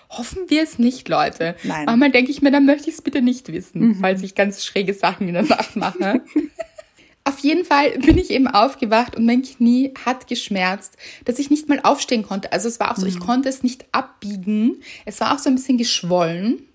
Hoffen 0.09 0.49
wir 0.49 0.63
es 0.63 0.79
nicht, 0.79 1.07
Leute. 1.07 1.55
Nein. 1.63 1.85
Manchmal 1.85 2.12
denke 2.12 2.31
ich 2.31 2.41
mir, 2.41 2.51
dann 2.51 2.65
möchte 2.65 2.89
ich 2.89 2.95
es 2.95 3.01
bitte 3.03 3.21
nicht 3.21 3.51
wissen, 3.51 3.97
falls 4.01 4.23
ich 4.23 4.33
ganz 4.33 4.65
schräge 4.65 4.93
Sachen 4.95 5.27
in 5.27 5.35
der 5.35 5.43
Nacht 5.43 5.75
mache. 5.75 6.21
Auf 7.25 7.39
jeden 7.39 7.63
Fall 7.63 7.91
bin 7.99 8.17
ich 8.17 8.31
eben 8.31 8.47
aufgewacht 8.47 9.15
und 9.15 9.23
mein 9.25 9.43
Knie 9.43 9.93
hat 10.03 10.25
geschmerzt, 10.27 10.97
dass 11.25 11.38
ich 11.38 11.51
nicht 11.51 11.69
mal 11.69 11.79
aufstehen 11.83 12.23
konnte. 12.23 12.51
Also 12.53 12.67
es 12.67 12.79
war 12.79 12.91
auch 12.91 12.95
so, 12.97 13.05
ich 13.05 13.19
konnte 13.19 13.49
es 13.49 13.62
nicht 13.62 13.85
abbiegen. 13.91 14.81
Es 15.05 15.19
war 15.19 15.35
auch 15.35 15.38
so 15.39 15.49
ein 15.49 15.55
bisschen 15.55 15.77
geschwollen. 15.77 16.67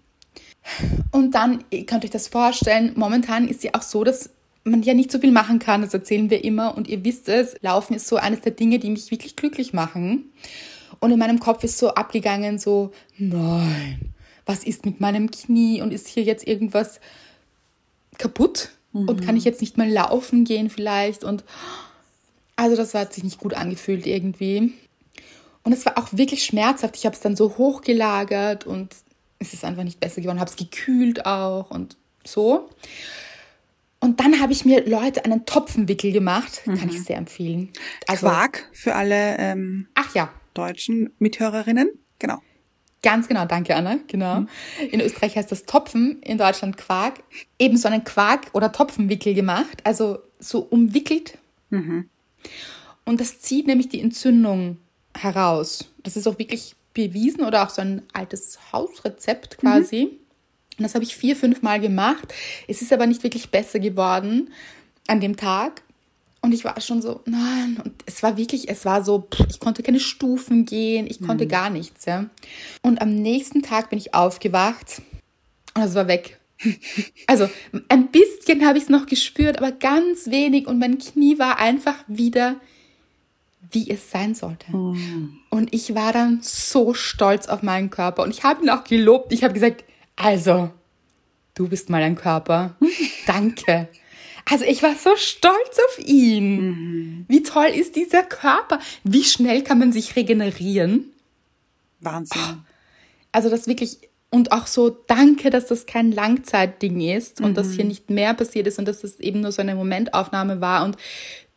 Und 1.11 1.35
dann, 1.35 1.64
ihr 1.70 1.87
könnt 1.87 2.05
euch 2.05 2.11
das 2.11 2.29
vorstellen, 2.29 2.92
momentan 2.96 3.48
ist 3.48 3.64
ja 3.64 3.72
auch 3.74 3.83
so, 3.83 4.05
dass 4.05 4.31
man 4.64 4.83
ja 4.83 4.94
nicht 4.94 5.12
so 5.12 5.18
viel 5.18 5.33
machen 5.33 5.59
kann, 5.59 5.83
das 5.83 5.92
erzählen 5.92 6.31
wir 6.31 6.42
immer. 6.42 6.77
Und 6.77 6.88
ihr 6.88 7.05
wisst 7.05 7.29
es, 7.29 7.55
Laufen 7.61 7.94
ist 7.94 8.09
so 8.09 8.16
eines 8.16 8.40
der 8.40 8.53
Dinge, 8.53 8.79
die 8.79 8.90
mich 8.90 9.11
wirklich 9.11 9.37
glücklich 9.37 9.72
machen. 9.72 10.33
Und 11.00 11.11
in 11.11 11.18
meinem 11.18 11.38
Kopf 11.38 11.64
ist 11.64 11.79
so 11.79 11.90
abgegangen, 11.90 12.59
so, 12.59 12.92
nein, 13.18 14.00
was 14.46 14.64
ist 14.64 14.87
mit 14.87 15.00
meinem 15.00 15.31
Knie 15.31 15.83
und 15.83 15.92
ist 15.92 16.09
hier 16.09 16.22
jetzt 16.22 16.46
irgendwas 16.46 17.00
kaputt? 18.18 18.70
Und 18.92 19.27
kann 19.27 19.37
ich 19.37 19.42
jetzt 19.42 19.61
nicht 19.61 19.77
mal 19.77 19.90
laufen 19.90 20.44
gehen 20.44 20.70
vielleicht? 20.70 21.24
Und 21.24 21.42
also 22.55 22.77
das 22.77 22.94
hat 22.94 23.12
sich 23.12 23.24
nicht 23.24 23.40
gut 23.40 23.53
angefühlt 23.55 24.07
irgendwie. 24.07 24.72
Und 25.64 25.72
es 25.72 25.85
war 25.85 25.98
auch 25.98 26.09
wirklich 26.12 26.44
schmerzhaft. 26.44 26.96
Ich 26.96 27.05
habe 27.05 27.16
es 27.16 27.20
dann 27.20 27.35
so 27.35 27.59
hochgelagert 27.59 28.66
und 28.66 28.94
es 29.38 29.53
ist 29.53 29.64
einfach 29.64 29.85
nicht 29.85 30.01
besser 30.01 30.20
geworden. 30.20 30.40
Habe 30.40 30.51
es 30.51 30.57
gekühlt 30.57 31.27
auch 31.27 31.70
und 31.70 31.97
so. 32.25 32.70
Und 34.01 34.20
dann 34.20 34.40
habe 34.40 34.53
ich 34.53 34.64
mir, 34.64 34.87
Leute, 34.87 35.25
einen 35.25 35.47
Topfenwickel 35.47 36.12
gemacht. 36.12 36.62
Kann 36.64 36.90
ich 36.90 37.03
sehr 37.03 37.16
empfehlen. 37.16 37.70
Also, 38.07 38.27
Quark 38.27 38.68
für 38.73 38.94
alle 38.94 39.38
ähm, 39.38 39.88
Ach 39.94 40.14
ja, 40.14 40.31
deutschen 40.53 41.11
Mithörerinnen. 41.18 41.90
Genau. 42.18 42.40
Ganz 43.03 43.29
genau, 43.29 43.44
danke 43.44 43.77
Anna, 43.77 43.99
genau. 44.07 44.47
In 44.90 45.01
Österreich 45.01 45.37
heißt 45.37 45.53
das 45.53 45.64
Topfen, 45.64 46.23
in 46.23 46.38
Deutschland 46.38 46.79
Quark. 46.79 47.23
Eben 47.59 47.77
so 47.77 47.88
einen 47.88 48.03
Quark- 48.03 48.49
oder 48.55 48.73
Topfenwickel 48.73 49.35
gemacht, 49.35 49.83
also 49.85 50.20
so 50.38 50.61
umwickelt 50.61 51.38
Und 53.05 53.20
das 53.20 53.40
zieht 53.40 53.66
nämlich 53.66 53.88
die 53.88 54.01
Entzündung 54.01 54.79
heraus. 55.14 55.87
Das 56.03 56.16
ist 56.16 56.27
auch 56.27 56.38
wirklich 56.38 56.77
bewiesen 56.94 57.44
oder 57.44 57.64
auch 57.64 57.70
so 57.70 57.83
ein 57.83 58.02
altes 58.12 58.59
Hausrezept 58.72 59.59
quasi. 59.59 60.04
Mhm. 60.04 60.18
Und 60.78 60.83
das 60.83 60.94
habe 60.94 61.04
ich 61.04 61.16
vier, 61.16 61.37
fünf 61.37 61.62
Mal 61.62 61.80
gemacht. 61.80 62.33
Es 62.66 62.83
ist 62.83 62.92
aber 62.92 63.07
nicht 63.07 63.22
wirklich 63.22 63.50
besser 63.50 63.78
geworden 63.78 64.50
an 65.07 65.20
dem 65.20 65.37
Tag. 65.37 65.83
Und 66.40 66.52
ich 66.52 66.64
war 66.64 66.78
schon 66.80 67.00
so, 67.00 67.20
nein. 67.24 67.80
Und 67.83 67.94
es 68.07 68.22
war 68.22 68.37
wirklich, 68.37 68.68
es 68.68 68.85
war 68.85 69.02
so, 69.02 69.28
ich 69.48 69.61
konnte 69.61 69.83
keine 69.83 70.00
Stufen 70.00 70.66
gehen, 70.66 71.07
ich 71.09 71.20
konnte 71.20 71.46
mhm. 71.46 71.48
gar 71.48 71.70
nichts, 71.70 72.04
ja. 72.04 72.28
Und 72.83 73.00
am 73.00 73.14
nächsten 73.14 73.62
Tag 73.62 73.90
bin 73.90 73.98
ich 73.98 74.14
aufgewacht 74.14 75.00
und 75.74 75.83
es 75.83 75.94
war 75.94 76.09
weg. 76.09 76.38
Also 77.26 77.48
ein 77.88 78.09
bisschen 78.09 78.66
habe 78.66 78.76
ich 78.76 78.85
es 78.85 78.90
noch 78.90 79.07
gespürt, 79.07 79.57
aber 79.57 79.72
ganz 79.72 80.26
wenig 80.26 80.66
und 80.66 80.78
mein 80.78 80.98
Knie 80.98 81.38
war 81.38 81.59
einfach 81.59 81.96
wieder, 82.07 82.57
wie 83.74 83.90
es 83.90 84.10
sein 84.10 84.34
sollte. 84.34 84.74
Mhm. 84.74 85.38
Und 85.50 85.74
ich 85.74 85.94
war 85.94 86.12
dann 86.12 86.40
so 86.42 86.94
stolz 86.94 87.48
auf 87.48 87.62
meinen 87.62 87.90
Körper 87.90 88.22
und 88.22 88.30
ich 88.30 88.44
habe 88.44 88.62
ihn 88.62 88.70
auch 88.70 88.84
gelobt. 88.84 89.32
Ich 89.32 89.44
habe 89.44 89.54
gesagt, 89.54 89.84
also, 90.16 90.70
du 91.54 91.68
bist 91.68 91.90
mal 91.90 92.02
ein 92.02 92.16
Körper. 92.16 92.76
Danke. 93.26 93.88
Also 94.50 94.64
ich 94.64 94.82
war 94.82 94.94
so 94.94 95.16
stolz 95.16 95.78
auf 95.88 95.98
ihn. 96.04 96.60
Mhm. 96.60 97.24
Wie 97.28 97.42
toll 97.42 97.68
ist 97.74 97.96
dieser 97.96 98.22
Körper? 98.22 98.78
Wie 99.02 99.24
schnell 99.24 99.62
kann 99.62 99.78
man 99.78 99.92
sich 99.92 100.16
regenerieren? 100.16 101.10
Wahnsinn. 102.00 102.64
Also 103.32 103.48
das 103.48 103.66
wirklich 103.66 103.98
und 104.34 104.50
auch 104.50 104.66
so 104.66 104.90
danke, 104.90 105.48
dass 105.48 105.66
das 105.66 105.87
kein 105.87 106.10
Langzeitding 106.10 107.00
ist 107.00 107.40
und 107.40 107.50
mhm. 107.50 107.54
dass 107.54 107.72
hier 107.72 107.84
nicht 107.84 108.10
mehr 108.10 108.34
passiert 108.34 108.66
ist 108.66 108.80
und 108.80 108.88
dass 108.88 109.04
es 109.04 109.20
eben 109.20 109.40
nur 109.40 109.52
so 109.52 109.62
eine 109.62 109.76
Momentaufnahme 109.76 110.60
war 110.60 110.84
und 110.84 110.96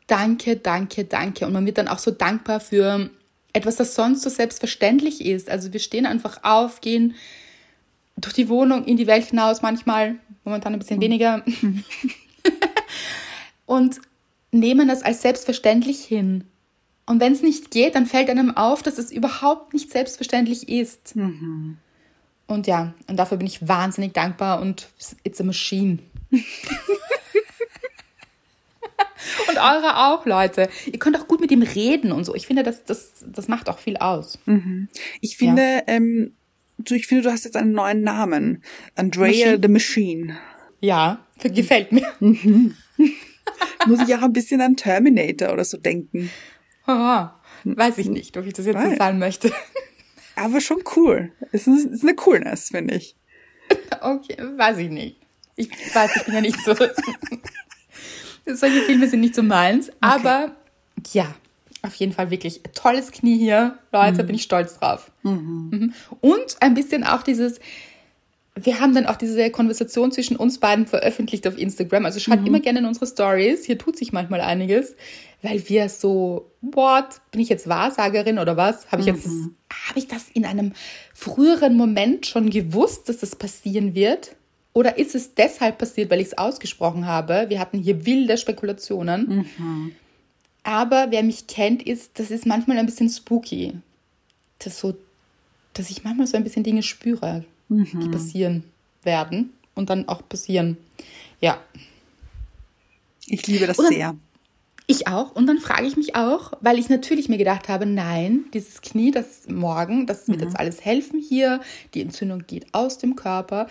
danke, 0.08 0.58
danke, 0.58 1.06
danke 1.06 1.46
und 1.46 1.54
man 1.54 1.66
wird 1.66 1.78
dann 1.78 1.88
auch 1.88 2.00
so 2.00 2.12
dankbar 2.12 2.60
für 2.60 3.10
etwas, 3.54 3.76
das 3.76 3.96
sonst 3.96 4.22
so 4.22 4.30
selbstverständlich 4.30 5.24
ist. 5.26 5.50
Also 5.50 5.74
wir 5.74 5.80
stehen 5.80 6.06
einfach 6.06 6.44
auf, 6.44 6.82
gehen 6.82 7.16
durch 8.16 8.34
die 8.34 8.50
Wohnung 8.50 8.86
in 8.86 8.98
die 8.98 9.08
Welt 9.08 9.26
hinaus, 9.26 9.62
manchmal 9.62 10.16
momentan 10.44 10.74
ein 10.74 10.80
bisschen 10.80 10.98
mhm. 10.98 11.04
weniger 11.04 11.44
und 13.66 14.00
nehmen 14.52 14.88
das 14.88 15.04
als 15.04 15.22
selbstverständlich 15.22 16.04
hin. 16.04 16.46
Und 17.06 17.22
wenn 17.22 17.34
es 17.34 17.42
nicht 17.42 17.72
geht, 17.72 17.96
dann 17.96 18.06
fällt 18.06 18.30
einem 18.30 18.56
auf, 18.56 18.84
dass 18.84 18.98
es 18.98 19.12
überhaupt 19.12 19.74
nicht 19.74 19.92
selbstverständlich 19.92 20.68
ist. 20.68 21.16
Mhm. 21.16 21.78
Und 22.48 22.68
ja, 22.68 22.94
und 23.08 23.18
dafür 23.18 23.38
bin 23.38 23.48
ich 23.48 23.68
wahnsinnig 23.68 24.14
dankbar 24.14 24.62
und 24.62 24.88
it's 25.24 25.40
a 25.40 25.44
machine. 25.44 26.00
und 29.58 29.64
eure 29.64 29.98
auch, 30.08 30.26
Leute. 30.26 30.70
Ihr 30.86 31.00
könnt 31.00 31.18
auch 31.20 31.28
gut 31.28 31.42
mit 31.42 31.52
ihm 31.52 31.62
reden 31.62 32.12
und 32.12 32.24
so. 32.24 32.36
Ich 32.36 32.48
finde, 32.48 32.64
das, 32.64 32.84
das, 32.84 33.26
das 33.26 33.48
macht 33.48 33.70
auch 33.70 33.80
viel 33.80 33.98
aus. 33.98 34.40
Mhm. 34.46 34.90
Ich 35.22 35.38
finde, 35.38 35.62
ja. 35.62 35.84
ähm, 35.88 36.34
du, 36.78 36.96
ich 36.96 37.08
finde, 37.08 37.24
du 37.24 37.32
hast 37.32 37.46
jetzt 37.46 37.58
einen 37.58 37.72
neuen 37.72 38.02
Namen. 38.02 38.64
Andrea 38.96 39.28
Machine. 39.28 39.60
the 39.62 39.68
Machine. 39.68 40.38
Ja, 40.80 41.26
gefällt 41.42 41.92
mir. 41.92 42.08
Mhm. 42.20 42.76
Muss 43.88 44.08
ich 44.08 44.16
auch 44.16 44.22
ein 44.22 44.34
bisschen 44.34 44.62
an 44.62 44.76
Terminator 44.76 45.54
oder 45.54 45.64
so 45.64 45.78
denken. 45.78 46.30
Oh, 46.88 47.28
weiß 47.64 47.98
ich 47.98 48.10
nicht, 48.10 48.38
ob 48.38 48.46
ich 48.46 48.54
das 48.54 48.66
jetzt 48.66 48.82
so 48.82 48.96
sagen 48.96 49.20
möchte. 49.20 49.52
Aber 50.36 50.62
schon 50.62 50.84
cool. 50.96 51.32
Es 51.52 51.68
ist, 51.68 51.86
ist 51.86 52.04
eine 52.04 52.16
Coolness, 52.16 52.70
finde 52.70 52.96
ich. 52.96 53.16
Okay, 54.00 54.38
weiß 54.38 54.78
ich 54.78 54.90
nicht. 54.90 55.20
Ich 55.56 55.70
weiß, 55.70 56.16
ich 56.16 56.24
bin 56.24 56.36
ja 56.36 56.42
nicht 56.42 56.60
so. 56.64 56.74
Solche 58.54 58.82
Filme 58.82 59.08
sind 59.08 59.22
nicht 59.22 59.36
so 59.36 59.44
meins. 59.44 59.90
Okay. 59.90 59.98
Aber 60.00 60.52
ja, 61.14 61.36
auf 61.82 61.96
jeden 61.96 62.12
Fall 62.12 62.32
wirklich 62.32 62.62
tolles 62.74 63.12
Knie 63.12 63.38
hier. 63.38 63.78
Leute, 63.92 64.24
mhm. 64.24 64.28
bin 64.28 64.36
ich 64.36 64.44
stolz 64.44 64.80
drauf. 64.80 65.12
Mhm. 65.24 65.70
mhm. 65.72 65.94
Und 66.22 66.58
ein 66.60 66.74
bisschen 66.74 67.04
auch 67.04 67.24
dieses, 67.24 67.60
wir 68.56 68.80
haben 68.80 68.94
dann 68.94 69.06
auch 69.06 69.16
diese 69.16 69.50
Konversation 69.52 70.12
zwischen 70.12 70.36
uns 70.36 70.60
beiden 70.60 70.88
veröffentlicht 70.88 71.48
auf 71.48 71.58
Instagram. 71.58 72.06
Also 72.06 72.20
schaut 72.20 72.42
mhm. 72.42 72.48
immer 72.48 72.60
gerne 72.60 72.80
in 72.80 72.86
unsere 72.86 73.08
Stories. 73.08 73.66
Hier 73.66 73.78
tut 73.78 73.98
sich 73.98 74.12
manchmal 74.12 74.42
einiges, 74.42 74.96
weil 75.42 75.68
wir 75.70 75.90
so, 75.90 76.52
what, 76.62 77.22
bin 77.32 77.42
ich 77.42 77.50
jetzt 77.50 77.68
Wahrsagerin 77.68 78.40
oder 78.40 78.58
was? 78.58 78.92
Habe 78.92 79.02
ich 79.02 79.08
jetzt, 79.08 79.28
mhm. 79.28 79.56
habe 79.88 80.00
ich 80.00 80.08
das 80.08 80.30
in 80.34 80.46
einem 80.46 80.74
früheren 81.14 81.76
Moment 81.76 82.26
schon 82.26 82.50
gewusst, 82.50 83.10
dass 83.10 83.18
das 83.18 83.36
passieren 83.36 83.94
wird? 83.94 84.36
Oder 84.74 84.98
ist 84.98 85.16
es 85.16 85.34
deshalb 85.34 85.78
passiert, 85.78 86.10
weil 86.12 86.20
ich 86.20 86.28
es 86.28 86.38
ausgesprochen 86.38 87.06
habe? 87.08 87.46
Wir 87.50 87.60
hatten 87.60 87.80
hier 87.80 88.06
wilde 88.06 88.38
Spekulationen. 88.38 89.46
Mhm. 89.58 89.92
Aber 90.64 91.08
wer 91.10 91.24
mich 91.24 91.48
kennt, 91.48 91.82
ist, 91.82 92.20
das 92.20 92.30
ist 92.30 92.46
manchmal 92.46 92.78
ein 92.78 92.86
bisschen 92.86 93.10
spooky. 93.10 93.74
Das 94.60 94.80
so, 94.80 94.96
dass 95.74 95.90
ich 95.90 96.04
manchmal 96.04 96.28
so 96.28 96.38
ein 96.38 96.44
bisschen 96.44 96.64
Dinge 96.64 96.84
spüre 96.84 97.46
mhm. 97.70 98.00
die 98.02 98.10
passieren 98.10 98.64
werden 99.04 99.54
und 99.76 99.90
dann 99.90 100.08
auch 100.08 100.28
passieren. 100.28 100.78
Ja. 101.42 101.60
Ich 103.26 103.46
liebe 103.48 103.68
das 103.68 103.78
dann, 103.78 103.88
sehr. 103.88 104.16
Ich 104.88 105.08
auch. 105.08 105.36
Und 105.36 105.48
dann 105.48 105.60
frage 105.60 105.86
ich 105.86 105.98
mich 105.98 106.16
auch, 106.16 106.54
weil 106.62 106.80
ich 106.80 106.90
natürlich 106.90 107.30
mir 107.30 107.38
gedacht 107.38 107.68
habe, 107.68 107.86
nein, 107.86 108.46
dieses 108.54 108.82
Knie, 108.82 109.12
das 109.12 109.48
morgen, 109.48 110.08
das 110.08 110.28
wird 110.28 110.40
mhm. 110.40 110.46
jetzt 110.46 110.60
alles 110.60 110.84
helfen 110.84 111.20
hier, 111.20 111.62
die 111.94 112.02
Entzündung 112.02 112.44
geht 112.48 112.74
aus 112.74 112.98
dem 112.98 113.16
Körper. 113.16 113.68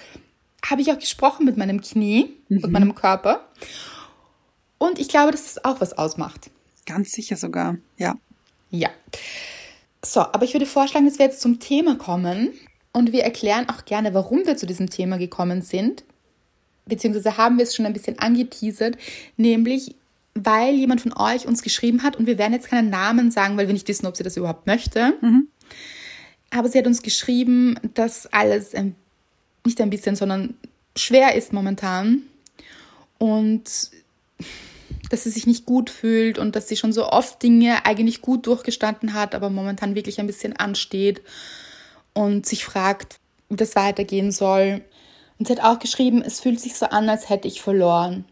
Habe 0.68 0.82
ich 0.82 0.92
auch 0.92 0.98
gesprochen 0.98 1.44
mit 1.44 1.56
meinem 1.56 1.80
Knie 1.80 2.34
mhm. 2.48 2.64
und 2.64 2.72
meinem 2.72 2.94
Körper. 2.94 3.46
Und 4.78 4.98
ich 4.98 5.08
glaube, 5.08 5.32
dass 5.32 5.44
das 5.44 5.64
auch 5.64 5.80
was 5.80 5.96
ausmacht. 5.96 6.50
Ganz 6.84 7.12
sicher 7.12 7.36
sogar, 7.36 7.76
ja. 7.96 8.16
Ja. 8.70 8.90
So, 10.04 10.20
aber 10.20 10.44
ich 10.44 10.52
würde 10.54 10.66
vorschlagen, 10.66 11.06
dass 11.06 11.18
wir 11.18 11.26
jetzt 11.26 11.40
zum 11.40 11.58
Thema 11.60 11.96
kommen. 11.96 12.52
Und 12.92 13.12
wir 13.12 13.24
erklären 13.24 13.68
auch 13.68 13.84
gerne, 13.84 14.14
warum 14.14 14.46
wir 14.46 14.56
zu 14.56 14.66
diesem 14.66 14.88
Thema 14.88 15.18
gekommen 15.18 15.60
sind. 15.62 16.04
Beziehungsweise 16.86 17.36
haben 17.36 17.58
wir 17.58 17.64
es 17.64 17.74
schon 17.74 17.84
ein 17.84 17.92
bisschen 17.92 18.18
angeteasert, 18.18 18.96
nämlich 19.36 19.96
weil 20.36 20.74
jemand 20.74 21.00
von 21.00 21.12
euch 21.14 21.46
uns 21.46 21.62
geschrieben 21.62 22.02
hat 22.02 22.16
und 22.16 22.26
wir 22.26 22.38
werden 22.38 22.52
jetzt 22.52 22.68
keinen 22.68 22.90
Namen 22.90 23.30
sagen, 23.30 23.56
weil 23.56 23.66
wir 23.66 23.72
nicht 23.72 23.88
wissen, 23.88 24.06
ob 24.06 24.16
sie 24.16 24.22
das 24.22 24.36
überhaupt 24.36 24.66
möchte. 24.66 25.14
Mhm. 25.20 25.48
Aber 26.50 26.68
sie 26.68 26.78
hat 26.78 26.86
uns 26.86 27.02
geschrieben, 27.02 27.78
dass 27.94 28.26
alles 28.32 28.74
ein, 28.74 28.94
nicht 29.66 29.80
ein 29.80 29.90
bisschen, 29.90 30.16
sondern 30.16 30.54
schwer 30.96 31.34
ist 31.34 31.52
momentan 31.52 32.22
und 33.18 33.90
dass 35.10 35.24
sie 35.24 35.30
sich 35.30 35.46
nicht 35.46 35.66
gut 35.66 35.90
fühlt 35.90 36.38
und 36.38 36.56
dass 36.56 36.68
sie 36.68 36.76
schon 36.76 36.92
so 36.92 37.08
oft 37.08 37.42
Dinge 37.42 37.84
eigentlich 37.84 38.22
gut 38.22 38.46
durchgestanden 38.46 39.14
hat, 39.14 39.34
aber 39.34 39.50
momentan 39.50 39.94
wirklich 39.94 40.18
ein 40.18 40.26
bisschen 40.26 40.56
ansteht 40.56 41.22
und 42.12 42.46
sich 42.46 42.64
fragt, 42.64 43.18
wie 43.48 43.56
das 43.56 43.76
weitergehen 43.76 44.32
soll. 44.32 44.82
Und 45.38 45.46
sie 45.46 45.52
hat 45.52 45.62
auch 45.62 45.78
geschrieben, 45.78 46.22
es 46.22 46.40
fühlt 46.40 46.60
sich 46.60 46.74
so 46.74 46.86
an, 46.86 47.08
als 47.08 47.28
hätte 47.28 47.46
ich 47.46 47.60
verloren. 47.60 48.24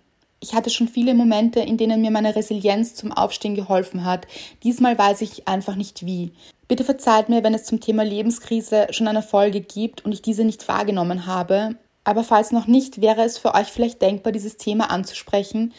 Ich 0.44 0.52
hatte 0.52 0.68
schon 0.68 0.88
viele 0.88 1.14
Momente, 1.14 1.60
in 1.60 1.78
denen 1.78 2.02
mir 2.02 2.10
meine 2.10 2.36
Resilienz 2.36 2.94
zum 2.94 3.12
Aufstehen 3.12 3.54
geholfen 3.54 4.04
hat. 4.04 4.26
Diesmal 4.62 4.98
weiß 4.98 5.22
ich 5.22 5.48
einfach 5.48 5.74
nicht 5.74 6.04
wie. 6.04 6.32
Bitte 6.68 6.84
verzeiht 6.84 7.30
mir, 7.30 7.42
wenn 7.42 7.54
es 7.54 7.64
zum 7.64 7.80
Thema 7.80 8.04
Lebenskrise 8.04 8.88
schon 8.90 9.08
eine 9.08 9.22
Folge 9.22 9.62
gibt 9.62 10.04
und 10.04 10.12
ich 10.12 10.20
diese 10.20 10.44
nicht 10.44 10.68
wahrgenommen 10.68 11.24
habe. 11.24 11.76
Aber 12.04 12.24
falls 12.24 12.52
noch 12.52 12.66
nicht, 12.66 13.00
wäre 13.00 13.22
es 13.22 13.38
für 13.38 13.54
euch 13.54 13.68
vielleicht 13.68 14.02
denkbar, 14.02 14.34
dieses 14.34 14.58
Thema 14.58 14.90
anzusprechen. 14.90 15.72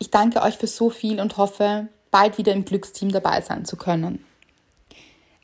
Ich 0.00 0.10
danke 0.10 0.42
euch 0.42 0.56
für 0.56 0.66
so 0.66 0.90
viel 0.90 1.20
und 1.20 1.36
hoffe, 1.36 1.86
bald 2.10 2.38
wieder 2.38 2.54
im 2.54 2.64
Glücksteam 2.64 3.12
dabei 3.12 3.40
sein 3.40 3.66
zu 3.66 3.76
können. 3.76 4.24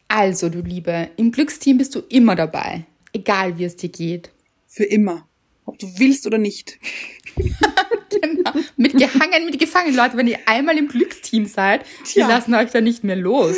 Also, 0.09 0.49
du 0.49 0.63
Liebe, 0.63 1.11
im 1.17 1.31
Glücksteam 1.31 1.79
bist 1.79 1.95
du 1.95 2.01
immer 2.09 2.35
dabei, 2.35 2.87
egal 3.13 3.57
wie 3.59 3.67
es 3.67 3.77
dir 3.77 3.91
geht. 3.91 4.33
Für 4.67 4.85
immer. 4.85 5.29
Ob 5.65 5.79
du 5.79 5.87
willst 5.99 6.27
oder 6.27 6.39
nicht. 6.39 6.79
genau. 7.37 8.53
Mit 8.77 8.93
gehangen, 8.93 9.47
mit 9.47 9.59
gefangen, 9.59 9.95
Leute, 9.95 10.17
wenn 10.17 10.27
ihr 10.27 10.39
einmal 10.47 10.77
im 10.77 10.89
Glücksteam 10.89 11.47
seid, 11.47 11.85
Tja. 12.05 12.27
die 12.27 12.33
lassen 12.33 12.55
euch 12.55 12.71
da 12.71 12.81
nicht 12.81 13.05
mehr 13.05 13.17
los. 13.17 13.57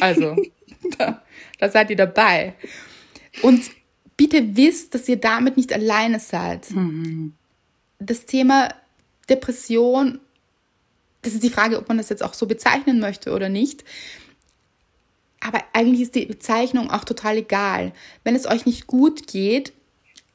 Also, 0.00 0.36
da, 0.98 1.22
da 1.58 1.70
seid 1.70 1.90
ihr 1.90 1.96
dabei. 1.96 2.54
Und 3.42 3.70
bitte 4.16 4.56
wisst, 4.56 4.94
dass 4.94 5.08
ihr 5.08 5.16
damit 5.16 5.56
nicht 5.56 5.72
alleine 5.72 6.20
seid. 6.20 6.70
Mhm. 6.70 7.32
Das 7.98 8.26
Thema 8.26 8.68
Depression, 9.28 10.20
das 11.22 11.34
ist 11.34 11.42
die 11.42 11.50
Frage, 11.50 11.78
ob 11.78 11.88
man 11.88 11.98
das 11.98 12.10
jetzt 12.10 12.22
auch 12.22 12.34
so 12.34 12.46
bezeichnen 12.46 13.00
möchte 13.00 13.32
oder 13.32 13.48
nicht. 13.48 13.84
Aber 15.40 15.62
eigentlich 15.72 16.02
ist 16.02 16.14
die 16.14 16.26
Bezeichnung 16.26 16.90
auch 16.90 17.04
total 17.04 17.38
egal. 17.38 17.92
Wenn 18.24 18.34
es 18.34 18.46
euch 18.46 18.66
nicht 18.66 18.86
gut 18.86 19.26
geht, 19.26 19.72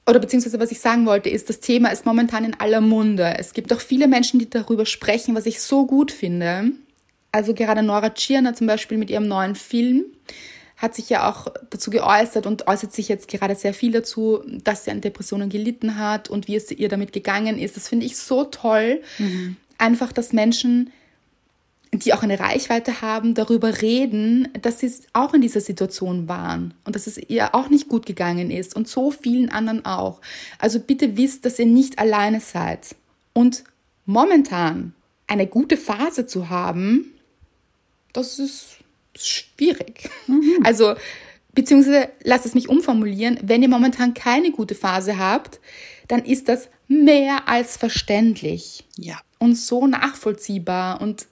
oder 0.06 0.20
beziehungsweise 0.20 0.60
was 0.60 0.72
ich 0.72 0.80
sagen 0.80 1.06
wollte, 1.06 1.30
ist, 1.30 1.50
das 1.50 1.60
Thema 1.60 1.90
ist 1.90 2.06
momentan 2.06 2.44
in 2.44 2.60
aller 2.60 2.82
Munde. 2.82 3.36
Es 3.38 3.54
gibt 3.54 3.72
auch 3.72 3.80
viele 3.80 4.08
Menschen, 4.08 4.40
die 4.40 4.50
darüber 4.50 4.86
sprechen, 4.86 5.36
was 5.36 5.46
ich 5.46 5.62
so 5.62 5.86
gut 5.86 6.12
finde. 6.12 6.72
Also 7.32 7.54
gerade 7.54 7.84
Nora 7.84 8.10
Tschirner 8.10 8.54
zum 8.54 8.68
Beispiel 8.68 8.98
mit 8.98 9.10
ihrem 9.10 9.28
neuen 9.28 9.56
Film 9.56 10.06
hat 10.78 10.96
sich 10.96 11.10
ja 11.10 11.30
auch 11.30 11.48
dazu 11.70 11.90
geäußert 11.90 12.46
und 12.46 12.68
äußert 12.68 12.92
sich 12.92 13.08
jetzt 13.08 13.30
gerade 13.30 13.56
sehr 13.56 13.74
viel 13.74 13.94
dazu, 13.94 14.44
dass 14.46 14.84
sie 14.84 14.92
an 14.92 15.00
Depressionen 15.00 15.50
gelitten 15.50 15.98
hat 15.98 16.30
und 16.30 16.50
wie 16.50 16.56
es 16.58 16.70
ihr 16.72 16.90
damit 16.90 17.14
gegangen 17.14 17.58
ist. 17.58 17.78
Das 17.78 17.88
finde 17.88 18.06
ich 18.06 18.18
so 18.18 18.44
toll. 18.44 19.02
Mhm. 19.18 19.56
Einfach, 19.78 20.12
dass 20.12 20.34
Menschen 20.34 20.92
die 22.00 22.14
auch 22.14 22.24
eine 22.24 22.40
Reichweite 22.40 23.02
haben, 23.02 23.34
darüber 23.34 23.82
reden, 23.82 24.48
dass 24.62 24.80
sie 24.80 24.92
auch 25.14 25.34
in 25.34 25.42
dieser 25.42 25.62
Situation 25.62 26.28
waren 26.28 26.74
und 26.86 26.96
dass 26.96 27.08
es 27.08 27.18
ihr 27.18 27.54
auch 27.56 27.70
nicht 27.70 27.88
gut 27.88 28.06
gegangen 28.06 28.52
ist 28.52 28.76
und 28.76 28.88
so 28.88 29.12
vielen 29.12 29.50
anderen 29.50 29.86
auch. 29.86 30.22
Also 30.60 30.80
bitte 30.80 31.18
wisst, 31.18 31.46
dass 31.46 31.60
ihr 31.60 31.66
nicht 31.66 32.00
alleine 32.00 32.40
seid. 32.40 32.96
Und 33.34 33.64
momentan 34.06 34.94
eine 35.28 35.48
gute 35.48 35.78
Phase 35.78 36.26
zu 36.26 36.50
haben, 36.50 37.14
das 38.14 38.40
ist 38.40 38.78
schwierig. 39.16 40.10
Mhm. 40.28 40.60
Also, 40.64 40.96
beziehungsweise 41.54 42.10
lasst 42.24 42.46
es 42.46 42.56
mich 42.56 42.70
umformulieren, 42.70 43.40
wenn 43.42 43.62
ihr 43.64 43.70
momentan 43.70 44.14
keine 44.14 44.52
gute 44.52 44.76
Phase 44.76 45.18
habt, 45.18 45.60
dann 46.08 46.26
ist 46.26 46.50
das 46.50 46.70
mehr 46.88 47.48
als 47.48 47.78
verständlich. 47.78 48.84
Ja. 48.98 49.20
Und 49.40 49.56
so 49.56 49.88
nachvollziehbar. 49.88 51.02
Und 51.02 51.28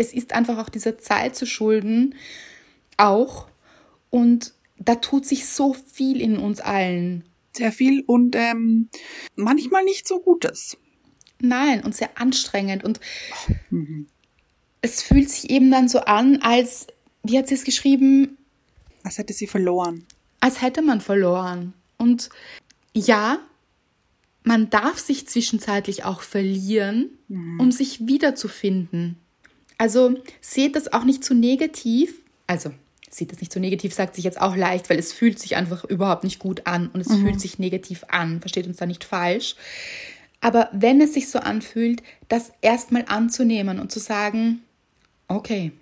es 0.00 0.14
ist 0.14 0.32
einfach 0.32 0.58
auch 0.58 0.70
dieser 0.70 0.98
Zeit 0.98 1.36
zu 1.36 1.46
schulden, 1.46 2.14
auch. 2.96 3.48
Und 4.08 4.54
da 4.78 4.96
tut 4.96 5.26
sich 5.26 5.46
so 5.46 5.74
viel 5.74 6.20
in 6.20 6.38
uns 6.38 6.60
allen. 6.60 7.24
Sehr 7.52 7.70
viel 7.70 8.02
und 8.06 8.34
ähm, 8.34 8.88
manchmal 9.36 9.84
nicht 9.84 10.08
so 10.08 10.20
Gutes. 10.20 10.78
Nein, 11.40 11.84
und 11.84 11.94
sehr 11.94 12.18
anstrengend. 12.18 12.82
Und 12.82 13.00
mhm. 13.70 14.06
es 14.80 15.02
fühlt 15.02 15.30
sich 15.30 15.50
eben 15.50 15.70
dann 15.70 15.88
so 15.88 16.00
an, 16.00 16.38
als, 16.42 16.86
wie 17.22 17.38
hat 17.38 17.48
sie 17.48 17.54
es 17.54 17.64
geschrieben? 17.64 18.38
Als 19.02 19.18
hätte 19.18 19.32
sie 19.32 19.46
verloren. 19.46 20.06
Als 20.40 20.62
hätte 20.62 20.80
man 20.80 21.00
verloren. 21.00 21.74
Und 21.98 22.30
ja, 22.94 23.38
man 24.44 24.70
darf 24.70 24.98
sich 24.98 25.26
zwischenzeitlich 25.26 26.04
auch 26.04 26.22
verlieren, 26.22 27.10
mhm. 27.28 27.60
um 27.60 27.72
sich 27.72 28.06
wiederzufinden. 28.06 29.16
Also 29.80 30.14
seht 30.42 30.76
das 30.76 30.92
auch 30.92 31.04
nicht 31.04 31.24
zu 31.24 31.32
negativ. 31.32 32.12
Also 32.46 32.70
sieht 33.08 33.32
das 33.32 33.40
nicht 33.40 33.50
so 33.50 33.58
negativ, 33.58 33.94
sagt 33.94 34.14
sich 34.14 34.24
jetzt 34.24 34.38
auch 34.38 34.54
leicht, 34.54 34.90
weil 34.90 34.98
es 34.98 35.14
fühlt 35.14 35.38
sich 35.38 35.56
einfach 35.56 35.84
überhaupt 35.84 36.22
nicht 36.22 36.38
gut 36.38 36.66
an 36.66 36.88
und 36.88 37.00
es 37.00 37.08
mhm. 37.08 37.24
fühlt 37.24 37.40
sich 37.40 37.58
negativ 37.58 38.04
an. 38.08 38.42
Versteht 38.42 38.66
uns 38.66 38.76
da 38.76 38.84
nicht 38.84 39.04
falsch. 39.04 39.56
Aber 40.42 40.68
wenn 40.72 41.00
es 41.00 41.14
sich 41.14 41.30
so 41.30 41.38
anfühlt, 41.38 42.02
das 42.28 42.52
erstmal 42.60 43.06
anzunehmen 43.08 43.80
und 43.80 43.90
zu 43.90 44.00
sagen, 44.00 44.60
okay, 45.28 45.72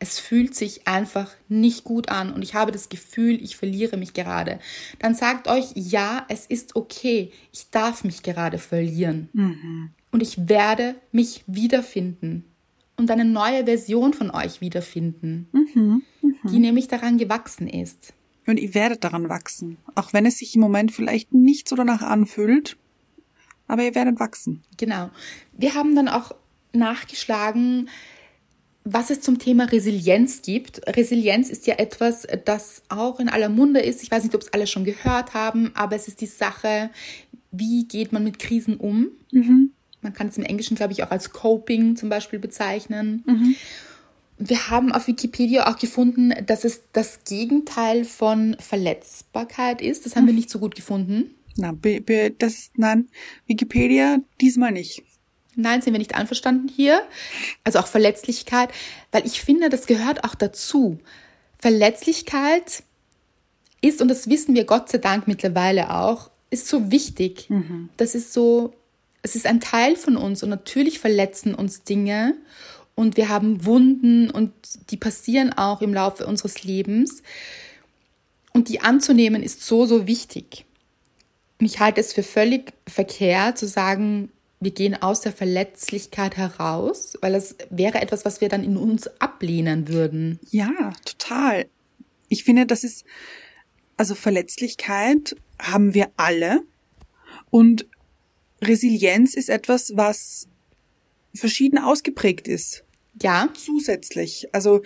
es 0.00 0.18
fühlt 0.18 0.56
sich 0.56 0.88
einfach 0.88 1.30
nicht 1.48 1.84
gut 1.84 2.08
an 2.08 2.32
und 2.32 2.42
ich 2.42 2.54
habe 2.54 2.72
das 2.72 2.88
Gefühl, 2.88 3.40
ich 3.40 3.56
verliere 3.56 3.96
mich 3.96 4.14
gerade, 4.14 4.58
dann 4.98 5.14
sagt 5.14 5.46
euch, 5.46 5.66
ja, 5.76 6.26
es 6.28 6.46
ist 6.46 6.74
okay, 6.74 7.30
ich 7.52 7.70
darf 7.70 8.02
mich 8.02 8.24
gerade 8.24 8.58
verlieren. 8.58 9.28
Mhm. 9.32 9.90
Und 10.10 10.22
ich 10.22 10.48
werde 10.48 10.96
mich 11.12 11.44
wiederfinden 11.46 12.44
und 12.96 13.10
eine 13.10 13.24
neue 13.24 13.64
Version 13.64 14.12
von 14.12 14.30
euch 14.30 14.60
wiederfinden, 14.60 15.48
mhm. 15.52 16.02
Mhm. 16.22 16.50
die 16.50 16.58
nämlich 16.58 16.88
daran 16.88 17.18
gewachsen 17.18 17.68
ist. 17.68 18.14
Und 18.46 18.58
ihr 18.58 18.74
werdet 18.74 19.04
daran 19.04 19.28
wachsen, 19.28 19.78
auch 19.94 20.12
wenn 20.12 20.26
es 20.26 20.38
sich 20.38 20.54
im 20.54 20.60
Moment 20.60 20.92
vielleicht 20.92 21.32
nicht 21.32 21.68
so 21.68 21.76
danach 21.76 22.02
anfühlt, 22.02 22.76
aber 23.66 23.82
ihr 23.82 23.94
werdet 23.94 24.20
wachsen. 24.20 24.62
Genau. 24.76 25.10
Wir 25.52 25.74
haben 25.74 25.94
dann 25.96 26.08
auch 26.08 26.32
nachgeschlagen, 26.72 27.88
was 28.84 29.08
es 29.08 29.22
zum 29.22 29.38
Thema 29.38 29.64
Resilienz 29.64 30.42
gibt. 30.42 30.86
Resilienz 30.94 31.48
ist 31.48 31.66
ja 31.66 31.76
etwas, 31.76 32.26
das 32.44 32.82
auch 32.90 33.18
in 33.18 33.30
aller 33.30 33.48
Munde 33.48 33.80
ist. 33.80 34.02
Ich 34.02 34.10
weiß 34.10 34.24
nicht, 34.24 34.34
ob 34.34 34.42
es 34.42 34.52
alle 34.52 34.66
schon 34.66 34.84
gehört 34.84 35.32
haben, 35.32 35.72
aber 35.74 35.96
es 35.96 36.06
ist 36.06 36.20
die 36.20 36.26
Sache, 36.26 36.90
wie 37.50 37.88
geht 37.88 38.12
man 38.12 38.24
mit 38.24 38.38
Krisen 38.38 38.76
um? 38.76 39.08
Mhm. 39.32 39.72
Man 40.04 40.12
kann 40.12 40.28
es 40.28 40.38
im 40.38 40.44
Englischen, 40.44 40.76
glaube 40.76 40.92
ich, 40.92 41.02
auch 41.02 41.10
als 41.10 41.32
Coping 41.32 41.96
zum 41.96 42.08
Beispiel 42.08 42.38
bezeichnen. 42.38 43.24
Mhm. 43.26 43.56
Wir 44.38 44.68
haben 44.68 44.92
auf 44.92 45.06
Wikipedia 45.06 45.72
auch 45.72 45.78
gefunden, 45.78 46.32
dass 46.46 46.64
es 46.64 46.82
das 46.92 47.24
Gegenteil 47.24 48.04
von 48.04 48.56
Verletzbarkeit 48.60 49.80
ist. 49.80 50.06
Das 50.06 50.14
haben 50.14 50.24
mhm. 50.24 50.28
wir 50.28 50.34
nicht 50.34 50.50
so 50.50 50.58
gut 50.58 50.74
gefunden. 50.74 51.34
Na, 51.56 51.72
das, 52.38 52.70
nein, 52.76 53.08
Wikipedia 53.46 54.18
diesmal 54.40 54.72
nicht. 54.72 55.02
Nein, 55.56 55.82
sind 55.82 55.94
wir 55.94 55.98
nicht 55.98 56.16
einverstanden 56.16 56.68
hier. 56.68 57.02
Also 57.62 57.78
auch 57.78 57.86
Verletzlichkeit, 57.86 58.70
weil 59.12 59.24
ich 59.24 59.40
finde, 59.40 59.68
das 59.68 59.86
gehört 59.86 60.24
auch 60.24 60.34
dazu. 60.34 60.98
Verletzlichkeit 61.58 62.82
ist, 63.80 64.02
und 64.02 64.08
das 64.08 64.28
wissen 64.28 64.54
wir 64.54 64.64
Gott 64.64 64.90
sei 64.90 64.98
Dank 64.98 65.28
mittlerweile 65.28 65.94
auch, 65.94 66.30
ist 66.50 66.68
so 66.68 66.90
wichtig. 66.90 67.48
Mhm. 67.48 67.88
Das 67.96 68.14
ist 68.14 68.32
so, 68.32 68.74
es 69.24 69.34
ist 69.34 69.46
ein 69.46 69.58
Teil 69.58 69.96
von 69.96 70.18
uns 70.18 70.42
und 70.42 70.50
natürlich 70.50 70.98
verletzen 70.98 71.54
uns 71.54 71.82
Dinge 71.82 72.36
und 72.94 73.16
wir 73.16 73.30
haben 73.30 73.64
Wunden 73.64 74.30
und 74.30 74.52
die 74.90 74.98
passieren 74.98 75.52
auch 75.54 75.80
im 75.80 75.94
Laufe 75.94 76.26
unseres 76.26 76.62
Lebens. 76.62 77.22
Und 78.52 78.68
die 78.68 78.82
anzunehmen 78.82 79.42
ist 79.42 79.62
so, 79.62 79.86
so 79.86 80.06
wichtig. 80.06 80.66
Und 81.58 81.66
ich 81.66 81.80
halte 81.80 82.02
es 82.02 82.12
für 82.12 82.22
völlig 82.22 82.74
verkehrt 82.86 83.56
zu 83.56 83.66
sagen, 83.66 84.30
wir 84.60 84.72
gehen 84.72 84.94
aus 85.02 85.22
der 85.22 85.32
Verletzlichkeit 85.32 86.36
heraus, 86.36 87.14
weil 87.22 87.32
das 87.32 87.56
wäre 87.70 88.02
etwas, 88.02 88.26
was 88.26 88.42
wir 88.42 88.50
dann 88.50 88.62
in 88.62 88.76
uns 88.76 89.08
ablehnen 89.20 89.88
würden. 89.88 90.38
Ja, 90.50 90.92
total. 91.06 91.66
Ich 92.28 92.44
finde, 92.44 92.66
das 92.66 92.84
ist, 92.84 93.06
also 93.96 94.14
Verletzlichkeit 94.14 95.34
haben 95.58 95.94
wir 95.94 96.10
alle 96.16 96.60
und 97.48 97.86
Resilienz 98.62 99.34
ist 99.34 99.50
etwas, 99.50 99.92
was 99.96 100.48
verschieden 101.34 101.78
ausgeprägt 101.78 102.48
ist. 102.48 102.84
Ja. 103.22 103.48
Zusätzlich. 103.54 104.48
Also 104.52 104.82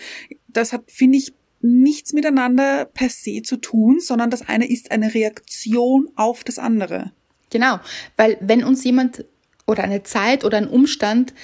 das 0.48 0.72
hat, 0.72 0.90
finde 0.90 1.18
ich, 1.18 1.32
nichts 1.60 2.12
miteinander 2.12 2.84
per 2.84 3.08
se 3.08 3.42
zu 3.42 3.56
tun, 3.56 4.00
sondern 4.00 4.30
das 4.30 4.48
eine 4.48 4.68
ist 4.68 4.90
eine 4.90 5.14
Reaktion 5.14 6.08
auf 6.14 6.44
das 6.44 6.58
andere. 6.58 7.12
Genau, 7.50 7.80
weil 8.16 8.36
wenn 8.40 8.62
uns 8.62 8.84
jemand 8.84 9.24
oder 9.66 9.84
eine 9.84 10.02
Zeit 10.02 10.44
oder 10.44 10.58
ein 10.58 10.68
Umstand 10.68 11.34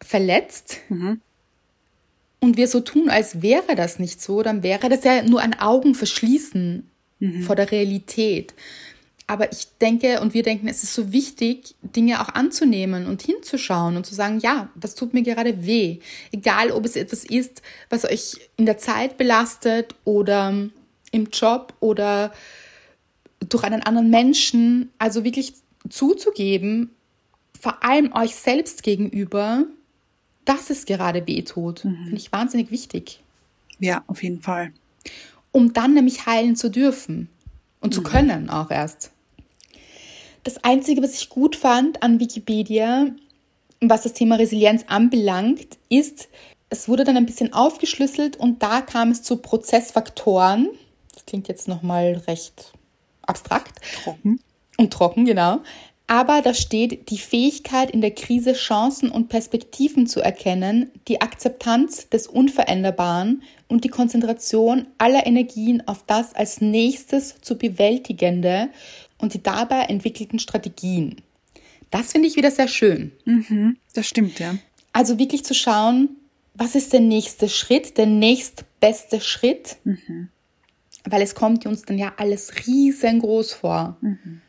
verletzt 0.00 0.78
mhm. 0.88 1.20
und 2.40 2.56
wir 2.56 2.68
so 2.68 2.80
tun, 2.80 3.10
als 3.10 3.42
wäre 3.42 3.74
das 3.76 3.98
nicht 3.98 4.22
so, 4.22 4.42
dann 4.42 4.62
wäre 4.62 4.88
das 4.88 5.04
ja 5.04 5.22
nur 5.22 5.40
ein 5.40 5.58
Augenverschließen 5.58 6.88
mhm. 7.18 7.42
vor 7.42 7.56
der 7.56 7.70
Realität. 7.70 8.54
Aber 9.28 9.50
ich 9.50 9.66
denke 9.80 10.20
und 10.20 10.34
wir 10.34 10.44
denken, 10.44 10.68
es 10.68 10.84
ist 10.84 10.94
so 10.94 11.12
wichtig, 11.12 11.74
Dinge 11.82 12.20
auch 12.20 12.28
anzunehmen 12.28 13.06
und 13.06 13.22
hinzuschauen 13.22 13.96
und 13.96 14.06
zu 14.06 14.14
sagen, 14.14 14.38
ja, 14.38 14.68
das 14.76 14.94
tut 14.94 15.14
mir 15.14 15.22
gerade 15.22 15.66
weh. 15.66 15.98
Egal, 16.30 16.70
ob 16.70 16.84
es 16.84 16.94
etwas 16.94 17.24
ist, 17.24 17.60
was 17.90 18.04
euch 18.04 18.36
in 18.56 18.66
der 18.66 18.78
Zeit 18.78 19.16
belastet 19.16 19.96
oder 20.04 20.54
im 21.10 21.26
Job 21.32 21.74
oder 21.80 22.32
durch 23.40 23.64
einen 23.64 23.82
anderen 23.82 24.10
Menschen. 24.10 24.90
Also 24.98 25.24
wirklich 25.24 25.54
zuzugeben, 25.88 26.90
vor 27.60 27.82
allem 27.82 28.12
euch 28.12 28.36
selbst 28.36 28.84
gegenüber, 28.84 29.64
dass 30.44 30.70
es 30.70 30.86
gerade 30.86 31.26
weh 31.26 31.42
tut. 31.42 31.84
Mhm. 31.84 31.96
Finde 32.04 32.16
ich 32.16 32.30
wahnsinnig 32.30 32.70
wichtig. 32.70 33.22
Ja, 33.80 34.04
auf 34.06 34.22
jeden 34.22 34.40
Fall. 34.40 34.72
Um 35.50 35.72
dann 35.72 35.94
nämlich 35.94 36.26
heilen 36.26 36.54
zu 36.54 36.70
dürfen 36.70 37.28
und 37.80 37.92
zu 37.92 38.02
mhm. 38.02 38.04
können 38.04 38.50
auch 38.50 38.70
erst. 38.70 39.10
Das 40.46 40.62
Einzige, 40.62 41.02
was 41.02 41.14
ich 41.14 41.28
gut 41.28 41.56
fand 41.56 42.04
an 42.04 42.20
Wikipedia, 42.20 43.08
was 43.80 44.02
das 44.02 44.12
Thema 44.12 44.36
Resilienz 44.36 44.84
anbelangt, 44.86 45.76
ist, 45.88 46.28
es 46.70 46.88
wurde 46.88 47.02
dann 47.02 47.16
ein 47.16 47.26
bisschen 47.26 47.52
aufgeschlüsselt 47.52 48.36
und 48.36 48.62
da 48.62 48.80
kam 48.80 49.10
es 49.10 49.24
zu 49.24 49.38
Prozessfaktoren. 49.38 50.68
Das 51.12 51.26
klingt 51.26 51.48
jetzt 51.48 51.66
nochmal 51.66 52.22
recht 52.28 52.72
abstrakt. 53.22 53.80
Trocken. 54.04 54.38
Und 54.76 54.92
trocken, 54.92 55.24
genau. 55.24 55.62
Aber 56.06 56.40
da 56.42 56.54
steht 56.54 57.10
die 57.10 57.18
Fähigkeit 57.18 57.90
in 57.90 58.00
der 58.00 58.12
Krise 58.12 58.52
Chancen 58.52 59.10
und 59.10 59.28
Perspektiven 59.28 60.06
zu 60.06 60.20
erkennen, 60.20 60.92
die 61.08 61.20
Akzeptanz 61.22 62.08
des 62.08 62.28
Unveränderbaren 62.28 63.42
und 63.66 63.82
die 63.82 63.88
Konzentration 63.88 64.86
aller 64.98 65.26
Energien 65.26 65.82
auf 65.88 66.04
das 66.06 66.36
als 66.36 66.60
nächstes 66.60 67.40
zu 67.40 67.58
bewältigende 67.58 68.68
und 69.18 69.34
die 69.34 69.42
dabei 69.42 69.82
entwickelten 69.82 70.38
Strategien. 70.38 71.16
Das 71.90 72.12
finde 72.12 72.28
ich 72.28 72.36
wieder 72.36 72.50
sehr 72.50 72.68
schön. 72.68 73.12
Mhm, 73.24 73.76
das 73.94 74.06
stimmt, 74.06 74.38
ja. 74.38 74.56
Also 74.92 75.18
wirklich 75.18 75.44
zu 75.44 75.54
schauen, 75.54 76.08
was 76.54 76.74
ist 76.74 76.92
der 76.92 77.00
nächste 77.00 77.48
Schritt, 77.48 77.98
der 77.98 78.06
nächstbeste 78.06 79.20
Schritt, 79.20 79.76
mhm. 79.84 80.28
weil 81.04 81.22
es 81.22 81.34
kommt 81.34 81.66
uns 81.66 81.82
dann 81.82 81.98
ja 81.98 82.14
alles 82.16 82.66
riesengroß 82.66 83.52
vor. 83.52 83.96
Mhm. 84.00 84.40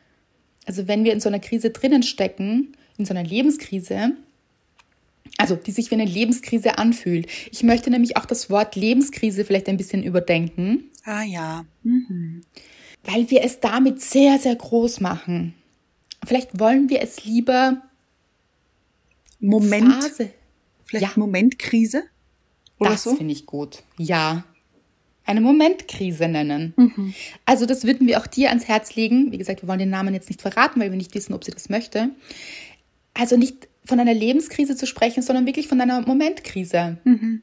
Also 0.66 0.88
wenn 0.88 1.04
wir 1.04 1.12
in 1.12 1.20
so 1.20 1.28
einer 1.28 1.38
Krise 1.38 1.70
drinnen 1.70 2.02
stecken, 2.02 2.76
in 2.96 3.04
so 3.04 3.14
einer 3.14 3.24
Lebenskrise, 3.24 4.12
also 5.36 5.54
die 5.54 5.70
sich 5.70 5.90
wie 5.90 5.94
eine 5.94 6.04
Lebenskrise 6.04 6.78
anfühlt. 6.78 7.28
Ich 7.52 7.62
möchte 7.62 7.90
nämlich 7.90 8.16
auch 8.16 8.24
das 8.24 8.50
Wort 8.50 8.74
Lebenskrise 8.74 9.44
vielleicht 9.44 9.68
ein 9.68 9.76
bisschen 9.76 10.02
überdenken. 10.02 10.90
Ah 11.04 11.22
ja. 11.22 11.64
Mhm 11.84 12.42
weil 13.04 13.30
wir 13.30 13.42
es 13.42 13.60
damit 13.60 14.00
sehr, 14.00 14.38
sehr 14.38 14.56
groß 14.56 15.00
machen. 15.00 15.54
Vielleicht 16.26 16.58
wollen 16.58 16.90
wir 16.90 17.00
es 17.00 17.24
lieber 17.24 17.82
Moment. 19.40 20.02
Phase. 20.04 20.30
Vielleicht 20.84 21.16
ja. 21.16 21.20
Momentkrise? 21.20 22.04
Oder 22.78 22.90
das 22.90 23.04
so? 23.04 23.14
finde 23.14 23.32
ich 23.32 23.46
gut. 23.46 23.82
Ja. 23.98 24.44
Eine 25.24 25.40
Momentkrise 25.42 26.26
nennen. 26.26 26.72
Mhm. 26.76 27.14
Also 27.44 27.66
das 27.66 27.84
würden 27.84 28.06
wir 28.06 28.18
auch 28.18 28.26
dir 28.26 28.48
ans 28.48 28.66
Herz 28.66 28.94
legen. 28.94 29.30
Wie 29.30 29.38
gesagt, 29.38 29.62
wir 29.62 29.68
wollen 29.68 29.78
den 29.78 29.90
Namen 29.90 30.14
jetzt 30.14 30.30
nicht 30.30 30.40
verraten, 30.40 30.80
weil 30.80 30.90
wir 30.90 30.96
nicht 30.96 31.14
wissen, 31.14 31.34
ob 31.34 31.44
sie 31.44 31.50
das 31.50 31.68
möchte. 31.68 32.10
Also 33.12 33.36
nicht 33.36 33.68
von 33.84 34.00
einer 34.00 34.14
Lebenskrise 34.14 34.76
zu 34.76 34.86
sprechen, 34.86 35.22
sondern 35.22 35.44
wirklich 35.44 35.68
von 35.68 35.80
einer 35.80 36.00
Momentkrise. 36.00 36.98
Mhm. 37.04 37.42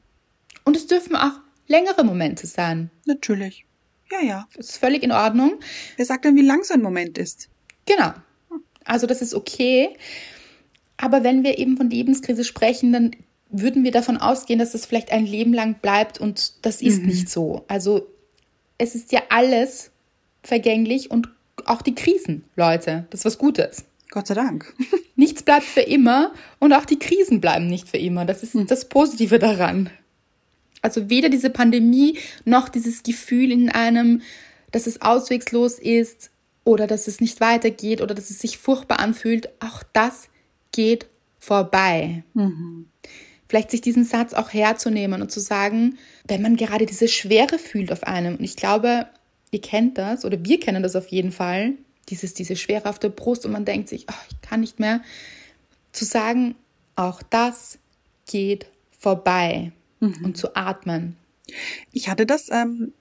Und 0.64 0.76
es 0.76 0.86
dürfen 0.86 1.14
auch 1.14 1.38
längere 1.68 2.02
Momente 2.04 2.46
sein. 2.46 2.90
Natürlich. 3.04 3.66
Ja, 4.10 4.20
ja. 4.20 4.48
Das 4.56 4.70
ist 4.70 4.76
völlig 4.78 5.02
in 5.02 5.12
Ordnung. 5.12 5.54
Wer 5.96 6.06
sagt 6.06 6.24
dann, 6.24 6.36
wie 6.36 6.42
lang 6.42 6.64
so 6.64 6.74
ein 6.74 6.82
Moment 6.82 7.18
ist? 7.18 7.48
Genau. 7.86 8.12
Also 8.84 9.06
das 9.06 9.22
ist 9.22 9.34
okay. 9.34 9.96
Aber 10.96 11.24
wenn 11.24 11.44
wir 11.44 11.58
eben 11.58 11.76
von 11.76 11.90
Lebenskrise 11.90 12.44
sprechen, 12.44 12.92
dann 12.92 13.10
würden 13.50 13.84
wir 13.84 13.92
davon 13.92 14.16
ausgehen, 14.16 14.58
dass 14.58 14.72
das 14.72 14.86
vielleicht 14.86 15.12
ein 15.12 15.26
Leben 15.26 15.52
lang 15.52 15.76
bleibt 15.80 16.20
und 16.20 16.64
das 16.64 16.82
ist 16.82 17.02
nicht 17.02 17.28
so. 17.28 17.64
Also 17.68 18.06
es 18.78 18.94
ist 18.94 19.12
ja 19.12 19.22
alles 19.28 19.90
vergänglich 20.42 21.10
und 21.10 21.28
auch 21.64 21.82
die 21.82 21.94
Krisen, 21.94 22.44
Leute. 22.56 23.06
Das 23.10 23.20
ist 23.20 23.24
was 23.24 23.38
Gutes. 23.38 23.84
Gott 24.10 24.26
sei 24.26 24.34
Dank. 24.34 24.74
Nichts 25.16 25.42
bleibt 25.42 25.64
für 25.64 25.80
immer 25.80 26.32
und 26.58 26.72
auch 26.72 26.84
die 26.84 26.98
Krisen 26.98 27.40
bleiben 27.40 27.66
nicht 27.66 27.88
für 27.88 27.96
immer. 27.96 28.24
Das 28.24 28.42
ist 28.42 28.54
das 28.68 28.88
Positive 28.88 29.38
daran. 29.38 29.90
Also 30.82 31.10
weder 31.10 31.28
diese 31.28 31.50
Pandemie 31.50 32.18
noch 32.44 32.68
dieses 32.68 33.02
Gefühl 33.02 33.50
in 33.50 33.70
einem, 33.70 34.22
dass 34.72 34.86
es 34.86 35.02
auswegslos 35.02 35.78
ist 35.78 36.30
oder 36.64 36.86
dass 36.86 37.06
es 37.06 37.20
nicht 37.20 37.40
weitergeht 37.40 38.00
oder 38.00 38.14
dass 38.14 38.30
es 38.30 38.40
sich 38.40 38.58
furchtbar 38.58 38.98
anfühlt. 38.98 39.48
Auch 39.60 39.82
das 39.92 40.28
geht 40.72 41.06
vorbei. 41.38 42.24
Vielleicht 43.48 43.70
sich 43.70 43.80
diesen 43.80 44.04
Satz 44.04 44.34
auch 44.34 44.52
herzunehmen 44.52 45.22
und 45.22 45.30
zu 45.30 45.40
sagen, 45.40 45.98
wenn 46.26 46.42
man 46.42 46.56
gerade 46.56 46.84
diese 46.86 47.08
Schwere 47.08 47.58
fühlt 47.58 47.92
auf 47.92 48.02
einem. 48.02 48.36
Und 48.36 48.44
ich 48.44 48.56
glaube, 48.56 49.06
ihr 49.52 49.60
kennt 49.60 49.98
das 49.98 50.24
oder 50.24 50.44
wir 50.44 50.58
kennen 50.58 50.82
das 50.82 50.96
auf 50.96 51.08
jeden 51.08 51.32
Fall. 51.32 51.74
Dieses, 52.08 52.34
diese 52.34 52.56
Schwere 52.56 52.88
auf 52.88 52.98
der 52.98 53.08
Brust 53.08 53.46
und 53.46 53.52
man 53.52 53.64
denkt 53.64 53.88
sich, 53.88 54.06
oh, 54.10 54.24
ich 54.30 54.40
kann 54.48 54.60
nicht 54.60 54.80
mehr. 54.80 55.00
Zu 55.92 56.04
sagen, 56.04 56.56
auch 56.96 57.22
das 57.22 57.78
geht 58.26 58.66
vorbei. 58.98 59.72
Und 60.00 60.36
zu 60.36 60.54
atmen. 60.54 61.16
Ich 61.92 62.08
hatte 62.08 62.26
das 62.26 62.50
ähm, 62.50 62.92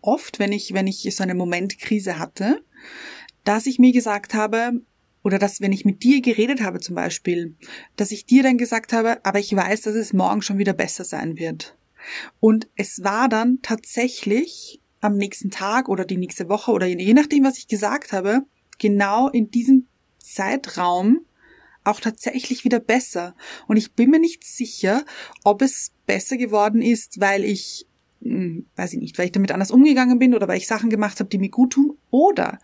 oft, 0.00 0.38
wenn 0.38 0.52
ich, 0.52 0.74
wenn 0.74 0.86
ich 0.86 1.08
so 1.14 1.22
eine 1.22 1.34
Momentkrise 1.34 2.18
hatte, 2.18 2.62
dass 3.44 3.66
ich 3.66 3.78
mir 3.78 3.92
gesagt 3.92 4.34
habe, 4.34 4.72
oder 5.24 5.38
dass, 5.38 5.60
wenn 5.60 5.72
ich 5.72 5.84
mit 5.84 6.02
dir 6.02 6.20
geredet 6.20 6.62
habe 6.62 6.80
zum 6.80 6.96
Beispiel, 6.96 7.54
dass 7.96 8.10
ich 8.10 8.26
dir 8.26 8.42
dann 8.42 8.58
gesagt 8.58 8.92
habe, 8.92 9.24
aber 9.24 9.38
ich 9.38 9.54
weiß, 9.54 9.82
dass 9.82 9.94
es 9.94 10.12
morgen 10.12 10.42
schon 10.42 10.58
wieder 10.58 10.72
besser 10.72 11.04
sein 11.04 11.36
wird. 11.36 11.76
Und 12.40 12.68
es 12.74 13.04
war 13.04 13.28
dann 13.28 13.60
tatsächlich 13.62 14.80
am 15.00 15.16
nächsten 15.16 15.50
Tag 15.50 15.88
oder 15.88 16.04
die 16.04 16.16
nächste 16.16 16.48
Woche 16.48 16.72
oder 16.72 16.86
je 16.86 17.14
nachdem, 17.14 17.44
was 17.44 17.58
ich 17.58 17.68
gesagt 17.68 18.12
habe, 18.12 18.42
genau 18.78 19.28
in 19.28 19.50
diesem 19.50 19.86
Zeitraum 20.18 21.20
auch 21.84 22.00
tatsächlich 22.00 22.64
wieder 22.64 22.80
besser. 22.80 23.34
Und 23.66 23.76
ich 23.76 23.92
bin 23.92 24.10
mir 24.10 24.20
nicht 24.20 24.44
sicher, 24.44 25.04
ob 25.44 25.62
es 25.62 25.92
besser 26.06 26.36
geworden 26.36 26.82
ist, 26.82 27.20
weil 27.20 27.44
ich, 27.44 27.86
hm, 28.22 28.66
weiß 28.76 28.92
ich 28.94 29.00
nicht, 29.00 29.18
weil 29.18 29.26
ich 29.26 29.32
damit 29.32 29.52
anders 29.52 29.70
umgegangen 29.70 30.18
bin 30.18 30.34
oder 30.34 30.48
weil 30.48 30.58
ich 30.58 30.66
Sachen 30.66 30.90
gemacht 30.90 31.20
habe, 31.20 31.30
die 31.30 31.38
mir 31.38 31.50
gut 31.50 31.72
tun 31.72 31.96
oder 32.10 32.58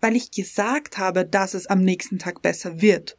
weil 0.00 0.16
ich 0.16 0.30
gesagt 0.30 0.98
habe, 0.98 1.24
dass 1.26 1.54
es 1.54 1.66
am 1.66 1.82
nächsten 1.82 2.18
Tag 2.18 2.42
besser 2.42 2.80
wird. 2.80 3.18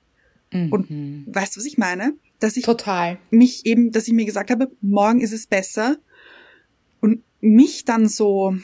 Und 0.69 0.89
weißt 1.33 1.55
du, 1.55 1.59
was 1.59 1.65
ich 1.65 1.77
meine? 1.77 2.13
Dass 2.39 2.57
ich 2.57 2.63
Total. 2.63 3.17
mich 3.31 3.65
eben, 3.65 3.91
dass 3.91 4.07
ich 4.07 4.13
mir 4.13 4.25
gesagt 4.25 4.51
habe, 4.51 4.71
morgen 4.81 5.19
ist 5.19 5.33
es 5.33 5.47
besser 5.47 5.97
und 6.99 7.23
mich 7.41 7.85
dann 7.85 8.07
so 8.07 8.55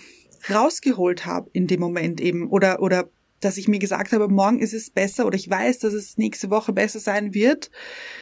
rausgeholt 0.50 1.26
habe 1.26 1.50
in 1.54 1.68
dem 1.68 1.80
Moment 1.80 2.22
eben 2.22 2.50
oder 2.50 2.82
oder 2.82 3.10
dass 3.40 3.58
ich 3.58 3.68
mir 3.68 3.80
gesagt 3.80 4.12
habe, 4.12 4.28
morgen 4.28 4.60
ist 4.60 4.74
es 4.74 4.90
besser 4.90 5.26
oder 5.26 5.36
ich 5.36 5.50
weiß, 5.50 5.80
dass 5.80 5.94
es 5.94 6.18
nächste 6.18 6.50
Woche 6.50 6.74
besser 6.74 7.00
sein 7.00 7.34
wird, 7.34 7.72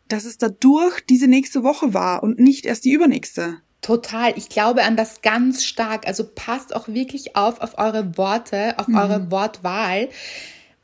dass 0.08 0.26
es 0.26 0.38
dadurch 0.38 1.02
diese 1.10 1.28
nächste 1.28 1.64
Woche 1.64 1.94
war 1.94 2.24
und 2.24 2.40
nicht 2.40 2.66
erst 2.66 2.86
die 2.86 2.92
übernächste. 2.92 3.58
Total. 3.82 4.34
Ich 4.38 4.50
glaube 4.50 4.84
an 4.84 4.98
das 4.98 5.22
ganz 5.22 5.64
stark. 5.64 6.08
Also 6.08 6.26
passt 6.26 6.76
auch 6.76 6.88
wirklich 6.88 7.36
auf 7.36 7.62
auf 7.62 7.78
eure 7.78 8.18
Worte, 8.18 8.78
auf 8.80 8.88
eure 8.90 9.32
Wortwahl, 9.32 10.10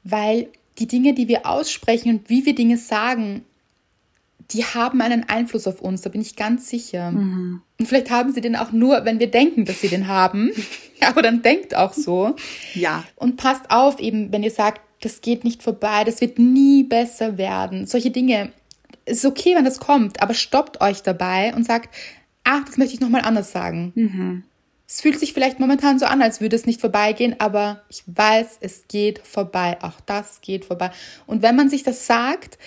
weil 0.03 0.49
die 0.79 0.88
Dinge, 0.88 1.13
die 1.13 1.27
wir 1.27 1.45
aussprechen 1.45 2.09
und 2.09 2.29
wie 2.29 2.45
wir 2.45 2.55
Dinge 2.55 2.77
sagen, 2.77 3.45
die 4.51 4.63
haben 4.63 5.01
einen 5.01 5.27
Einfluss 5.29 5.67
auf 5.67 5.81
uns, 5.81 6.01
da 6.01 6.09
bin 6.09 6.21
ich 6.21 6.35
ganz 6.35 6.69
sicher. 6.69 7.09
Und 7.79 7.87
vielleicht 7.87 8.11
haben 8.11 8.33
sie 8.33 8.41
den 8.41 8.55
auch 8.55 8.71
nur, 8.71 9.05
wenn 9.05 9.19
wir 9.19 9.29
denken, 9.29 9.65
dass 9.65 9.81
sie 9.81 9.87
den 9.87 10.07
haben. 10.07 10.51
Aber 11.01 11.21
dann 11.21 11.41
denkt 11.41 11.75
auch 11.75 11.93
so. 11.93 12.35
Ja. 12.73 13.03
Und 13.15 13.37
passt 13.37 13.69
auf, 13.69 13.99
eben, 13.99 14.31
wenn 14.31 14.43
ihr 14.43 14.51
sagt, 14.51 14.81
das 15.01 15.21
geht 15.21 15.43
nicht 15.43 15.63
vorbei, 15.63 16.03
das 16.05 16.21
wird 16.21 16.39
nie 16.39 16.83
besser 16.83 17.37
werden. 17.37 17.85
Solche 17.85 18.11
Dinge. 18.11 18.51
Es 19.05 19.17
ist 19.17 19.25
okay, 19.25 19.53
wenn 19.55 19.65
das 19.65 19.79
kommt, 19.79 20.21
aber 20.21 20.33
stoppt 20.33 20.79
euch 20.79 21.03
dabei 21.03 21.53
und 21.55 21.65
sagt, 21.65 21.93
ach, 22.45 22.63
das 22.65 22.77
möchte 22.77 22.93
ich 22.93 23.01
nochmal 23.01 23.21
anders 23.21 23.51
sagen. 23.51 23.91
Es 24.87 25.01
fühlt 25.01 25.19
sich 25.19 25.33
vielleicht 25.33 25.59
momentan 25.59 25.99
so 25.99 26.05
an, 26.05 26.21
als 26.21 26.39
würde 26.39 26.55
es 26.55 26.65
nicht 26.65 26.79
vorbeigehen, 26.79 27.35
aber 27.39 27.81
ich 27.89 28.03
weiß, 28.05 28.59
es 28.61 28.87
geht 28.87 29.19
vorbei. 29.19 29.77
Auch 29.81 29.99
das 30.05 30.39
geht 30.39 30.65
vorbei. 30.65 30.91
Und 31.25 31.41
wenn 31.41 31.55
man 31.55 31.69
sich 31.69 31.83
das 31.83 32.05
sagt, 32.05 32.57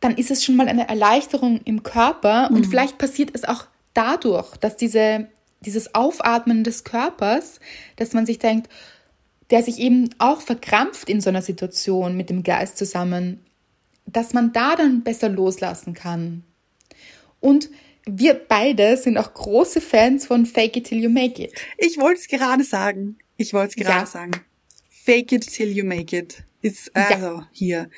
dann 0.00 0.16
ist 0.16 0.30
es 0.30 0.44
schon 0.44 0.56
mal 0.56 0.68
eine 0.68 0.88
Erleichterung 0.88 1.60
im 1.64 1.82
Körper 1.82 2.50
und 2.52 2.66
vielleicht 2.66 2.98
passiert 2.98 3.30
es 3.34 3.44
auch 3.44 3.66
dadurch, 3.94 4.56
dass 4.58 4.76
diese, 4.76 5.28
dieses 5.60 5.94
Aufatmen 5.94 6.62
des 6.64 6.84
Körpers, 6.84 7.58
dass 7.96 8.12
man 8.12 8.24
sich 8.26 8.38
denkt, 8.38 8.68
der 9.50 9.62
sich 9.62 9.78
eben 9.78 10.10
auch 10.18 10.40
verkrampft 10.40 11.08
in 11.08 11.20
so 11.20 11.30
einer 11.30 11.42
Situation 11.42 12.16
mit 12.16 12.30
dem 12.30 12.42
Geist 12.42 12.76
zusammen, 12.78 13.40
dass 14.06 14.34
man 14.34 14.52
da 14.52 14.76
dann 14.76 15.02
besser 15.02 15.28
loslassen 15.28 15.94
kann. 15.94 16.44
Und 17.40 17.70
wir 18.06 18.34
beide 18.34 18.96
sind 18.96 19.18
auch 19.18 19.34
große 19.34 19.80
Fans 19.80 20.26
von 20.26 20.46
Fake 20.46 20.76
It 20.76 20.84
Till 20.84 21.02
You 21.02 21.10
Make 21.10 21.42
It. 21.44 21.52
Ich 21.76 21.98
wollte 21.98 22.20
es 22.20 22.28
gerade 22.28 22.64
sagen. 22.64 23.18
Ich 23.36 23.52
wollte 23.52 23.70
es 23.70 23.76
gerade 23.86 24.00
Ja. 24.00 24.06
sagen. 24.06 24.32
Fake 25.08 25.32
it 25.32 25.46
till 25.50 25.70
you 25.70 25.86
make 25.86 26.14
it. 26.14 26.42
Ist 26.60 26.94
also 26.94 27.42
hier 27.52 27.88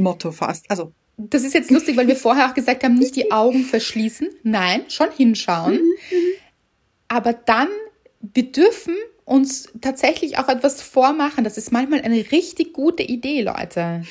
Lebensmotto 0.00 0.32
fast. 0.32 0.70
Also 0.70 0.92
Das 1.16 1.44
ist 1.44 1.54
jetzt 1.54 1.70
lustig, 1.70 1.96
weil 1.96 2.08
wir 2.08 2.16
vorher 2.16 2.48
auch 2.48 2.54
gesagt 2.54 2.82
haben, 2.82 2.94
nicht 2.94 3.16
die 3.16 3.30
Augen 3.30 3.64
verschließen. 3.64 4.28
Nein, 4.42 4.84
schon 4.88 5.10
hinschauen. 5.16 5.80
Aber 7.08 7.32
dann, 7.32 7.68
wir 8.20 8.50
dürfen 8.50 8.94
uns 9.24 9.68
tatsächlich 9.80 10.38
auch 10.38 10.48
etwas 10.48 10.82
vormachen. 10.82 11.44
Das 11.44 11.58
ist 11.58 11.72
manchmal 11.72 12.00
eine 12.00 12.32
richtig 12.32 12.72
gute 12.72 13.02
Idee, 13.02 13.42
Leute. 13.42 14.02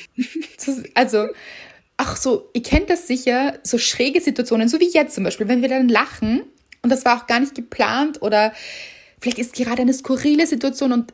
Also, 0.94 1.26
ach 1.96 2.16
so, 2.16 2.48
ihr 2.54 2.62
kennt 2.62 2.88
das 2.88 3.06
sicher, 3.06 3.58
so 3.62 3.76
schräge 3.76 4.20
Situationen, 4.20 4.68
so 4.68 4.80
wie 4.80 4.90
jetzt 4.90 5.14
zum 5.14 5.24
Beispiel, 5.24 5.48
wenn 5.48 5.62
wir 5.62 5.68
dann 5.68 5.88
lachen 5.88 6.42
und 6.82 6.90
das 6.90 7.04
war 7.04 7.20
auch 7.20 7.26
gar 7.26 7.40
nicht 7.40 7.54
geplant 7.54 8.22
oder 8.22 8.54
vielleicht 9.20 9.38
ist 9.38 9.54
gerade 9.54 9.82
eine 9.82 9.92
skurrile 9.92 10.46
Situation 10.46 10.92
und 10.92 11.12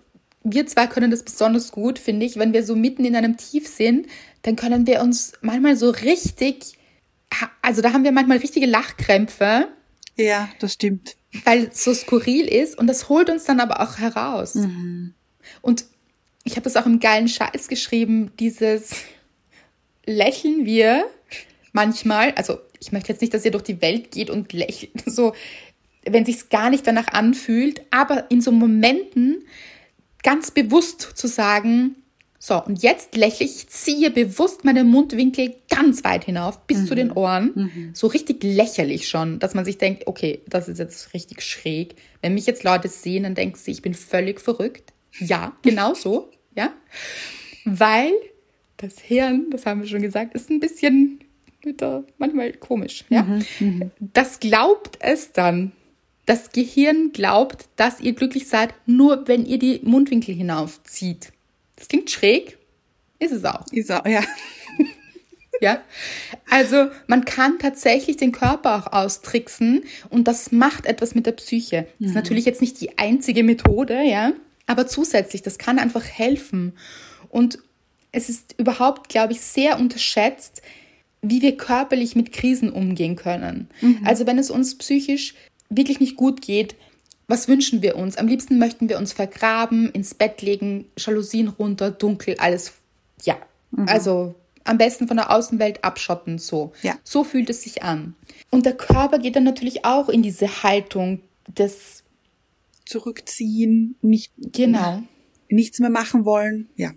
wir 0.53 0.67
zwei 0.67 0.87
können 0.87 1.11
das 1.11 1.23
besonders 1.23 1.73
gut, 1.73 1.99
finde 1.99 2.25
ich, 2.25 2.37
wenn 2.37 2.53
wir 2.53 2.65
so 2.65 2.77
mitten 2.77 3.05
in 3.05 3.17
einem 3.17 3.37
Tief 3.37 3.67
sind, 3.67 4.07
dann 4.43 4.57
können 4.57 4.87
wir 4.87 5.01
uns 5.01 5.33
manchmal 5.41 5.77
so 5.77 5.91
richtig, 5.91 6.79
also 7.63 7.83
da 7.83 7.93
haben 7.93 8.05
wir 8.05 8.13
manchmal 8.13 8.39
richtige 8.39 8.67
Lachkrämpfe, 8.67 9.69
ja, 10.17 10.49
das 10.61 10.75
stimmt. 10.75 11.17
weil 11.45 11.65
es 11.65 11.85
so 11.85 11.93
skurril 11.93 12.47
ist 12.47 12.79
und 12.79 12.87
das 12.87 13.09
holt 13.09 13.29
uns 13.29 13.45
dann 13.45 13.61
aber 13.61 13.81
auch 13.81 13.99
heraus. 13.99 14.55
Und 15.63 15.85
ich 16.45 16.53
habe 16.53 16.63
das 16.63 16.77
auch 16.77 16.87
im 16.87 17.01
geilen 17.01 17.29
Scheiß 17.29 17.69
geschrieben, 17.69 18.31
dieses 18.39 18.91
lächeln 20.07 20.65
wir 20.65 21.07
manchmal, 21.73 22.33
also 22.33 22.59
ich 22.79 22.93
möchte 22.93 23.13
jetzt 23.13 23.21
nicht, 23.21 23.35
dass 23.35 23.45
ihr 23.45 23.51
durch 23.51 23.65
die 23.65 23.83
Welt 23.83 24.13
geht 24.13 24.31
und 24.31 24.53
lächelt, 24.53 24.93
so, 25.07 25.35
wenn 26.05 26.25
sich's 26.25 26.49
gar 26.49 26.71
nicht 26.71 26.87
danach 26.87 27.09
anfühlt, 27.09 27.83
aber 27.91 28.31
in 28.31 28.41
so 28.41 28.53
Momenten 28.53 29.45
ganz 30.27 30.51
bewusst 30.51 31.01
zu 31.15 31.29
sagen, 31.29 31.95
so, 32.41 32.61
und 32.63 32.83
jetzt 32.83 33.15
lächle 33.17 33.47
ich, 33.47 33.69
ziehe 33.69 34.11
bewusst 34.11 34.65
meine 34.65 34.83
Mundwinkel 34.83 35.55
ganz 35.71 36.03
weit 36.03 36.25
hinauf, 36.25 36.67
bis 36.67 36.85
zu 36.87 36.97
den 36.97 37.13
Ohren. 37.13 37.93
So 37.95 38.09
richtig 38.09 38.43
lächerlich 38.43 39.09
schon, 39.09 39.39
dass 39.39 39.55
man 39.55 39.65
sich 39.65 39.79
denkt, 39.79 40.09
okay, 40.09 40.41
das 40.49 40.69
ist 40.69 40.79
jetzt 40.79 41.15
richtig 41.15 41.43
schräg. 41.43 41.95
Wenn 42.23 42.35
mich 42.35 42.47
jetzt 42.47 42.65
Leute 42.65 42.89
sehen, 42.89 43.23
dann 43.23 43.37
denken 43.37 43.57
sie, 43.57 43.71
ich 43.71 43.83
bin 43.83 43.95
völlig 43.95 44.41
verrückt. 44.41 44.93
Ja, 45.21 45.57
genau 45.63 45.95
so, 45.95 46.31
ja. 46.57 46.73
Weil 47.65 48.13
das 48.79 48.99
Hirn, 48.99 49.47
das 49.51 49.65
haben 49.65 49.81
wir 49.81 49.89
schon 49.89 50.03
gesagt, 50.03 50.35
ist 50.35 50.51
ein 50.51 50.59
bisschen 50.61 51.21
wieder 51.63 52.03
manchmal 52.19 52.53
komisch, 52.53 53.05
ja. 53.11 53.39
Das 54.01 54.41
glaubt 54.41 54.99
es 55.01 55.31
dann. 55.31 55.71
Das 56.27 56.51
Gehirn 56.51 57.13
glaubt, 57.13 57.67
dass 57.77 58.01
ihr 58.01 58.13
glücklich 58.13 58.49
seid, 58.49 58.75
nur 58.85 59.29
wenn 59.29 59.47
ihr 59.47 59.59
die 59.59 59.81
Mundwinkel 59.85 60.35
hinaufzieht. 60.35 61.33
Das 61.77 61.89
klingt 61.89 62.11
schräg, 62.11 62.59
ist 63.19 63.33
es 63.33 63.45
auch. 63.45 63.65
Ist 63.73 63.91
auch, 63.93 64.07
ja. 64.07 64.23
Ja, 65.63 65.81
also 66.51 66.91
man 67.07 67.25
kann 67.25 67.59
tatsächlich 67.59 68.19
den 68.19 68.31
Körper 68.31 68.77
auch 68.77 68.93
austricksen 68.93 69.85
und 70.11 70.29
das 70.29 70.53
macht 70.53 70.85
etwas 70.85 71.15
mit 71.15 71.25
der 71.25 71.33
Psyche. 71.33 71.87
Das 71.99 72.11
ist 72.11 72.15
natürlich 72.15 72.45
jetzt 72.45 72.61
nicht 72.61 72.79
die 72.79 72.99
einzige 72.99 73.43
Methode, 73.43 74.03
ja, 74.03 74.33
aber 74.67 74.87
zusätzlich, 74.87 75.41
das 75.41 75.57
kann 75.57 75.79
einfach 75.79 76.05
helfen. 76.05 76.75
Und 77.31 77.59
es 78.13 78.29
ist 78.29 78.55
überhaupt, 78.59 79.09
glaube 79.09 79.33
ich, 79.33 79.41
sehr 79.41 79.79
unterschätzt, 79.79 80.61
wie 81.23 81.41
wir 81.41 81.57
körperlich 81.57 82.17
mit 82.17 82.33
Krisen 82.33 82.71
umgehen 82.71 83.17
können. 83.17 83.71
Also 84.05 84.27
wenn 84.27 84.39
es 84.39 84.51
uns 84.51 84.77
psychisch 84.77 85.35
wirklich 85.69 86.01
nicht 86.01 86.17
gut 86.17 86.43
geht, 86.43 86.77
was 87.29 87.49
wünschen 87.49 87.83
wir 87.83 87.97
uns? 87.97 88.17
Am 88.17 88.29
liebsten 88.29 88.59
möchten 88.59 88.89
wir 88.89 88.99
uns 88.99 89.13
vergraben, 89.13 89.91
ins 89.91 90.15
Bett 90.15 90.43
legen, 90.43 90.87
Jalousien 90.97 91.49
runter, 91.49 91.91
dunkel, 91.91 92.37
alles. 92.39 92.75
Ja, 93.25 93.37
also 93.87 94.35
am 94.63 94.79
besten 94.79 95.09
von 95.09 95.17
der 95.17 95.31
Außenwelt 95.31 95.83
abschotten, 95.83 96.39
so. 96.39 96.73
Ja. 96.83 96.97
So 97.03 97.25
fühlt 97.25 97.51
es 97.51 97.63
sich 97.63 97.83
an. 97.83 98.15
Und 98.51 98.65
der 98.65 98.77
Körper 98.77 99.19
geht 99.19 99.37
dann 99.37 99.45
natürlich 99.45 99.85
auch 99.85 100.09
in 100.09 100.23
diese 100.23 100.63
Haltung 100.63 101.21
des, 101.49 102.05
Zurückziehen, 102.87 103.97
nicht, 104.01 104.33
genau, 104.37 105.03
nichts 105.49 105.81
mehr 105.81 105.91
machen 105.91 106.25
wollen. 106.25 106.69
Ja. 106.77 106.93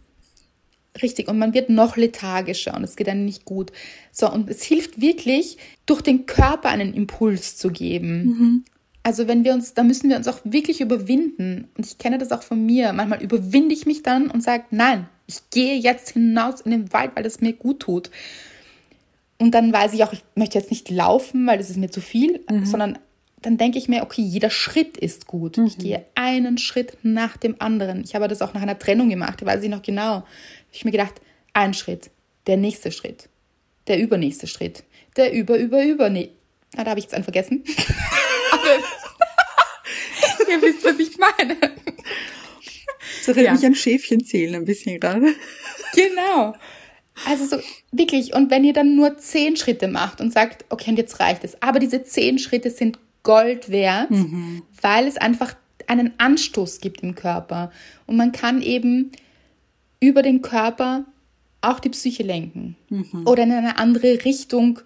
Richtig, 1.01 1.27
und 1.27 1.37
man 1.37 1.53
wird 1.53 1.69
noch 1.69 1.97
lethargischer 1.97 2.75
und 2.75 2.83
es 2.83 2.95
geht 2.95 3.07
einem 3.07 3.25
nicht 3.25 3.45
gut. 3.45 3.71
So, 4.11 4.31
und 4.31 4.49
es 4.49 4.63
hilft 4.63 4.99
wirklich, 4.99 5.57
durch 5.85 6.01
den 6.01 6.25
Körper 6.25 6.69
einen 6.69 6.93
Impuls 6.93 7.57
zu 7.57 7.69
geben. 7.69 8.65
Also 9.03 9.27
wenn 9.27 9.43
wir 9.43 9.53
uns, 9.53 9.73
da 9.73 9.83
müssen 9.83 10.09
wir 10.09 10.17
uns 10.17 10.27
auch 10.27 10.39
wirklich 10.43 10.81
überwinden. 10.81 11.67
Und 11.77 11.85
ich 11.85 11.97
kenne 11.97 12.17
das 12.17 12.31
auch 12.31 12.43
von 12.43 12.65
mir. 12.65 12.91
Manchmal 12.93 13.21
überwinde 13.21 13.73
ich 13.73 13.85
mich 13.85 14.03
dann 14.03 14.29
und 14.29 14.43
sage, 14.43 14.65
nein, 14.71 15.07
ich 15.27 15.49
gehe 15.51 15.75
jetzt 15.77 16.09
hinaus 16.11 16.61
in 16.61 16.71
den 16.71 16.91
Wald, 16.91 17.11
weil 17.15 17.25
es 17.25 17.39
mir 17.39 17.53
gut 17.53 17.81
tut. 17.81 18.09
Und 19.37 19.51
dann 19.51 19.71
weiß 19.71 19.93
ich 19.93 20.03
auch, 20.03 20.11
ich 20.11 20.23
möchte 20.35 20.57
jetzt 20.57 20.69
nicht 20.69 20.89
laufen, 20.89 21.47
weil 21.47 21.57
das 21.57 21.69
ist 21.69 21.77
mir 21.77 21.89
zu 21.89 22.01
viel, 22.01 22.43
sondern 22.63 22.97
dann 23.41 23.57
denke 23.57 23.77
ich 23.77 23.87
mir, 23.87 24.03
okay, 24.03 24.21
jeder 24.21 24.49
Schritt 24.49 24.97
ist 24.97 25.27
gut. 25.27 25.57
Ich 25.57 25.77
gehe 25.77 26.05
einen 26.13 26.57
Schritt 26.57 26.97
nach 27.03 27.37
dem 27.37 27.55
anderen. 27.59 28.03
Ich 28.03 28.15
habe 28.15 28.27
das 28.27 28.41
auch 28.41 28.53
nach 28.53 28.61
einer 28.61 28.77
Trennung 28.77 29.07
gemacht, 29.07 29.41
da 29.41 29.45
weiß 29.45 29.63
ich 29.63 29.69
noch 29.69 29.81
genau. 29.81 30.25
Ich 30.71 30.85
mir 30.85 30.91
gedacht, 30.91 31.15
ein 31.53 31.73
Schritt, 31.73 32.09
der 32.47 32.57
nächste 32.57 32.91
Schritt, 32.91 33.29
der 33.87 33.99
übernächste 33.99 34.47
Schritt, 34.47 34.83
der 35.17 35.33
über, 35.33 35.57
über, 35.57 35.83
über, 35.83 36.09
nee. 36.09 36.31
Ah, 36.77 36.83
da 36.83 36.91
habe 36.91 36.99
ich 36.99 37.05
jetzt 37.05 37.15
einen 37.15 37.23
vergessen. 37.23 37.63
Aber 38.51 38.63
ihr 40.51 40.61
wisst, 40.61 40.83
was 40.85 40.99
ich 40.99 41.17
meine. 41.17 41.57
Das 41.59 43.27
erinnert 43.27 43.45
Ja. 43.45 43.53
mich 43.53 43.65
an 43.65 43.75
Schäfchen 43.75 44.23
zählen 44.23 44.55
ein 44.55 44.65
bisschen 44.65 44.99
gerade. 44.99 45.33
Genau. 45.95 46.55
Also 47.25 47.45
so 47.45 47.61
wirklich. 47.91 48.33
Und 48.33 48.49
wenn 48.51 48.63
ihr 48.63 48.73
dann 48.73 48.95
nur 48.95 49.17
zehn 49.17 49.57
Schritte 49.57 49.87
macht 49.87 50.21
und 50.21 50.31
sagt, 50.31 50.65
okay, 50.69 50.91
und 50.91 50.97
jetzt 50.97 51.19
reicht 51.19 51.43
es. 51.43 51.61
Aber 51.61 51.79
diese 51.79 52.03
zehn 52.03 52.39
Schritte 52.39 52.69
sind 52.71 52.99
Gold 53.23 53.69
wert, 53.69 54.09
weil 54.81 55.07
es 55.07 55.17
einfach 55.17 55.55
einen 55.87 56.13
Anstoß 56.19 56.79
gibt 56.79 57.01
im 57.01 57.15
Körper. 57.15 57.71
Und 58.05 58.15
man 58.15 58.31
kann 58.31 58.61
eben 58.61 59.11
über 59.99 60.21
den 60.21 60.41
Körper 60.41 61.05
auch 61.61 61.79
die 61.79 61.89
Psyche 61.89 62.23
lenken 62.23 62.75
oder 63.25 63.43
in 63.43 63.51
eine 63.51 63.77
andere 63.77 64.23
Richtung 64.23 64.79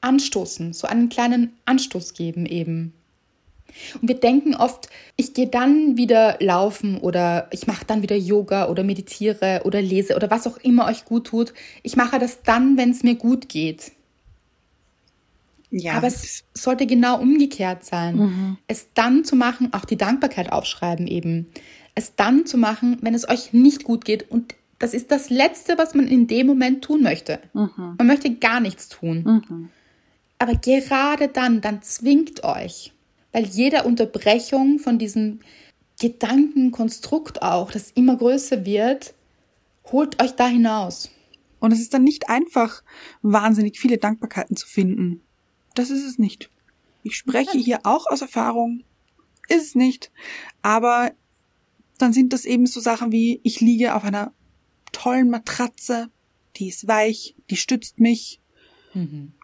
anstoßen, 0.00 0.72
so 0.72 0.86
einen 0.86 1.08
kleinen 1.08 1.52
Anstoß 1.66 2.14
geben 2.14 2.46
eben. 2.46 2.92
Und 4.00 4.08
wir 4.08 4.14
denken 4.16 4.54
oft, 4.54 4.88
ich 5.16 5.34
gehe 5.34 5.48
dann 5.48 5.96
wieder 5.96 6.36
laufen 6.40 6.98
oder 6.98 7.48
ich 7.50 7.66
mache 7.66 7.84
dann 7.84 8.02
wieder 8.02 8.16
Yoga 8.16 8.68
oder 8.68 8.84
meditiere 8.84 9.62
oder 9.64 9.82
lese 9.82 10.14
oder 10.14 10.30
was 10.30 10.46
auch 10.46 10.58
immer 10.58 10.86
euch 10.86 11.04
gut 11.04 11.26
tut. 11.26 11.54
Ich 11.82 11.96
mache 11.96 12.18
das 12.18 12.42
dann, 12.42 12.76
wenn 12.76 12.90
es 12.90 13.02
mir 13.02 13.16
gut 13.16 13.48
geht. 13.48 13.92
Ja. 15.70 15.94
Aber 15.94 16.06
es 16.06 16.44
sollte 16.54 16.86
genau 16.86 17.18
umgekehrt 17.18 17.84
sein. 17.84 18.58
Es 18.68 18.88
dann 18.94 19.24
zu 19.24 19.34
machen, 19.34 19.72
auch 19.72 19.84
die 19.84 19.96
Dankbarkeit 19.96 20.52
aufschreiben 20.52 21.08
eben. 21.08 21.48
Es 21.94 22.16
dann 22.16 22.46
zu 22.46 22.58
machen, 22.58 22.98
wenn 23.02 23.14
es 23.14 23.28
euch 23.28 23.52
nicht 23.52 23.84
gut 23.84 24.04
geht. 24.04 24.30
Und 24.30 24.54
das 24.78 24.94
ist 24.94 25.10
das 25.10 25.30
Letzte, 25.30 25.78
was 25.78 25.94
man 25.94 26.08
in 26.08 26.26
dem 26.26 26.46
Moment 26.46 26.82
tun 26.84 27.02
möchte. 27.02 27.38
Man 27.98 28.06
möchte 28.06 28.34
gar 28.34 28.60
nichts 28.60 28.88
tun. 28.88 29.70
Aber 30.38 30.54
gerade 30.56 31.28
dann, 31.28 31.60
dann 31.60 31.82
zwingt 31.82 32.44
euch. 32.44 32.92
Weil 33.32 33.46
jede 33.46 33.84
Unterbrechung 33.84 34.78
von 34.78 34.98
diesem 34.98 35.40
Gedankenkonstrukt 36.00 37.42
auch, 37.42 37.70
das 37.70 37.90
immer 37.92 38.16
größer 38.16 38.64
wird, 38.64 39.14
holt 39.90 40.22
euch 40.22 40.32
da 40.32 40.46
hinaus. 40.46 41.10
Und 41.60 41.72
es 41.72 41.80
ist 41.80 41.94
dann 41.94 42.04
nicht 42.04 42.28
einfach, 42.28 42.82
wahnsinnig 43.22 43.78
viele 43.78 43.98
Dankbarkeiten 43.98 44.56
zu 44.56 44.66
finden. 44.66 45.22
Das 45.74 45.90
ist 45.90 46.04
es 46.04 46.18
nicht. 46.18 46.50
Ich 47.02 47.16
spreche 47.16 47.58
hier 47.58 47.80
auch 47.84 48.06
aus 48.06 48.22
Erfahrung. 48.22 48.84
Ist 49.48 49.62
es 49.62 49.74
nicht. 49.74 50.10
Aber 50.62 51.12
dann 51.98 52.12
sind 52.12 52.32
das 52.32 52.44
eben 52.44 52.66
so 52.66 52.80
Sachen 52.80 53.12
wie, 53.12 53.40
ich 53.42 53.60
liege 53.60 53.94
auf 53.94 54.04
einer 54.04 54.32
tollen 54.92 55.30
Matratze, 55.30 56.08
die 56.56 56.68
ist 56.68 56.86
weich, 56.86 57.34
die 57.50 57.56
stützt 57.56 58.00
mich. 58.00 58.40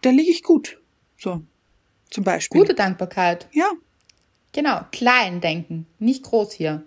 Da 0.01 0.09
liege 0.11 0.31
ich 0.31 0.43
gut. 0.43 0.79
So. 1.17 1.41
Zum 2.09 2.23
Beispiel. 2.23 2.59
Gute 2.61 2.73
Dankbarkeit. 2.73 3.47
Ja. 3.51 3.69
Genau, 4.53 4.81
klein 4.91 5.41
denken, 5.41 5.87
nicht 5.99 6.23
groß 6.23 6.53
hier. 6.53 6.85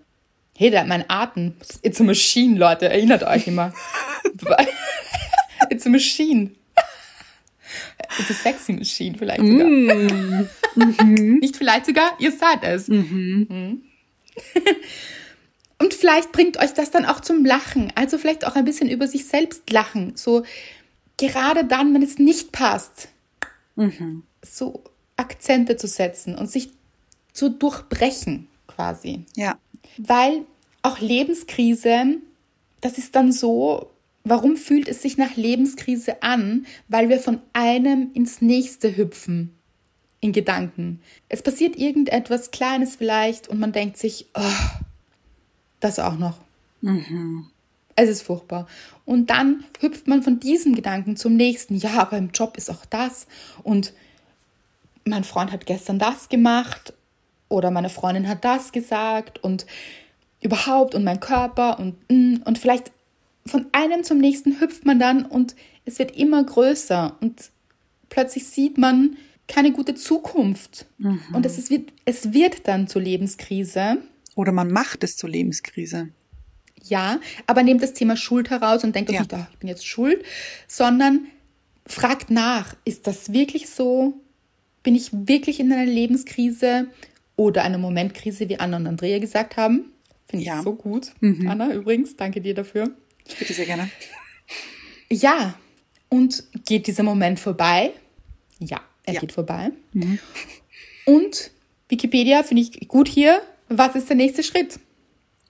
Hey, 0.56 0.70
da, 0.70 0.84
mein 0.84 1.04
Atem. 1.08 1.54
It's 1.82 2.00
a 2.00 2.04
machine, 2.04 2.58
Leute. 2.58 2.88
Erinnert 2.88 3.22
euch 3.24 3.46
immer. 3.46 3.72
It's 5.70 5.86
a 5.86 5.88
machine. 5.88 6.52
It's 8.18 8.30
a 8.30 8.34
sexy 8.34 8.72
machine, 8.72 9.16
vielleicht 9.18 9.40
sogar. 9.40 9.66
Nicht 11.14 11.56
vielleicht 11.56 11.86
sogar, 11.86 12.14
ihr 12.20 12.32
seid 12.32 12.62
es. 12.62 12.88
Mhm. 12.88 13.82
Und 15.84 15.92
vielleicht 15.92 16.32
bringt 16.32 16.58
euch 16.58 16.72
das 16.72 16.90
dann 16.90 17.04
auch 17.04 17.20
zum 17.20 17.44
Lachen. 17.44 17.92
Also 17.94 18.16
vielleicht 18.16 18.46
auch 18.46 18.56
ein 18.56 18.64
bisschen 18.64 18.88
über 18.88 19.06
sich 19.06 19.26
selbst 19.26 19.70
lachen. 19.70 20.12
So 20.16 20.42
gerade 21.18 21.66
dann, 21.66 21.92
wenn 21.92 22.02
es 22.02 22.18
nicht 22.18 22.52
passt, 22.52 23.08
so 24.40 24.82
Akzente 25.18 25.76
zu 25.76 25.86
setzen 25.86 26.36
und 26.36 26.50
sich 26.50 26.70
zu 27.34 27.50
durchbrechen 27.50 28.48
quasi. 28.66 29.26
Ja. 29.36 29.58
Weil 29.98 30.46
auch 30.80 31.00
Lebenskrise, 31.00 32.16
das 32.80 32.96
ist 32.96 33.14
dann 33.14 33.30
so, 33.30 33.90
warum 34.22 34.56
fühlt 34.56 34.88
es 34.88 35.02
sich 35.02 35.18
nach 35.18 35.36
Lebenskrise 35.36 36.22
an? 36.22 36.64
Weil 36.88 37.10
wir 37.10 37.20
von 37.20 37.42
einem 37.52 38.10
ins 38.14 38.40
nächste 38.40 38.96
hüpfen 38.96 39.54
in 40.20 40.32
Gedanken. 40.32 41.02
Es 41.28 41.42
passiert 41.42 41.76
irgendetwas 41.76 42.52
Kleines 42.52 42.96
vielleicht 42.96 43.48
und 43.48 43.60
man 43.60 43.72
denkt 43.72 43.98
sich, 43.98 44.30
oh, 44.32 44.80
das 45.84 45.98
auch 45.98 46.18
noch. 46.18 46.38
Es 47.96 48.08
ist 48.08 48.22
furchtbar. 48.22 48.66
Und 49.04 49.30
dann 49.30 49.64
hüpft 49.80 50.08
man 50.08 50.22
von 50.22 50.40
diesem 50.40 50.74
Gedanken 50.74 51.16
zum 51.16 51.36
nächsten. 51.36 51.76
Ja, 51.76 52.00
aber 52.00 52.18
im 52.18 52.30
Job 52.30 52.56
ist 52.56 52.70
auch 52.70 52.84
das. 52.86 53.26
Und 53.62 53.92
mein 55.04 55.24
Freund 55.24 55.52
hat 55.52 55.66
gestern 55.66 55.98
das 55.98 56.28
gemacht. 56.28 56.92
Oder 57.48 57.70
meine 57.70 57.90
Freundin 57.90 58.28
hat 58.28 58.44
das 58.44 58.72
gesagt. 58.72 59.44
Und 59.44 59.66
überhaupt 60.44 60.94
und 60.94 61.04
mein 61.04 61.20
Körper 61.20 61.78
und 61.78 61.96
mm, 62.10 62.42
und 62.44 62.58
vielleicht 62.58 62.92
von 63.46 63.66
einem 63.72 64.04
zum 64.04 64.18
nächsten 64.18 64.60
hüpft 64.60 64.84
man 64.84 64.98
dann 64.98 65.24
und 65.24 65.56
es 65.84 65.98
wird 65.98 66.16
immer 66.16 66.44
größer 66.44 67.16
und 67.20 67.50
plötzlich 68.08 68.46
sieht 68.46 68.78
man 68.78 69.16
keine 69.48 69.72
gute 69.72 69.94
Zukunft 69.94 70.86
und 71.34 71.44
es, 71.44 71.58
ist, 71.58 71.72
es 72.04 72.32
wird 72.32 72.68
dann 72.68 72.88
zur 72.88 73.02
Lebenskrise. 73.02 73.98
Oder 74.34 74.52
man 74.52 74.70
macht 74.70 75.04
es 75.04 75.16
zur 75.16 75.30
Lebenskrise. 75.30 76.08
Ja, 76.82 77.20
aber 77.46 77.62
nehmt 77.62 77.82
das 77.82 77.94
Thema 77.94 78.16
Schuld 78.16 78.50
heraus 78.50 78.84
und 78.84 78.94
denkt 78.94 79.10
euch 79.10 79.14
Ja. 79.16 79.22
nicht, 79.22 79.34
ah, 79.34 79.48
ich 79.52 79.58
bin 79.58 79.68
jetzt 79.68 79.86
schuld, 79.86 80.22
sondern 80.68 81.26
fragt 81.86 82.30
nach, 82.30 82.76
ist 82.84 83.06
das 83.06 83.32
wirklich 83.32 83.68
so? 83.70 84.14
Bin 84.82 84.94
ich 84.94 85.10
wirklich 85.12 85.60
in 85.60 85.72
einer 85.72 85.86
Lebenskrise 85.86 86.88
oder 87.36 87.62
einer 87.64 87.78
Momentkrise, 87.78 88.48
wie 88.48 88.58
Anna 88.60 88.76
und 88.76 88.86
Andrea 88.86 89.18
gesagt 89.18 89.56
haben? 89.56 89.92
Finde 90.28 90.42
ich 90.42 90.48
Ja. 90.48 90.62
so 90.62 90.74
gut. 90.74 91.12
Anna, 91.22 91.72
übrigens, 91.72 92.16
danke 92.16 92.40
dir 92.40 92.54
dafür. 92.54 92.90
Bitte 93.38 93.54
sehr 93.54 93.66
gerne. 93.66 93.90
Ja, 95.10 95.58
und 96.10 96.44
geht 96.66 96.86
dieser 96.86 97.02
Moment 97.02 97.40
vorbei? 97.40 97.92
Ja, 98.58 98.80
er 99.04 99.14
Ja. 99.14 99.20
geht 99.20 99.32
vorbei. 99.32 99.70
Und 101.06 101.50
Wikipedia 101.88 102.42
finde 102.42 102.62
ich 102.62 102.88
gut 102.88 103.08
hier. 103.08 103.42
Was 103.78 103.94
ist 103.96 104.08
der 104.08 104.16
nächste 104.16 104.42
Schritt? 104.42 104.78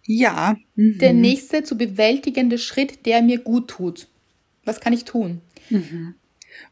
Ja. 0.06 0.56
Mhm. 0.74 0.98
Der 0.98 1.12
nächste 1.12 1.62
zu 1.62 1.76
bewältigende 1.76 2.58
Schritt, 2.58 3.06
der 3.06 3.22
mir 3.22 3.38
gut 3.38 3.68
tut. 3.68 4.08
Was 4.64 4.80
kann 4.80 4.92
ich 4.92 5.04
tun? 5.04 5.40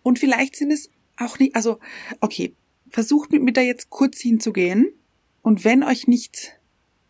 Und 0.03 0.19
vielleicht 0.19 0.57
sind 0.57 0.71
es 0.71 0.91
auch 1.17 1.39
nicht, 1.39 1.55
also, 1.55 1.79
okay, 2.21 2.55
versucht 2.91 3.33
mit 3.33 3.43
mir 3.43 3.53
da 3.53 3.61
jetzt 3.61 3.91
kurz 3.91 4.21
hinzugehen. 4.21 4.93
Und 5.43 5.65
wenn 5.65 5.83
euch 5.83 6.07
nicht 6.07 6.59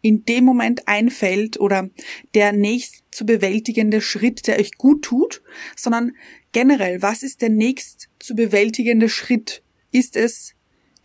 in 0.01 0.25
dem 0.25 0.45
Moment 0.45 0.89
einfällt 0.89 1.61
oder 1.61 1.89
der 2.35 2.53
nächst 2.53 3.05
zu 3.11 3.25
bewältigende 3.25 4.01
Schritt, 4.01 4.47
der 4.47 4.59
euch 4.59 4.77
gut 4.77 5.03
tut, 5.03 5.43
sondern 5.77 6.13
generell, 6.51 7.03
was 7.03 7.23
ist 7.23 7.41
der 7.43 7.51
nächst 7.51 8.09
zu 8.19 8.35
bewältigende 8.35 9.09
Schritt? 9.09 9.63
Ist 9.93 10.17
es, 10.17 10.55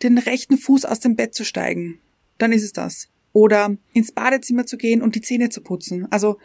den 0.02 0.18
rechten 0.18 0.58
Fuß 0.58 0.84
aus 0.84 1.00
dem 1.00 1.16
Bett 1.16 1.34
zu 1.34 1.44
steigen? 1.44 2.00
Dann 2.38 2.52
ist 2.52 2.64
es 2.64 2.72
das. 2.72 3.08
Oder 3.32 3.76
ins 3.92 4.12
Badezimmer 4.12 4.66
zu 4.66 4.76
gehen 4.78 5.02
und 5.02 5.14
die 5.14 5.20
Zähne 5.20 5.48
zu 5.50 5.60
putzen. 5.60 6.06
Also 6.10 6.38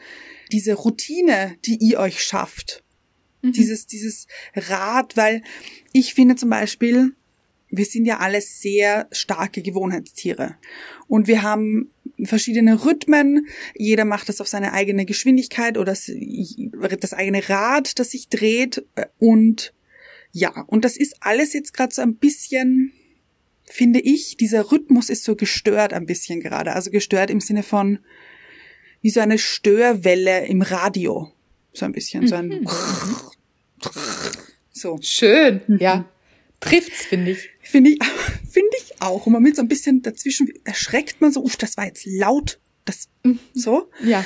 diese 0.51 0.73
Routine, 0.73 1.55
die 1.65 1.77
ihr 1.77 1.99
euch 1.99 2.23
schafft. 2.23 2.83
Mhm. 3.41 3.53
Dieses, 3.53 3.87
dieses 3.87 4.27
Rad, 4.55 5.17
weil 5.17 5.41
ich 5.91 6.13
finde 6.13 6.35
zum 6.35 6.49
Beispiel, 6.49 7.13
wir 7.69 7.85
sind 7.85 8.05
ja 8.05 8.19
alle 8.19 8.39
sehr 8.41 9.07
starke 9.11 9.63
Gewohnheitstiere. 9.63 10.57
Und 11.07 11.27
wir 11.27 11.41
haben 11.41 11.89
verschiedene 12.23 12.85
Rhythmen. 12.85 13.47
Jeder 13.75 14.05
macht 14.05 14.29
das 14.29 14.41
auf 14.41 14.47
seine 14.47 14.73
eigene 14.73 15.05
Geschwindigkeit 15.05 15.77
oder 15.77 15.93
das 15.93 17.13
eigene 17.13 17.49
Rad, 17.49 17.97
das 17.97 18.11
sich 18.11 18.29
dreht. 18.29 18.85
Und 19.17 19.73
ja, 20.31 20.63
und 20.67 20.85
das 20.85 20.97
ist 20.97 21.15
alles 21.21 21.53
jetzt 21.53 21.73
gerade 21.73 21.93
so 21.93 22.03
ein 22.03 22.15
bisschen, 22.15 22.91
finde 23.73 23.99
ich, 23.99 24.37
dieser 24.37 24.71
Rhythmus 24.71 25.09
ist 25.09 25.23
so 25.23 25.35
gestört 25.35 25.93
ein 25.93 26.05
bisschen 26.05 26.41
gerade. 26.41 26.73
Also 26.73 26.91
gestört 26.91 27.31
im 27.31 27.39
Sinne 27.39 27.63
von 27.63 27.97
wie 29.01 29.09
so 29.09 29.19
eine 29.19 29.39
Störwelle 29.39 30.45
im 30.45 30.61
Radio. 30.61 31.31
So 31.73 31.85
ein 31.85 31.91
bisschen, 31.91 32.27
so 32.27 32.35
ein 32.35 32.49
mhm. 32.49 32.67
so. 34.71 34.99
Schön, 35.01 35.61
ja. 35.79 36.05
Trifft's, 36.59 37.05
finde 37.05 37.31
ich. 37.31 37.49
Finde 37.61 37.89
ich, 37.89 37.99
finde 38.49 38.77
ich 38.77 39.01
auch. 39.01 39.25
Und 39.25 39.33
man 39.33 39.41
mit 39.41 39.55
so 39.55 39.63
ein 39.63 39.67
bisschen 39.67 40.03
dazwischen 40.03 40.53
erschreckt 40.65 41.19
man 41.19 41.33
so, 41.33 41.43
uff, 41.43 41.57
das 41.57 41.75
war 41.75 41.87
jetzt 41.87 42.05
laut. 42.05 42.59
Das, 42.85 43.09
mhm. 43.23 43.39
so. 43.55 43.89
Ja. 44.03 44.23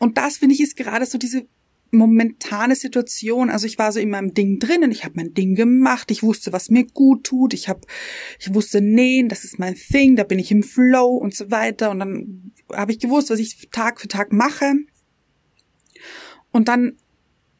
Und 0.00 0.18
das, 0.18 0.38
finde 0.38 0.56
ich, 0.56 0.60
ist 0.60 0.76
gerade 0.76 1.06
so 1.06 1.18
diese 1.18 1.46
momentane 1.90 2.76
Situation. 2.76 3.50
Also 3.50 3.66
ich 3.66 3.78
war 3.78 3.92
so 3.92 4.00
in 4.00 4.10
meinem 4.10 4.34
Ding 4.34 4.58
drinnen, 4.58 4.90
ich 4.90 5.04
habe 5.04 5.14
mein 5.16 5.34
Ding 5.34 5.54
gemacht, 5.54 6.10
ich 6.10 6.22
wusste, 6.22 6.52
was 6.52 6.70
mir 6.70 6.84
gut 6.84 7.24
tut, 7.24 7.54
ich 7.54 7.68
habe, 7.68 7.80
ich 8.38 8.52
wusste 8.54 8.80
nähen, 8.80 9.28
das 9.28 9.44
ist 9.44 9.58
mein 9.58 9.74
Thing, 9.74 10.16
da 10.16 10.24
bin 10.24 10.38
ich 10.38 10.50
im 10.50 10.62
Flow 10.62 11.16
und 11.16 11.34
so 11.34 11.50
weiter. 11.50 11.90
Und 11.90 12.00
dann 12.00 12.52
habe 12.72 12.92
ich 12.92 12.98
gewusst, 12.98 13.30
was 13.30 13.38
ich 13.38 13.68
Tag 13.70 14.00
für 14.00 14.08
Tag 14.08 14.32
mache. 14.32 14.74
Und 16.50 16.68
dann 16.68 16.96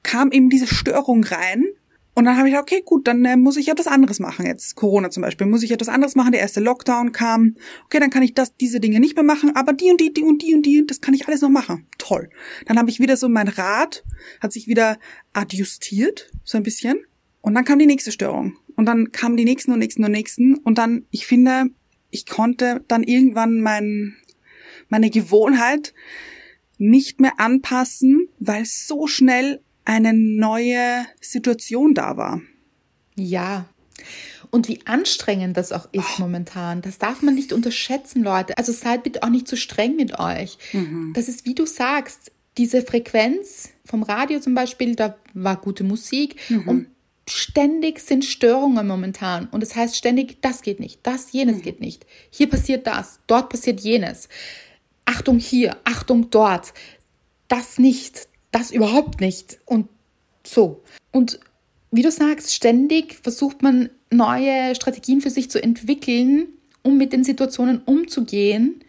kam 0.03 0.33
eben 0.33 0.51
diese 0.51 0.67
Störung 0.67 1.25
rein 1.25 1.65
und 2.19 2.25
dann 2.25 2.37
habe 2.37 2.49
ich 2.49 2.53
gedacht, 2.53 2.73
okay, 2.73 2.83
gut, 2.85 3.07
dann 3.07 3.25
äh, 3.25 3.37
muss 3.37 3.57
ich 3.57 3.69
etwas 3.69 3.87
anderes 3.87 4.19
machen 4.19 4.45
jetzt. 4.45 4.75
Corona 4.75 5.09
zum 5.09 5.23
Beispiel, 5.23 5.47
muss 5.47 5.63
ich 5.63 5.71
etwas 5.71 5.89
anderes 5.89 6.17
machen. 6.17 6.33
Der 6.33 6.41
erste 6.41 6.59
Lockdown 6.59 7.13
kam. 7.13 7.55
Okay, 7.85 8.01
dann 8.01 8.11
kann 8.11 8.25
ich 8.25 8.35
das, 8.35 8.57
diese 8.57 8.81
Dinge 8.81 8.99
nicht 8.99 9.15
mehr 9.15 9.23
machen, 9.23 9.55
aber 9.55 9.73
die 9.73 9.93
und 9.93 10.01
die, 10.01 10.13
die 10.13 10.25
und 10.25 10.43
die 10.43 10.53
und 10.53 10.67
die, 10.67 10.85
das 10.85 11.01
kann 11.01 11.15
ich 11.15 11.29
alles 11.29 11.43
noch 11.43 11.49
machen. 11.49 11.87
Toll. 11.97 12.29
Dann 12.67 12.77
habe 12.77 12.91
ich 12.91 12.99
wieder 12.99 13.17
so 13.17 13.29
mein 13.29 13.47
Rad, 13.47 14.03
hat 14.41 14.53
sich 14.53 14.67
wieder 14.67 14.99
adjustiert, 15.33 16.33
so 16.43 16.57
ein 16.57 16.65
bisschen. 16.65 16.99
Und 17.41 17.55
dann 17.55 17.65
kam 17.65 17.79
die 17.79 17.87
nächste 17.87 18.11
Störung. 18.11 18.57
Und 18.75 18.87
dann 18.87 19.13
kamen 19.13 19.37
die 19.37 19.45
nächsten 19.45 19.71
und 19.71 19.79
nächsten 19.79 20.03
und 20.03 20.11
nächsten. 20.11 20.57
Und 20.57 20.77
dann, 20.77 21.07
ich 21.13 21.25
finde, 21.25 21.67
ich 22.11 22.27
konnte 22.27 22.85
dann 22.89 23.05
irgendwann 23.05 23.61
mein, 23.61 24.17
meine 24.89 25.11
Gewohnheit 25.11 25.95
nicht 26.79 27.21
mehr 27.21 27.39
anpassen, 27.39 28.29
weil 28.41 28.65
so 28.65 29.07
schnell 29.07 29.61
eine 29.89 30.13
neue 30.13 31.07
Situation 31.19 31.95
da 31.95 32.19
war. 32.19 32.43
Ja. 33.17 33.65
Und 34.51 34.69
wie 34.69 34.81
anstrengend 34.85 35.57
das 35.57 35.73
auch 35.73 35.89
ist 35.93 36.19
oh. 36.19 36.23
momentan, 36.23 36.83
das 36.83 36.99
darf 36.99 37.23
man 37.23 37.35
nicht 37.35 37.55
unterschätzen, 37.55 38.23
Leute. 38.23 38.57
Also 38.59 38.71
seid 38.71 39.03
bitte 39.03 39.23
auch 39.23 39.31
nicht 39.31 39.49
zu 39.49 39.57
streng 39.57 39.97
mit 39.97 40.19
euch. 40.19 40.59
Mhm. 40.75 41.13
Das 41.15 41.29
ist, 41.29 41.47
wie 41.47 41.55
du 41.55 41.65
sagst, 41.65 42.31
diese 42.59 42.83
Frequenz 42.83 43.71
vom 43.85 44.03
Radio 44.03 44.41
zum 44.41 44.55
Beispiel, 44.55 44.95
da 44.95 45.17
war 45.33 45.57
gute 45.57 45.85
Musik 45.85 46.37
mhm. 46.51 46.69
und 46.69 46.87
ständig 47.27 48.01
sind 48.01 48.27
Störungen 48.27 48.87
momentan. 48.87 49.49
Und 49.51 49.63
das 49.63 49.75
heißt 49.75 49.97
ständig, 49.97 50.43
das 50.43 50.61
geht 50.61 50.81
nicht, 50.81 51.01
das, 51.03 51.33
jenes 51.33 51.57
mhm. 51.57 51.63
geht 51.63 51.81
nicht. 51.81 52.05
Hier 52.31 52.51
passiert 52.51 52.87
das, 52.87 53.21
dort 53.27 53.49
passiert 53.49 53.81
jenes. 53.81 54.29
Achtung 55.07 55.39
hier, 55.39 55.79
Achtung 55.85 56.29
dort. 56.29 56.75
Das 57.49 57.79
nicht, 57.79 58.28
das 58.51 58.71
überhaupt 58.71 59.21
nicht. 59.21 59.59
Und 59.65 59.89
so. 60.45 60.83
Und 61.13 61.41
wie 61.91 62.03
du 62.03 62.11
sagst, 62.11 62.55
ständig 62.55 63.19
versucht 63.23 63.63
man 63.63 63.91
neue 64.11 64.75
Strategien 64.75 65.21
für 65.21 65.31
sich 65.31 65.51
zu 65.51 65.63
entwickeln, 65.63 66.49
um 66.83 66.97
mit 66.97 67.13
den 67.13 67.25
Situationen 67.25 67.83
umzugehen. 67.85 68.81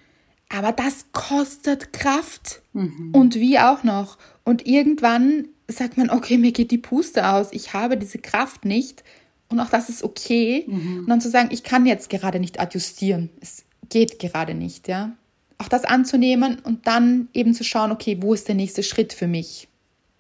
Aber 0.50 0.72
das 0.72 1.06
kostet 1.12 1.94
Kraft. 1.94 2.62
Mhm. 2.74 3.12
Und 3.14 3.36
wie 3.36 3.60
auch 3.60 3.84
noch. 3.84 4.18
Und 4.44 4.66
irgendwann 4.66 5.48
sagt 5.68 5.98
man, 5.98 6.10
okay, 6.10 6.38
mir 6.38 6.52
geht 6.52 6.72
die 6.72 6.78
Puste 6.78 7.30
aus. 7.30 7.50
Ich 7.52 7.74
habe 7.74 7.98
diese 7.98 8.18
Kraft 8.18 8.66
nicht. 8.66 9.04
Und 9.50 9.60
auch 9.60 9.70
das 9.70 9.90
ist 9.90 10.04
okay. 10.04 10.66
Mhm. 10.68 11.00
Und 11.00 11.10
dann 11.10 11.22
zu 11.22 11.30
sagen, 11.30 11.50
ich 11.52 11.64
kann 11.64 11.86
jetzt 11.86 12.10
gerade 12.10 12.40
nicht 12.40 12.60
adjustieren. 12.60 13.30
Es 13.42 13.66
geht 13.90 14.20
gerade 14.20 14.54
nicht, 14.54 14.88
ja 14.88 15.14
auch 15.60 15.68
das 15.68 15.86
anzunehmen 15.86 16.58
und 16.64 16.88
dann 16.88 17.28
eben 17.34 17.54
zu 17.54 17.64
schauen, 17.64 17.92
okay, 17.92 18.18
wo 18.22 18.34
ist 18.34 18.48
der 18.48 18.56
nächste 18.56 18.82
Schritt 18.82 19.14
für 19.14 19.28
mich? 19.28 19.68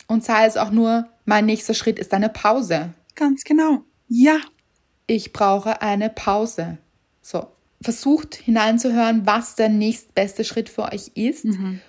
Und 0.07 0.23
sei 0.23 0.45
es 0.45 0.57
auch 0.57 0.71
nur, 0.71 1.07
mein 1.25 1.45
nächster 1.45 1.73
Schritt 1.73 1.97
ist 1.97 2.13
eine 2.13 2.29
Pause. 2.29 2.93
Ganz 3.15 3.43
genau. 3.43 3.83
Ja. 4.07 4.37
Ich 5.07 5.33
brauche 5.33 5.81
eine 5.81 6.09
Pause. 6.09 6.77
So, 7.21 7.47
versucht 7.81 8.35
hineinzuhören, 8.35 9.25
was 9.25 9.55
der 9.55 9.69
nächstbeste 9.69 10.43
Schritt 10.43 10.69
für 10.69 10.91
euch 10.91 11.11
ist 11.15 11.45
mhm. 11.45 11.79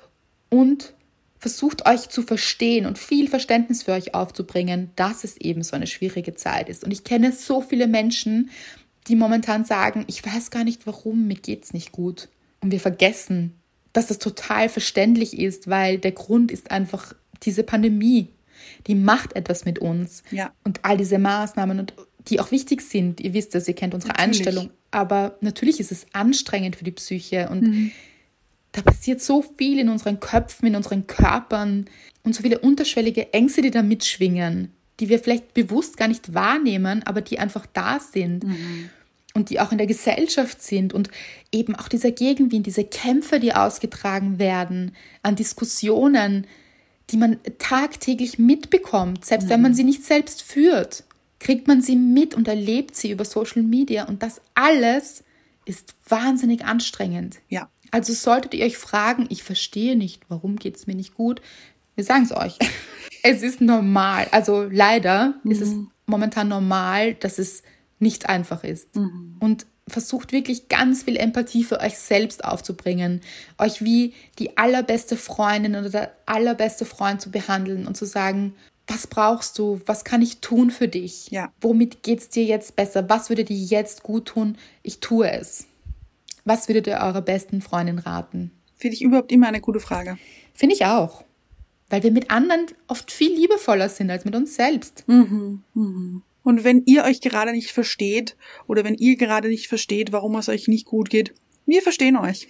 und 0.49 0.95
versucht 1.39 1.87
euch 1.87 2.09
zu 2.09 2.23
verstehen 2.23 2.87
und 2.87 2.99
viel 2.99 3.29
Verständnis 3.29 3.83
für 3.83 3.93
euch 3.93 4.15
aufzubringen, 4.15 4.91
dass 4.97 5.25
es 5.25 5.39
eben 5.39 5.63
so 5.63 5.75
eine 5.75 5.87
schwierige 5.87 6.35
Zeit 6.35 6.69
ist. 6.69 6.85
Und 6.85 6.93
ich 6.93 7.03
kenne 7.03 7.33
so 7.33 7.63
viele 7.63 7.89
Menschen, 7.89 8.51
die 9.09 9.17
momentan 9.17 9.65
sagen, 9.65 10.05
ich 10.07 10.25
weiß 10.25 10.51
gar 10.51 10.65
nicht 10.65 10.87
warum, 10.87 11.27
mir 11.27 11.37
geht's 11.37 11.73
nicht 11.73 11.93
gut. 11.93 12.29
Und 12.61 12.71
wir 12.71 12.81
vergessen, 12.81 13.55
dass 13.93 14.07
das 14.07 14.19
total 14.19 14.69
verständlich 14.69 15.39
ist, 15.39 15.69
weil 15.69 15.99
der 15.99 16.13
Grund 16.13 16.51
ist 16.51 16.71
einfach 16.71 17.15
diese 17.43 17.63
Pandemie. 17.63 18.29
Die 18.87 18.95
macht 18.95 19.35
etwas 19.35 19.65
mit 19.65 19.79
uns. 19.79 20.23
Ja. 20.31 20.53
Und 20.65 20.85
all 20.85 20.97
diese 20.97 21.19
Maßnahmen, 21.19 21.81
und 21.81 21.95
die 22.29 22.41
auch 22.41 22.51
wichtig 22.51 22.83
sind. 22.83 23.21
Ihr 23.21 23.33
wisst 23.33 23.55
das, 23.55 23.67
ihr 23.67 23.75
kennt 23.75 23.95
unsere 23.95 24.13
natürlich. 24.13 24.47
Einstellung. 24.47 24.71
Aber 24.91 25.39
natürlich 25.41 25.81
ist 25.81 25.93
es 25.93 26.07
anstrengend 26.13 26.77
für 26.77 26.85
die 26.85 26.91
Psyche. 26.93 27.49
Und 27.49 27.63
mhm. 27.63 27.91
da 28.73 28.83
passiert 28.83 29.23
so 29.23 29.43
viel 29.43 29.79
in 29.79 29.89
unseren 29.89 30.21
Köpfen, 30.21 30.67
in 30.67 30.77
unseren 30.77 31.07
Körpern 31.07 31.87
und 32.23 32.35
so 32.35 32.43
viele 32.43 32.59
unterschwellige 32.59 33.33
Ängste, 33.33 33.63
die 33.63 33.71
da 33.71 33.83
mitschwingen, 33.83 34.73
die 35.01 35.09
wir 35.09 35.19
vielleicht 35.19 35.55
bewusst 35.55 35.97
gar 35.97 36.09
nicht 36.09 36.35
wahrnehmen, 36.35 37.03
aber 37.05 37.23
die 37.23 37.39
einfach 37.39 37.67
da 37.67 37.99
sind. 37.99 38.45
Mhm 38.45 38.91
und 39.35 39.51
die 39.51 39.61
auch 39.61 39.73
in 39.73 39.79
der 39.79 39.87
Gesellschaft 39.87 40.63
sind 40.63 40.93
und 40.93 41.11
eben 41.53 41.77
auch 41.77 41.89
dieser 41.89 42.11
Gegenwind, 42.11 42.67
diese 42.67 42.85
Kämpfe, 42.85 43.41
die 43.41 43.55
ausgetragen 43.55 44.39
werden 44.39 44.95
an 45.23 45.37
Diskussionen, 45.37 46.47
die 47.11 47.17
man 47.17 47.39
tagtäglich 47.59 48.39
mitbekommt, 48.39 49.25
selbst 49.25 49.47
mhm. 49.47 49.51
wenn 49.51 49.63
man 49.63 49.75
sie 49.75 49.85
nicht 49.85 50.05
selbst 50.05 50.43
führt, 50.43 51.05
kriegt 51.39 51.69
man 51.69 51.81
sie 51.81 51.97
mit 51.97 52.35
und 52.35 52.49
erlebt 52.49 52.97
sie 52.97 53.11
über 53.11 53.25
Social 53.25 53.63
Media 53.63 54.05
und 54.05 54.23
das 54.23 54.41
alles 54.55 55.25
ist 55.65 55.95
wahnsinnig 56.09 56.65
anstrengend. 56.65 57.39
Ja. 57.49 57.69
Also 57.91 58.13
solltet 58.13 58.55
ihr 58.55 58.65
euch 58.65 58.79
fragen, 58.79 59.27
ich 59.31 59.43
verstehe 59.43 59.97
nicht, 59.97 60.23
warum 60.29 60.57
geht 60.57 60.77
es 60.77 60.87
mir 60.87 60.95
nicht 60.95 61.15
gut, 61.15 61.41
wir 61.97 62.05
sagen 62.05 62.25
es 62.25 62.33
euch. 62.33 62.59
es 63.23 63.43
ist 63.43 63.61
normal. 63.61 64.29
Also 64.31 64.69
leider 64.71 65.35
mhm. 65.43 65.51
ist 65.51 65.61
es 65.61 65.71
mhm. 65.71 65.91
momentan 66.07 66.49
normal, 66.49 67.15
dass 67.15 67.39
es 67.39 67.63
nicht 68.01 68.29
einfach 68.29 68.65
ist. 68.65 68.97
Mhm. 68.97 69.37
Und 69.39 69.67
versucht 69.89 70.33
wirklich 70.33 70.69
ganz 70.69 71.03
viel 71.03 71.17
Empathie 71.17 71.65
für 71.65 71.81
euch 71.81 71.99
selbst 71.99 72.45
aufzubringen, 72.45 73.21
euch 73.59 73.83
wie 73.83 74.15
die 74.39 74.57
allerbeste 74.57 75.17
Freundin 75.17 75.77
oder 75.77 75.91
der 75.91 76.13
allerbeste 76.27 76.85
Freund 76.85 77.21
zu 77.21 77.31
behandeln 77.31 77.87
und 77.87 77.97
zu 77.97 78.07
sagen, 78.07 78.55
was 78.87 79.07
brauchst 79.07 79.59
du? 79.59 79.81
Was 79.87 80.05
kann 80.05 80.23
ich 80.23 80.41
tun 80.41 80.71
für 80.71 80.89
dich? 80.89 81.31
Ja. 81.31 81.53
Womit 81.61 82.03
geht 82.03 82.21
es 82.21 82.29
dir 82.29 82.45
jetzt 82.45 82.75
besser? 82.75 83.09
Was 83.09 83.29
würde 83.29 83.45
dir 83.45 83.57
jetzt 83.57 84.03
gut 84.03 84.27
tun? 84.27 84.59
Ich 84.83 84.99
tue 84.99 85.31
es. 85.31 85.67
Was 86.45 86.69
würdet 86.69 86.89
ihr 86.89 86.95
eurer 86.95 87.23
besten 87.23 87.61
Freundin 87.61 87.99
raten? 87.99 88.51
Finde 88.77 88.97
ich 88.97 89.03
überhaupt 89.03 89.31
immer 89.31 89.47
eine 89.47 89.61
gute 89.61 89.79
Frage. 89.79 90.19
Finde 90.55 90.75
ich 90.75 90.87
auch. 90.87 91.23
Weil 91.89 92.03
wir 92.03 92.11
mit 92.11 92.31
anderen 92.31 92.67
oft 92.89 93.13
viel 93.13 93.33
liebevoller 93.33 93.89
sind 93.89 94.11
als 94.11 94.25
mit 94.25 94.35
uns 94.35 94.57
selbst. 94.57 95.05
Mhm. 95.07 95.63
Mhm. 95.75 96.23
Und 96.51 96.65
wenn 96.65 96.83
ihr 96.85 97.05
euch 97.05 97.21
gerade 97.21 97.53
nicht 97.53 97.71
versteht 97.71 98.37
oder 98.67 98.83
wenn 98.83 98.97
ihr 98.97 99.15
gerade 99.15 99.47
nicht 99.47 99.69
versteht, 99.69 100.11
warum 100.11 100.35
es 100.35 100.49
euch 100.49 100.67
nicht 100.67 100.85
gut 100.85 101.09
geht, 101.09 101.33
wir 101.65 101.81
verstehen 101.81 102.17
euch. 102.17 102.49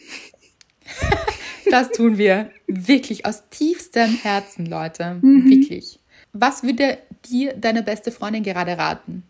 das 1.71 1.91
tun 1.91 2.17
wir 2.17 2.51
wirklich 2.67 3.27
aus 3.27 3.43
tiefstem 3.51 4.17
Herzen, 4.23 4.65
Leute. 4.65 5.19
Mhm. 5.21 5.51
Wirklich. 5.51 6.01
Was 6.33 6.63
würde 6.63 6.97
dir 7.29 7.53
deine 7.53 7.83
beste 7.83 8.11
Freundin 8.11 8.43
gerade 8.43 8.79
raten, 8.79 9.23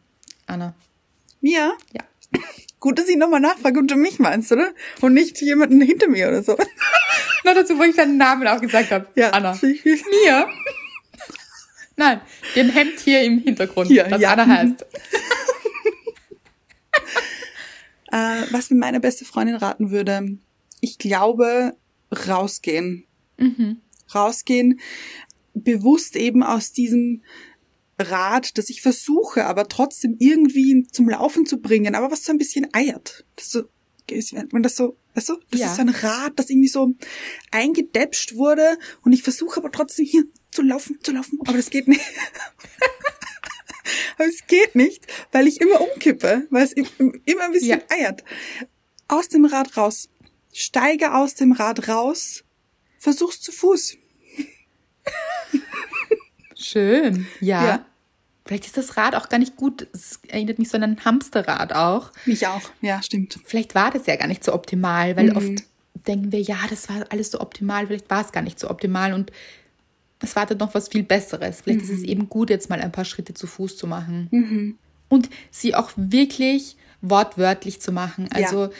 Anna? 0.47 0.77
Mir? 1.41 1.73
Ja. 1.93 2.05
Gut, 2.79 3.01
dass 3.01 3.09
ich 3.09 3.17
nochmal 3.17 3.41
nachfrage, 3.41 3.81
ob 3.81 3.89
du 3.89 3.97
mich 3.97 4.21
meinst, 4.21 4.53
oder? 4.53 4.71
Und 5.01 5.15
nicht 5.15 5.43
jemanden 5.43 5.81
hinter 5.81 6.09
mir 6.09 6.29
oder 6.29 6.45
so. 6.45 6.57
Noch 7.45 7.55
dazu, 7.55 7.77
wo 7.77 7.83
ich 7.83 7.97
deinen 7.97 8.19
Namen 8.19 8.47
auch 8.47 8.61
gesagt 8.61 8.93
habe. 8.93 9.09
Ja. 9.17 9.31
Anna. 9.31 9.59
Mir? 9.63 10.47
Nein, 12.01 12.21
den 12.57 12.71
Hemd 12.71 12.99
hier 13.01 13.21
im 13.23 13.41
Hintergrund, 13.41 13.89
Hier, 13.89 14.05
das 14.05 14.23
ja. 14.23 14.33
Anna 14.33 14.47
heißt. 14.47 14.87
Äh, 18.13 18.43
was 18.51 18.71
mir 18.71 18.77
meine 18.77 18.99
beste 18.99 19.25
Freundin 19.25 19.55
raten 19.55 19.93
würde, 19.93 20.37
ich 20.81 20.99
glaube, 20.99 21.77
rausgehen. 22.27 23.05
Rausgehen, 24.13 24.81
bewusst 25.55 26.17
eben 26.17 26.43
aus 26.43 26.73
diesem 26.73 27.23
Rad, 28.01 28.59
das 28.59 28.69
ich 28.69 28.83
versuche, 28.83 29.47
aber 29.47 29.69
trotzdem 29.69 30.17
irgendwie 30.19 30.89
zum 30.91 31.09
Laufen 31.09 31.47
zu 31.47 31.61
bringen, 31.61 31.95
aber 31.95 32.11
was 32.11 32.25
so 32.25 32.33
ein 32.33 32.39
bisschen 32.39 32.67
eiert. 32.73 33.25
Das 33.37 33.53
so, 33.53 33.63
wenn 34.09 34.63
das 34.65 34.75
so, 34.75 34.97
weißt 35.15 35.29
du, 35.29 35.37
das 35.53 35.61
Ja. 35.61 35.67
ist 35.67 35.77
so 35.77 35.83
ein 35.83 35.89
Rad, 35.91 36.33
das 36.35 36.51
irgendwie 36.51 36.69
so 36.69 36.93
eingedäpscht 37.53 38.35
wurde 38.35 38.77
und 39.03 39.13
ich 39.13 39.23
versuche 39.23 39.61
aber 39.61 39.71
trotzdem 39.71 40.05
hier 40.07 40.25
zu 40.53 40.63
laufen, 40.63 40.99
zu 41.03 41.13
laufen, 41.13 41.39
aber 41.47 41.57
das 41.57 41.71
geht 41.71 41.89
nicht. 41.89 42.01
aber 44.19 44.29
es 44.29 44.47
geht 44.47 44.75
nicht, 44.75 45.07
weil 45.33 45.47
ich 45.47 45.61
immer 45.61 45.81
umkippe, 45.81 46.47
weil 46.51 46.65
es 46.65 46.73
im- 46.73 46.87
im- 46.99 47.21
immer 47.25 47.45
ein 47.45 47.53
bisschen 47.53 47.81
Ja. 47.89 47.97
eiert. 47.97 48.25
Aus 49.09 49.29
dem 49.29 49.45
Rad 49.45 49.77
raus. 49.77 50.09
Steige 50.53 51.15
aus 51.15 51.35
dem 51.35 51.53
Rad 51.53 51.89
raus. 51.89 52.45
Versuch's 52.99 53.41
zu 53.41 53.53
Fuß. 53.53 53.97
Schön. 56.57 57.27
Ja. 57.41 57.67
Ja. 57.67 57.87
Vielleicht 58.47 58.67
ist 58.67 58.77
das 58.77 58.97
Rad 58.97 59.15
auch 59.15 59.29
gar 59.29 59.39
nicht 59.39 59.57
gut. 59.57 59.87
Es 59.93 60.19
erinnert 60.29 60.59
mich 60.59 60.69
so 60.69 60.77
an 60.77 60.83
ein 60.83 61.05
Hamsterrad 61.05 61.73
auch. 61.73 62.11
Mich 62.27 62.47
auch. 62.47 62.63
Ja, 62.81 63.03
stimmt. 63.03 63.39
Vielleicht 63.45 63.75
war 63.75 63.91
das 63.91 64.07
ja 64.07 64.17
gar 64.17 64.27
nicht 64.27 64.43
so 64.45 64.53
optimal, 64.53 65.13
Mhm. 65.13 65.17
weil 65.17 65.37
oft 65.37 65.65
denken 66.07 66.33
wir, 66.33 66.41
ja, 66.41 66.59
das 66.69 66.89
war 66.89 67.07
alles 67.11 67.31
so 67.31 67.41
optimal. 67.41 67.87
Vielleicht 67.87 68.11
war 68.11 68.25
es 68.25 68.33
gar 68.33 68.43
nicht 68.43 68.59
so 68.59 68.69
optimal 68.69 69.13
und 69.13 69.31
es 70.21 70.37
wartet 70.37 70.61
noch 70.61 70.75
was 70.75 70.89
viel 70.89 71.03
Besseres. 71.03 71.61
Vielleicht 71.63 71.81
Mhm. 71.81 71.85
ist 71.93 71.99
es 71.99 72.03
eben 72.05 72.29
gut, 72.29 72.51
jetzt 72.51 72.69
mal 72.71 72.81
ein 72.81 72.93
paar 72.93 73.05
Schritte 73.05 73.35
zu 73.35 73.47
Fuß 73.47 73.77
zu 73.77 73.87
machen. 73.87 74.77
Und 75.09 75.29
sie 75.51 75.75
auch 75.75 75.91
wirklich 75.97 76.77
wortwörtlich 77.01 77.81
zu 77.81 77.91
machen. 77.93 78.29
Also, 78.33 78.71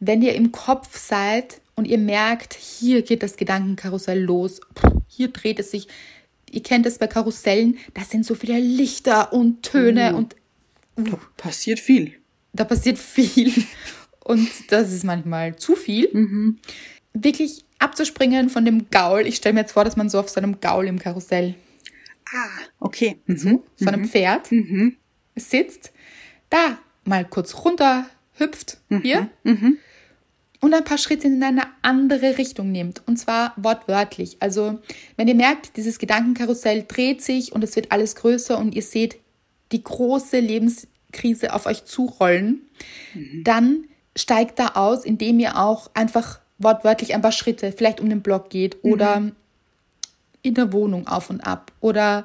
wenn 0.00 0.22
ihr 0.22 0.34
im 0.34 0.50
Kopf 0.52 0.98
seid 0.98 1.60
und 1.76 1.86
ihr 1.86 1.98
merkt, 1.98 2.54
hier 2.54 3.02
geht 3.02 3.22
das 3.22 3.36
Gedankenkarussell 3.36 4.20
los, 4.20 4.60
hier 5.08 5.28
dreht 5.28 5.58
es 5.60 5.70
sich. 5.70 5.86
Ihr 6.50 6.62
kennt 6.62 6.84
es 6.86 6.98
bei 6.98 7.06
Karussellen, 7.06 7.78
da 7.94 8.02
sind 8.02 8.26
so 8.26 8.34
viele 8.34 8.58
Lichter 8.58 9.32
und 9.32 9.56
Mhm. 9.56 9.62
Töne 9.62 10.16
und 10.16 10.34
Da 10.96 11.18
passiert 11.36 11.78
viel. 11.78 12.14
da 12.52 12.64
passiert 12.64 12.98
viel 13.14 13.52
und 14.24 14.48
das 14.68 14.92
ist 14.92 15.04
manchmal 15.04 15.54
zu 15.56 15.76
viel. 15.76 16.56
Wirklich 17.12 17.64
abzuspringen 17.80 18.48
von 18.50 18.64
dem 18.64 18.88
Gaul. 18.90 19.22
Ich 19.26 19.36
stelle 19.36 19.54
mir 19.54 19.60
jetzt 19.60 19.72
vor, 19.72 19.84
dass 19.84 19.96
man 19.96 20.08
so 20.08 20.20
auf 20.20 20.28
so 20.28 20.38
einem 20.40 20.60
Gaul 20.60 20.86
im 20.86 20.98
Karussell, 20.98 21.54
Ah, 22.32 22.48
okay. 22.78 23.16
so 23.76 23.86
einem 23.88 24.04
Pferd 24.08 24.50
sitzt, 25.34 25.92
da 26.48 26.78
mal 27.04 27.24
kurz 27.24 27.54
runter 27.64 28.06
hüpft, 28.34 28.78
hier, 29.02 29.28
und 30.62 30.74
ein 30.74 30.84
paar 30.84 30.98
Schritte 30.98 31.26
in 31.26 31.42
eine 31.42 31.62
andere 31.82 32.38
Richtung 32.38 32.70
nimmt. 32.70 33.02
Und 33.06 33.16
zwar 33.16 33.54
wortwörtlich. 33.56 34.36
Also, 34.40 34.78
wenn 35.16 35.26
ihr 35.26 35.34
merkt, 35.34 35.76
dieses 35.76 35.98
Gedankenkarussell 35.98 36.84
dreht 36.86 37.22
sich 37.22 37.52
und 37.52 37.64
es 37.64 37.74
wird 37.76 37.90
alles 37.90 38.14
größer 38.14 38.58
und 38.58 38.74
ihr 38.74 38.82
seht 38.82 39.18
die 39.72 39.82
große 39.82 40.38
Lebenskrise 40.38 41.52
auf 41.54 41.66
euch 41.66 41.84
zurollen, 41.86 42.60
dann 43.42 43.84
steigt 44.16 44.58
da 44.58 44.68
aus, 44.74 45.04
indem 45.04 45.38
ihr 45.40 45.56
auch 45.58 45.90
einfach 45.94 46.40
wortwörtlich 46.60 47.14
ein 47.14 47.22
paar 47.22 47.32
Schritte 47.32 47.72
vielleicht 47.72 48.00
um 48.00 48.08
den 48.08 48.22
Block 48.22 48.50
geht 48.50 48.84
oder 48.84 49.32
in 50.42 50.54
der 50.54 50.72
Wohnung 50.72 51.06
auf 51.08 51.30
und 51.30 51.40
ab 51.40 51.72
oder 51.80 52.24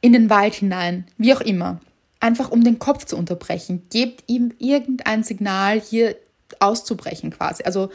in 0.00 0.12
den 0.12 0.28
Wald 0.28 0.54
hinein, 0.54 1.06
wie 1.16 1.32
auch 1.32 1.40
immer. 1.40 1.80
Einfach 2.20 2.50
um 2.50 2.64
den 2.64 2.78
Kopf 2.78 3.04
zu 3.04 3.16
unterbrechen. 3.16 3.82
Gebt 3.90 4.24
ihm 4.26 4.52
irgendein 4.58 5.22
Signal, 5.22 5.80
hier 5.80 6.16
auszubrechen 6.60 7.30
quasi, 7.30 7.62
also 7.64 7.90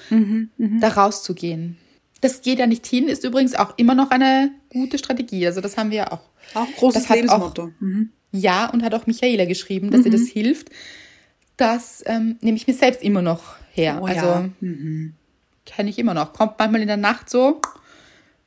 da 0.80 0.90
rauszugehen. 0.90 1.78
Das 2.22 2.42
geht 2.42 2.60
ja 2.60 2.66
nicht 2.66 2.86
hin, 2.88 3.08
ist 3.08 3.24
übrigens 3.24 3.54
auch 3.56 3.78
immer 3.78 3.94
noch 3.94 4.10
eine 4.10 4.52
gute 4.70 4.98
Strategie. 4.98 5.46
Also 5.46 5.62
das 5.62 5.78
haben 5.78 5.92
wir 5.92 5.98
ja 5.98 6.12
auch. 6.12 6.22
Auch 6.56 6.68
großes 6.78 7.04
Das 7.04 7.10
hat 7.10 7.18
Lebensmotto. 7.18 7.72
Mhm. 7.80 8.10
Ja, 8.32 8.70
und 8.70 8.84
hat 8.84 8.94
auch 8.96 9.06
Michaela 9.06 9.46
geschrieben, 9.46 9.92
dass 9.92 10.06
ihr 10.06 10.12
das 10.12 10.28
hilft. 10.28 10.70
Das 11.58 12.04
ähm, 12.06 12.38
nehme 12.42 12.58
ich 12.58 12.68
mir 12.68 12.74
selbst 12.74 13.04
immer 13.04 13.22
noch 13.22 13.56
her. 13.72 14.00
Oh 14.02 14.06
also 14.06 14.26
ja. 14.26 14.50
Kenne 15.68 15.90
ich 15.90 16.00
immer 16.00 16.16
noch. 16.16 16.34
Kommt 16.34 16.58
manchmal 16.58 16.82
in 16.82 16.88
der 16.88 16.98
Nacht 16.98 17.30
so, 17.30 17.62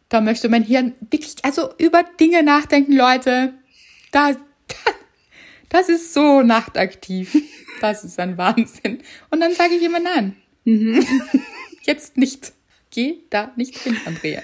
da 0.09 0.21
möchte 0.21 0.49
mein 0.49 0.65
Hirn 0.65 0.95
wirklich, 1.11 1.37
also 1.43 1.71
über 1.79 2.03
Dinge 2.19 2.43
nachdenken, 2.43 2.93
Leute. 2.93 3.55
Da, 4.11 4.33
das 5.69 5.89
ist 5.89 6.13
so 6.13 6.43
nachtaktiv. 6.43 7.37
Das 7.81 8.05
ist 8.05 8.19
ein 8.19 8.37
Wahnsinn. 8.37 9.03
Und 9.31 9.41
dann 9.41 9.55
sage 9.55 9.75
ich 9.75 9.83
immer 9.83 10.01
nein. 10.01 10.37
Jetzt 11.83 12.17
nicht. 12.17 12.53
Geh 12.91 13.21
da 13.31 13.53
nicht 13.57 13.79
hin, 13.79 13.97
Andrea. 14.05 14.43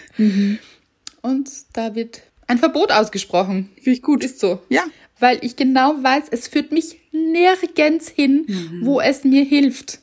Und 1.20 1.50
da 1.72 1.94
wird 1.94 2.22
ein 2.46 2.58
Verbot 2.58 2.92
ausgesprochen. 2.92 3.70
Finde 3.74 3.90
ich 3.90 4.02
gut. 4.02 4.22
Ist 4.22 4.38
so. 4.38 4.62
Ja. 4.68 4.84
Weil 5.18 5.38
ich 5.42 5.56
genau 5.56 6.02
weiß, 6.02 6.24
es 6.30 6.46
führt 6.46 6.70
mich 6.70 7.00
nirgends 7.10 8.08
hin, 8.08 8.46
wo 8.82 9.00
es 9.00 9.24
mir 9.24 9.44
hilft. 9.44 9.98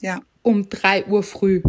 Ja. 0.00 0.20
Um 0.42 0.68
drei 0.68 1.06
Uhr 1.06 1.22
früh. 1.22 1.62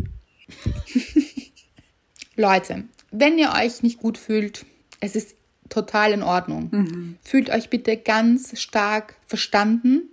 Leute, 2.35 2.85
wenn 3.11 3.37
ihr 3.37 3.53
euch 3.53 3.83
nicht 3.83 3.99
gut 3.99 4.17
fühlt, 4.17 4.65
es 4.99 5.15
ist 5.15 5.35
total 5.69 6.11
in 6.13 6.23
Ordnung. 6.23 6.69
Fühlt 7.23 7.49
euch 7.49 7.69
bitte 7.69 7.97
ganz 7.97 8.59
stark 8.59 9.15
verstanden, 9.25 10.03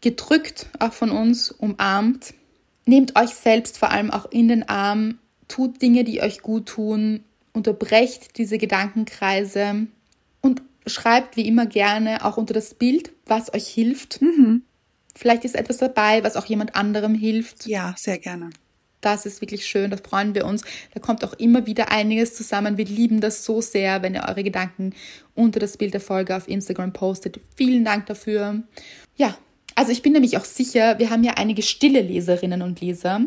gedrückt 0.00 0.66
auch 0.78 0.92
von 0.92 1.10
uns, 1.10 1.50
umarmt. 1.50 2.34
Nehmt 2.86 3.18
euch 3.18 3.30
selbst 3.30 3.78
vor 3.78 3.90
allem 3.90 4.10
auch 4.10 4.30
in 4.30 4.48
den 4.48 4.68
Arm, 4.68 5.18
tut 5.48 5.80
Dinge, 5.80 6.04
die 6.04 6.20
euch 6.20 6.42
gut 6.42 6.66
tun, 6.66 7.24
unterbrecht 7.52 8.36
diese 8.36 8.58
Gedankenkreise 8.58 9.86
und 10.40 10.62
schreibt 10.86 11.36
wie 11.36 11.46
immer 11.46 11.66
gerne 11.66 12.24
auch 12.24 12.36
unter 12.36 12.52
das 12.52 12.74
Bild, 12.74 13.12
was 13.26 13.54
euch 13.54 13.66
hilft. 13.68 14.20
Vielleicht 15.16 15.44
ist 15.44 15.54
etwas 15.54 15.78
dabei, 15.78 16.22
was 16.24 16.36
auch 16.36 16.44
jemand 16.46 16.74
anderem 16.74 17.14
hilft. 17.14 17.66
Ja, 17.66 17.94
sehr 17.96 18.18
gerne. 18.18 18.50
Das 19.04 19.26
ist 19.26 19.40
wirklich 19.40 19.66
schön, 19.66 19.90
da 19.90 19.96
freuen 19.96 20.34
wir 20.34 20.46
uns. 20.46 20.62
Da 20.94 21.00
kommt 21.00 21.24
auch 21.24 21.34
immer 21.34 21.66
wieder 21.66 21.92
einiges 21.92 22.34
zusammen. 22.34 22.78
Wir 22.78 22.86
lieben 22.86 23.20
das 23.20 23.44
so 23.44 23.60
sehr, 23.60 24.02
wenn 24.02 24.14
ihr 24.14 24.24
eure 24.28 24.42
Gedanken 24.42 24.94
unter 25.34 25.60
das 25.60 25.76
Bild 25.76 25.92
der 25.94 26.00
Folge 26.00 26.36
auf 26.36 26.48
Instagram 26.48 26.92
postet. 26.92 27.40
Vielen 27.56 27.84
Dank 27.84 28.06
dafür. 28.06 28.62
Ja, 29.16 29.36
also 29.76 29.90
ich 29.90 30.02
bin 30.02 30.12
nämlich 30.12 30.38
auch 30.38 30.44
sicher, 30.44 30.98
wir 31.00 31.10
haben 31.10 31.24
ja 31.24 31.32
einige 31.34 31.62
stille 31.62 32.00
Leserinnen 32.00 32.62
und 32.62 32.80
Leser, 32.80 33.20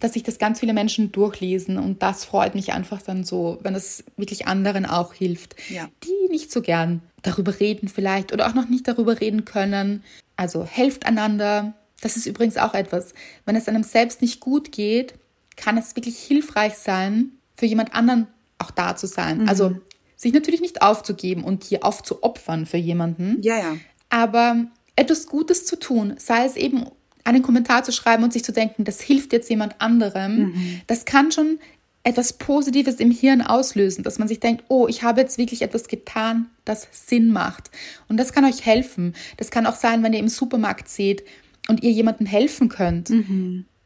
dass 0.00 0.14
sich 0.14 0.24
das 0.24 0.38
ganz 0.38 0.58
viele 0.58 0.72
Menschen 0.74 1.12
durchlesen 1.12 1.78
und 1.78 2.02
das 2.02 2.24
freut 2.24 2.56
mich 2.56 2.72
einfach 2.72 3.00
dann 3.00 3.22
so, 3.22 3.58
wenn 3.62 3.76
es 3.76 4.02
wirklich 4.16 4.48
anderen 4.48 4.86
auch 4.86 5.14
hilft, 5.14 5.54
Ja. 5.70 5.88
die 6.04 6.32
nicht 6.32 6.50
so 6.50 6.62
gern 6.62 7.00
darüber 7.22 7.60
reden 7.60 7.88
vielleicht 7.88 8.32
oder 8.32 8.48
auch 8.48 8.54
noch 8.54 8.68
nicht 8.68 8.88
darüber 8.88 9.20
reden 9.20 9.44
können. 9.44 10.02
Also 10.36 10.64
helft 10.64 11.06
einander. 11.06 11.74
Das 12.02 12.16
ist 12.18 12.26
übrigens 12.26 12.58
auch 12.58 12.74
etwas. 12.74 13.14
Wenn 13.46 13.56
es 13.56 13.68
einem 13.68 13.82
selbst 13.84 14.20
nicht 14.20 14.40
gut 14.40 14.70
geht, 14.72 15.14
kann 15.56 15.78
es 15.78 15.96
wirklich 15.96 16.18
hilfreich 16.18 16.74
sein, 16.74 17.30
für 17.56 17.64
jemand 17.66 17.94
anderen 17.94 18.26
auch 18.58 18.70
da 18.70 18.94
zu 18.96 19.06
sein. 19.06 19.48
Also 19.48 19.76
sich 20.16 20.32
natürlich 20.32 20.60
nicht 20.60 20.82
aufzugeben 20.82 21.44
und 21.44 21.64
hier 21.64 21.84
aufzuopfern 21.84 22.66
für 22.66 22.76
jemanden, 22.76 23.38
Ja, 23.40 23.56
ja. 23.58 23.76
aber 24.10 24.66
etwas 24.94 25.26
Gutes 25.26 25.64
zu 25.64 25.78
tun, 25.78 26.14
sei 26.18 26.44
es 26.44 26.56
eben 26.56 26.86
einen 27.24 27.42
Kommentar 27.42 27.84
zu 27.84 27.92
schreiben 27.92 28.24
und 28.24 28.32
sich 28.32 28.44
zu 28.44 28.52
denken, 28.52 28.84
das 28.84 29.00
hilft 29.00 29.32
jetzt 29.32 29.48
jemand 29.48 29.80
anderem, 29.80 30.54
das 30.86 31.04
kann 31.04 31.30
schon 31.32 31.58
etwas 32.04 32.32
Positives 32.32 32.96
im 32.96 33.12
Hirn 33.12 33.42
auslösen, 33.42 34.02
dass 34.02 34.18
man 34.18 34.26
sich 34.26 34.40
denkt, 34.40 34.64
oh, 34.68 34.88
ich 34.88 35.04
habe 35.04 35.20
jetzt 35.20 35.38
wirklich 35.38 35.62
etwas 35.62 35.86
getan, 35.86 36.46
das 36.64 36.88
Sinn 36.90 37.30
macht. 37.30 37.70
Und 38.08 38.16
das 38.16 38.32
kann 38.32 38.44
euch 38.44 38.66
helfen. 38.66 39.14
Das 39.36 39.52
kann 39.52 39.66
auch 39.66 39.76
sein, 39.76 40.02
wenn 40.02 40.12
ihr 40.12 40.18
im 40.18 40.28
Supermarkt 40.28 40.88
seht 40.88 41.22
und 41.68 41.82
ihr 41.82 41.90
jemandem 41.92 42.26
helfen 42.26 42.68
könnt. 42.68 43.10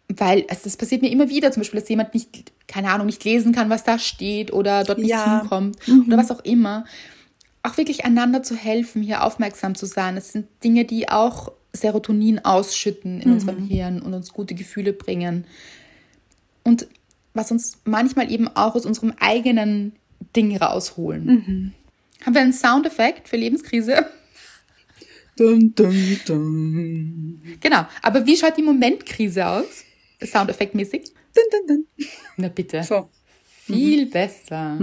Weil 0.09 0.45
also 0.49 0.63
das 0.65 0.77
passiert 0.77 1.03
mir 1.03 1.11
immer 1.11 1.29
wieder, 1.29 1.51
zum 1.53 1.61
Beispiel, 1.63 1.81
dass 1.81 1.89
jemand 1.89 2.15
nicht, 2.15 2.53
keine 2.69 2.91
Ahnung, 2.91 3.07
nicht 3.07 3.25
lesen 3.25 3.53
kann, 3.53 3.71
was 3.71 3.85
da 3.85 3.99
steht 3.99 4.53
oder 4.53 4.85
dort 4.85 4.99
nicht 4.99 5.11
Ja. 5.11 5.41
hinkommt 5.41 5.77
oder 6.07 6.17
was 6.17 6.31
auch 6.31 6.45
immer. 6.45 6.85
Auch 7.63 7.77
wirklich 7.77 8.05
einander 8.05 8.43
zu 8.45 8.55
helfen, 8.55 9.03
hier 9.03 9.25
aufmerksam 9.25 9.75
zu 9.75 9.87
sein. 9.87 10.15
Das 10.15 10.31
sind 10.33 10.47
Dinge, 10.63 10.85
die 10.85 11.09
auch 11.09 11.51
Serotonin 11.73 12.39
ausschütten 12.45 13.21
in 13.21 13.33
unserem 13.33 13.67
Hirn 13.67 14.01
und 14.01 14.15
uns 14.15 14.33
gute 14.33 14.55
Gefühle 14.55 14.93
bringen. 14.93 15.45
Und 16.63 16.87
was 17.35 17.51
uns 17.51 17.79
manchmal 17.85 18.31
eben 18.31 18.49
auch 18.49 18.75
aus 18.77 18.87
unserem 18.87 19.13
eigenen 19.19 19.93
Ding 20.35 20.57
rausholen. 20.57 21.75
Haben 22.25 22.35
wir 22.35 22.41
einen 22.41 22.53
Soundeffekt 22.53 23.29
für 23.29 23.37
Lebenskrise? 23.37 24.07
Dun, 25.37 25.75
dun, 25.75 26.21
dun. 26.27 27.43
Genau. 27.61 27.87
Aber 28.03 28.25
wie 28.27 28.37
schaut 28.37 28.57
die 28.57 28.63
Momentkrise 28.63 29.47
aus? 29.47 29.85
Soundeffektmäßig? 30.25 31.05
Dun, 31.35 31.45
dun, 31.53 31.67
dun. 31.69 32.07
Na 32.37 32.49
bitte. 32.49 32.83
So. 32.83 33.09
Viel 33.67 34.07
besser. 34.07 34.79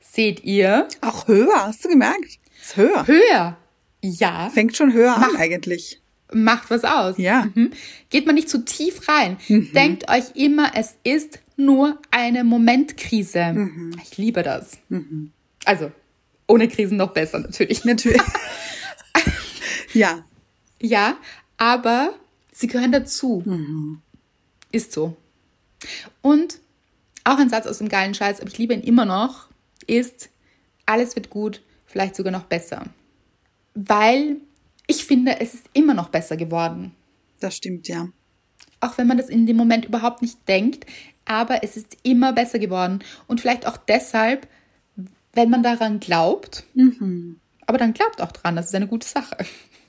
seht 0.00 0.42
ihr 0.44 0.88
Auch 1.00 1.28
höher, 1.28 1.66
hast 1.66 1.84
du 1.84 1.88
gemerkt? 1.88 2.38
Ist 2.60 2.76
höher. 2.76 3.06
höher. 3.06 3.56
Ja, 4.02 4.50
Fängt 4.52 4.76
schon 4.76 4.92
höher 4.92 5.16
an 5.16 5.36
eigentlich. 5.36 6.00
macht 6.32 6.70
was 6.70 6.84
aus. 6.84 7.16
Ja. 7.18 7.48
Mhm. 7.54 7.70
Geht 8.10 8.26
man 8.26 8.34
nicht 8.34 8.48
zu 8.48 8.64
tief 8.64 9.08
rein. 9.08 9.36
Denkt 9.48 10.10
euch 10.10 10.24
immer, 10.34 10.72
es 10.74 10.96
ist 11.04 11.38
nur 11.56 11.98
eine 12.10 12.44
Momentkrise. 12.44 13.68
Ich 14.02 14.18
liebe 14.18 14.42
das. 14.42 14.78
Also, 15.64 15.90
ohne 16.46 16.68
Krisen 16.68 16.96
noch 16.98 17.12
besser 17.12 17.38
natürlich. 17.38 17.84
Natürlich. 17.84 18.20
ja. 19.92 20.24
Ja, 20.80 21.16
aber 21.56 22.14
sie 22.52 22.66
gehören 22.66 22.92
dazu. 22.92 23.42
Ist 24.70 24.92
so. 24.92 25.16
Und 26.22 26.60
auch 27.24 27.38
ein 27.38 27.50
Satz 27.50 27.66
aus 27.66 27.78
dem 27.78 27.88
geilen 27.88 28.14
Scheiß, 28.14 28.40
aber 28.40 28.48
ich 28.48 28.58
liebe 28.58 28.74
ihn 28.74 28.82
immer 28.82 29.04
noch, 29.04 29.48
ist, 29.86 30.30
alles 30.86 31.14
wird 31.16 31.30
gut, 31.30 31.62
vielleicht 31.86 32.16
sogar 32.16 32.32
noch 32.32 32.44
besser. 32.44 32.86
Weil 33.74 34.36
ich 34.86 35.04
finde, 35.04 35.40
es 35.40 35.54
ist 35.54 35.66
immer 35.72 35.94
noch 35.94 36.08
besser 36.08 36.36
geworden. 36.36 36.94
Das 37.40 37.56
stimmt, 37.56 37.88
ja. 37.88 38.08
Auch 38.80 38.96
wenn 38.98 39.06
man 39.06 39.18
das 39.18 39.28
in 39.28 39.46
dem 39.46 39.56
Moment 39.56 39.84
überhaupt 39.84 40.22
nicht 40.22 40.48
denkt, 40.48 40.86
aber 41.24 41.62
es 41.62 41.76
ist 41.76 41.96
immer 42.02 42.32
besser 42.32 42.58
geworden. 42.58 43.00
Und 43.26 43.40
vielleicht 43.40 43.66
auch 43.66 43.76
deshalb, 43.76 44.48
wenn 45.32 45.50
man 45.50 45.62
daran 45.62 46.00
glaubt, 46.00 46.64
aber 47.66 47.78
dann 47.78 47.92
glaubt 47.92 48.22
auch 48.22 48.32
dran, 48.32 48.56
das 48.56 48.66
ist 48.66 48.74
eine 48.74 48.86
gute 48.86 49.06
Sache. 49.06 49.36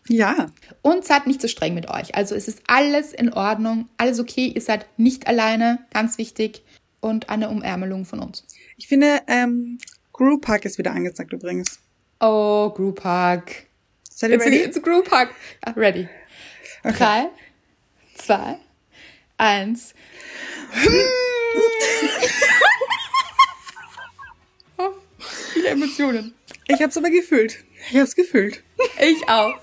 Ja. 0.10 0.51
Und 0.82 1.05
seid 1.05 1.28
nicht 1.28 1.39
so 1.41 1.47
streng 1.47 1.76
mit 1.76 1.88
euch. 1.89 2.16
Also 2.16 2.36
es 2.36 2.47
ist 2.47 2.62
alles 2.68 3.14
in 3.14 3.32
Ordnung, 3.32 3.88
alles 3.97 4.20
okay, 4.20 4.51
ihr 4.53 4.62
seid 4.62 4.88
nicht 4.97 5.28
alleine, 5.28 5.86
ganz 5.93 6.18
wichtig. 6.18 6.64
Und 6.99 7.30
eine 7.30 7.49
Umärmelung 7.49 8.03
von 8.03 8.20
uns. 8.20 8.45
Ich 8.76 8.89
finde, 8.89 9.22
ähm, 9.28 9.78
Group 10.12 10.49
Hug 10.49 10.66
ist 10.66 10.78
wieder 10.78 10.91
angezeigt 10.91 11.32
übrigens. 11.32 11.80
Oh, 12.20 12.72
Group 12.72 13.05
Hug. 13.05 13.43
Seid 14.12 14.32
ihr 14.32 14.41
ready? 14.41 14.57
it's 14.57 14.76
a 14.76 14.82
Group 14.82 15.10
Hug. 15.12 15.30
Ah, 15.62 15.72
ready. 15.78 16.10
Drei, 16.84 17.30
zwei, 18.16 18.57
eins. 19.38 19.93
oh, 24.78 24.89
viele 25.53 25.70
Emotionen. 25.70 26.34
Ich 26.68 26.82
hab's 26.82 26.97
aber 26.97 27.10
gefühlt. 27.10 27.64
Ich 27.91 27.97
hab's 27.97 28.16
gefühlt. 28.16 28.62
Ich 28.99 29.30
auch. 29.30 29.57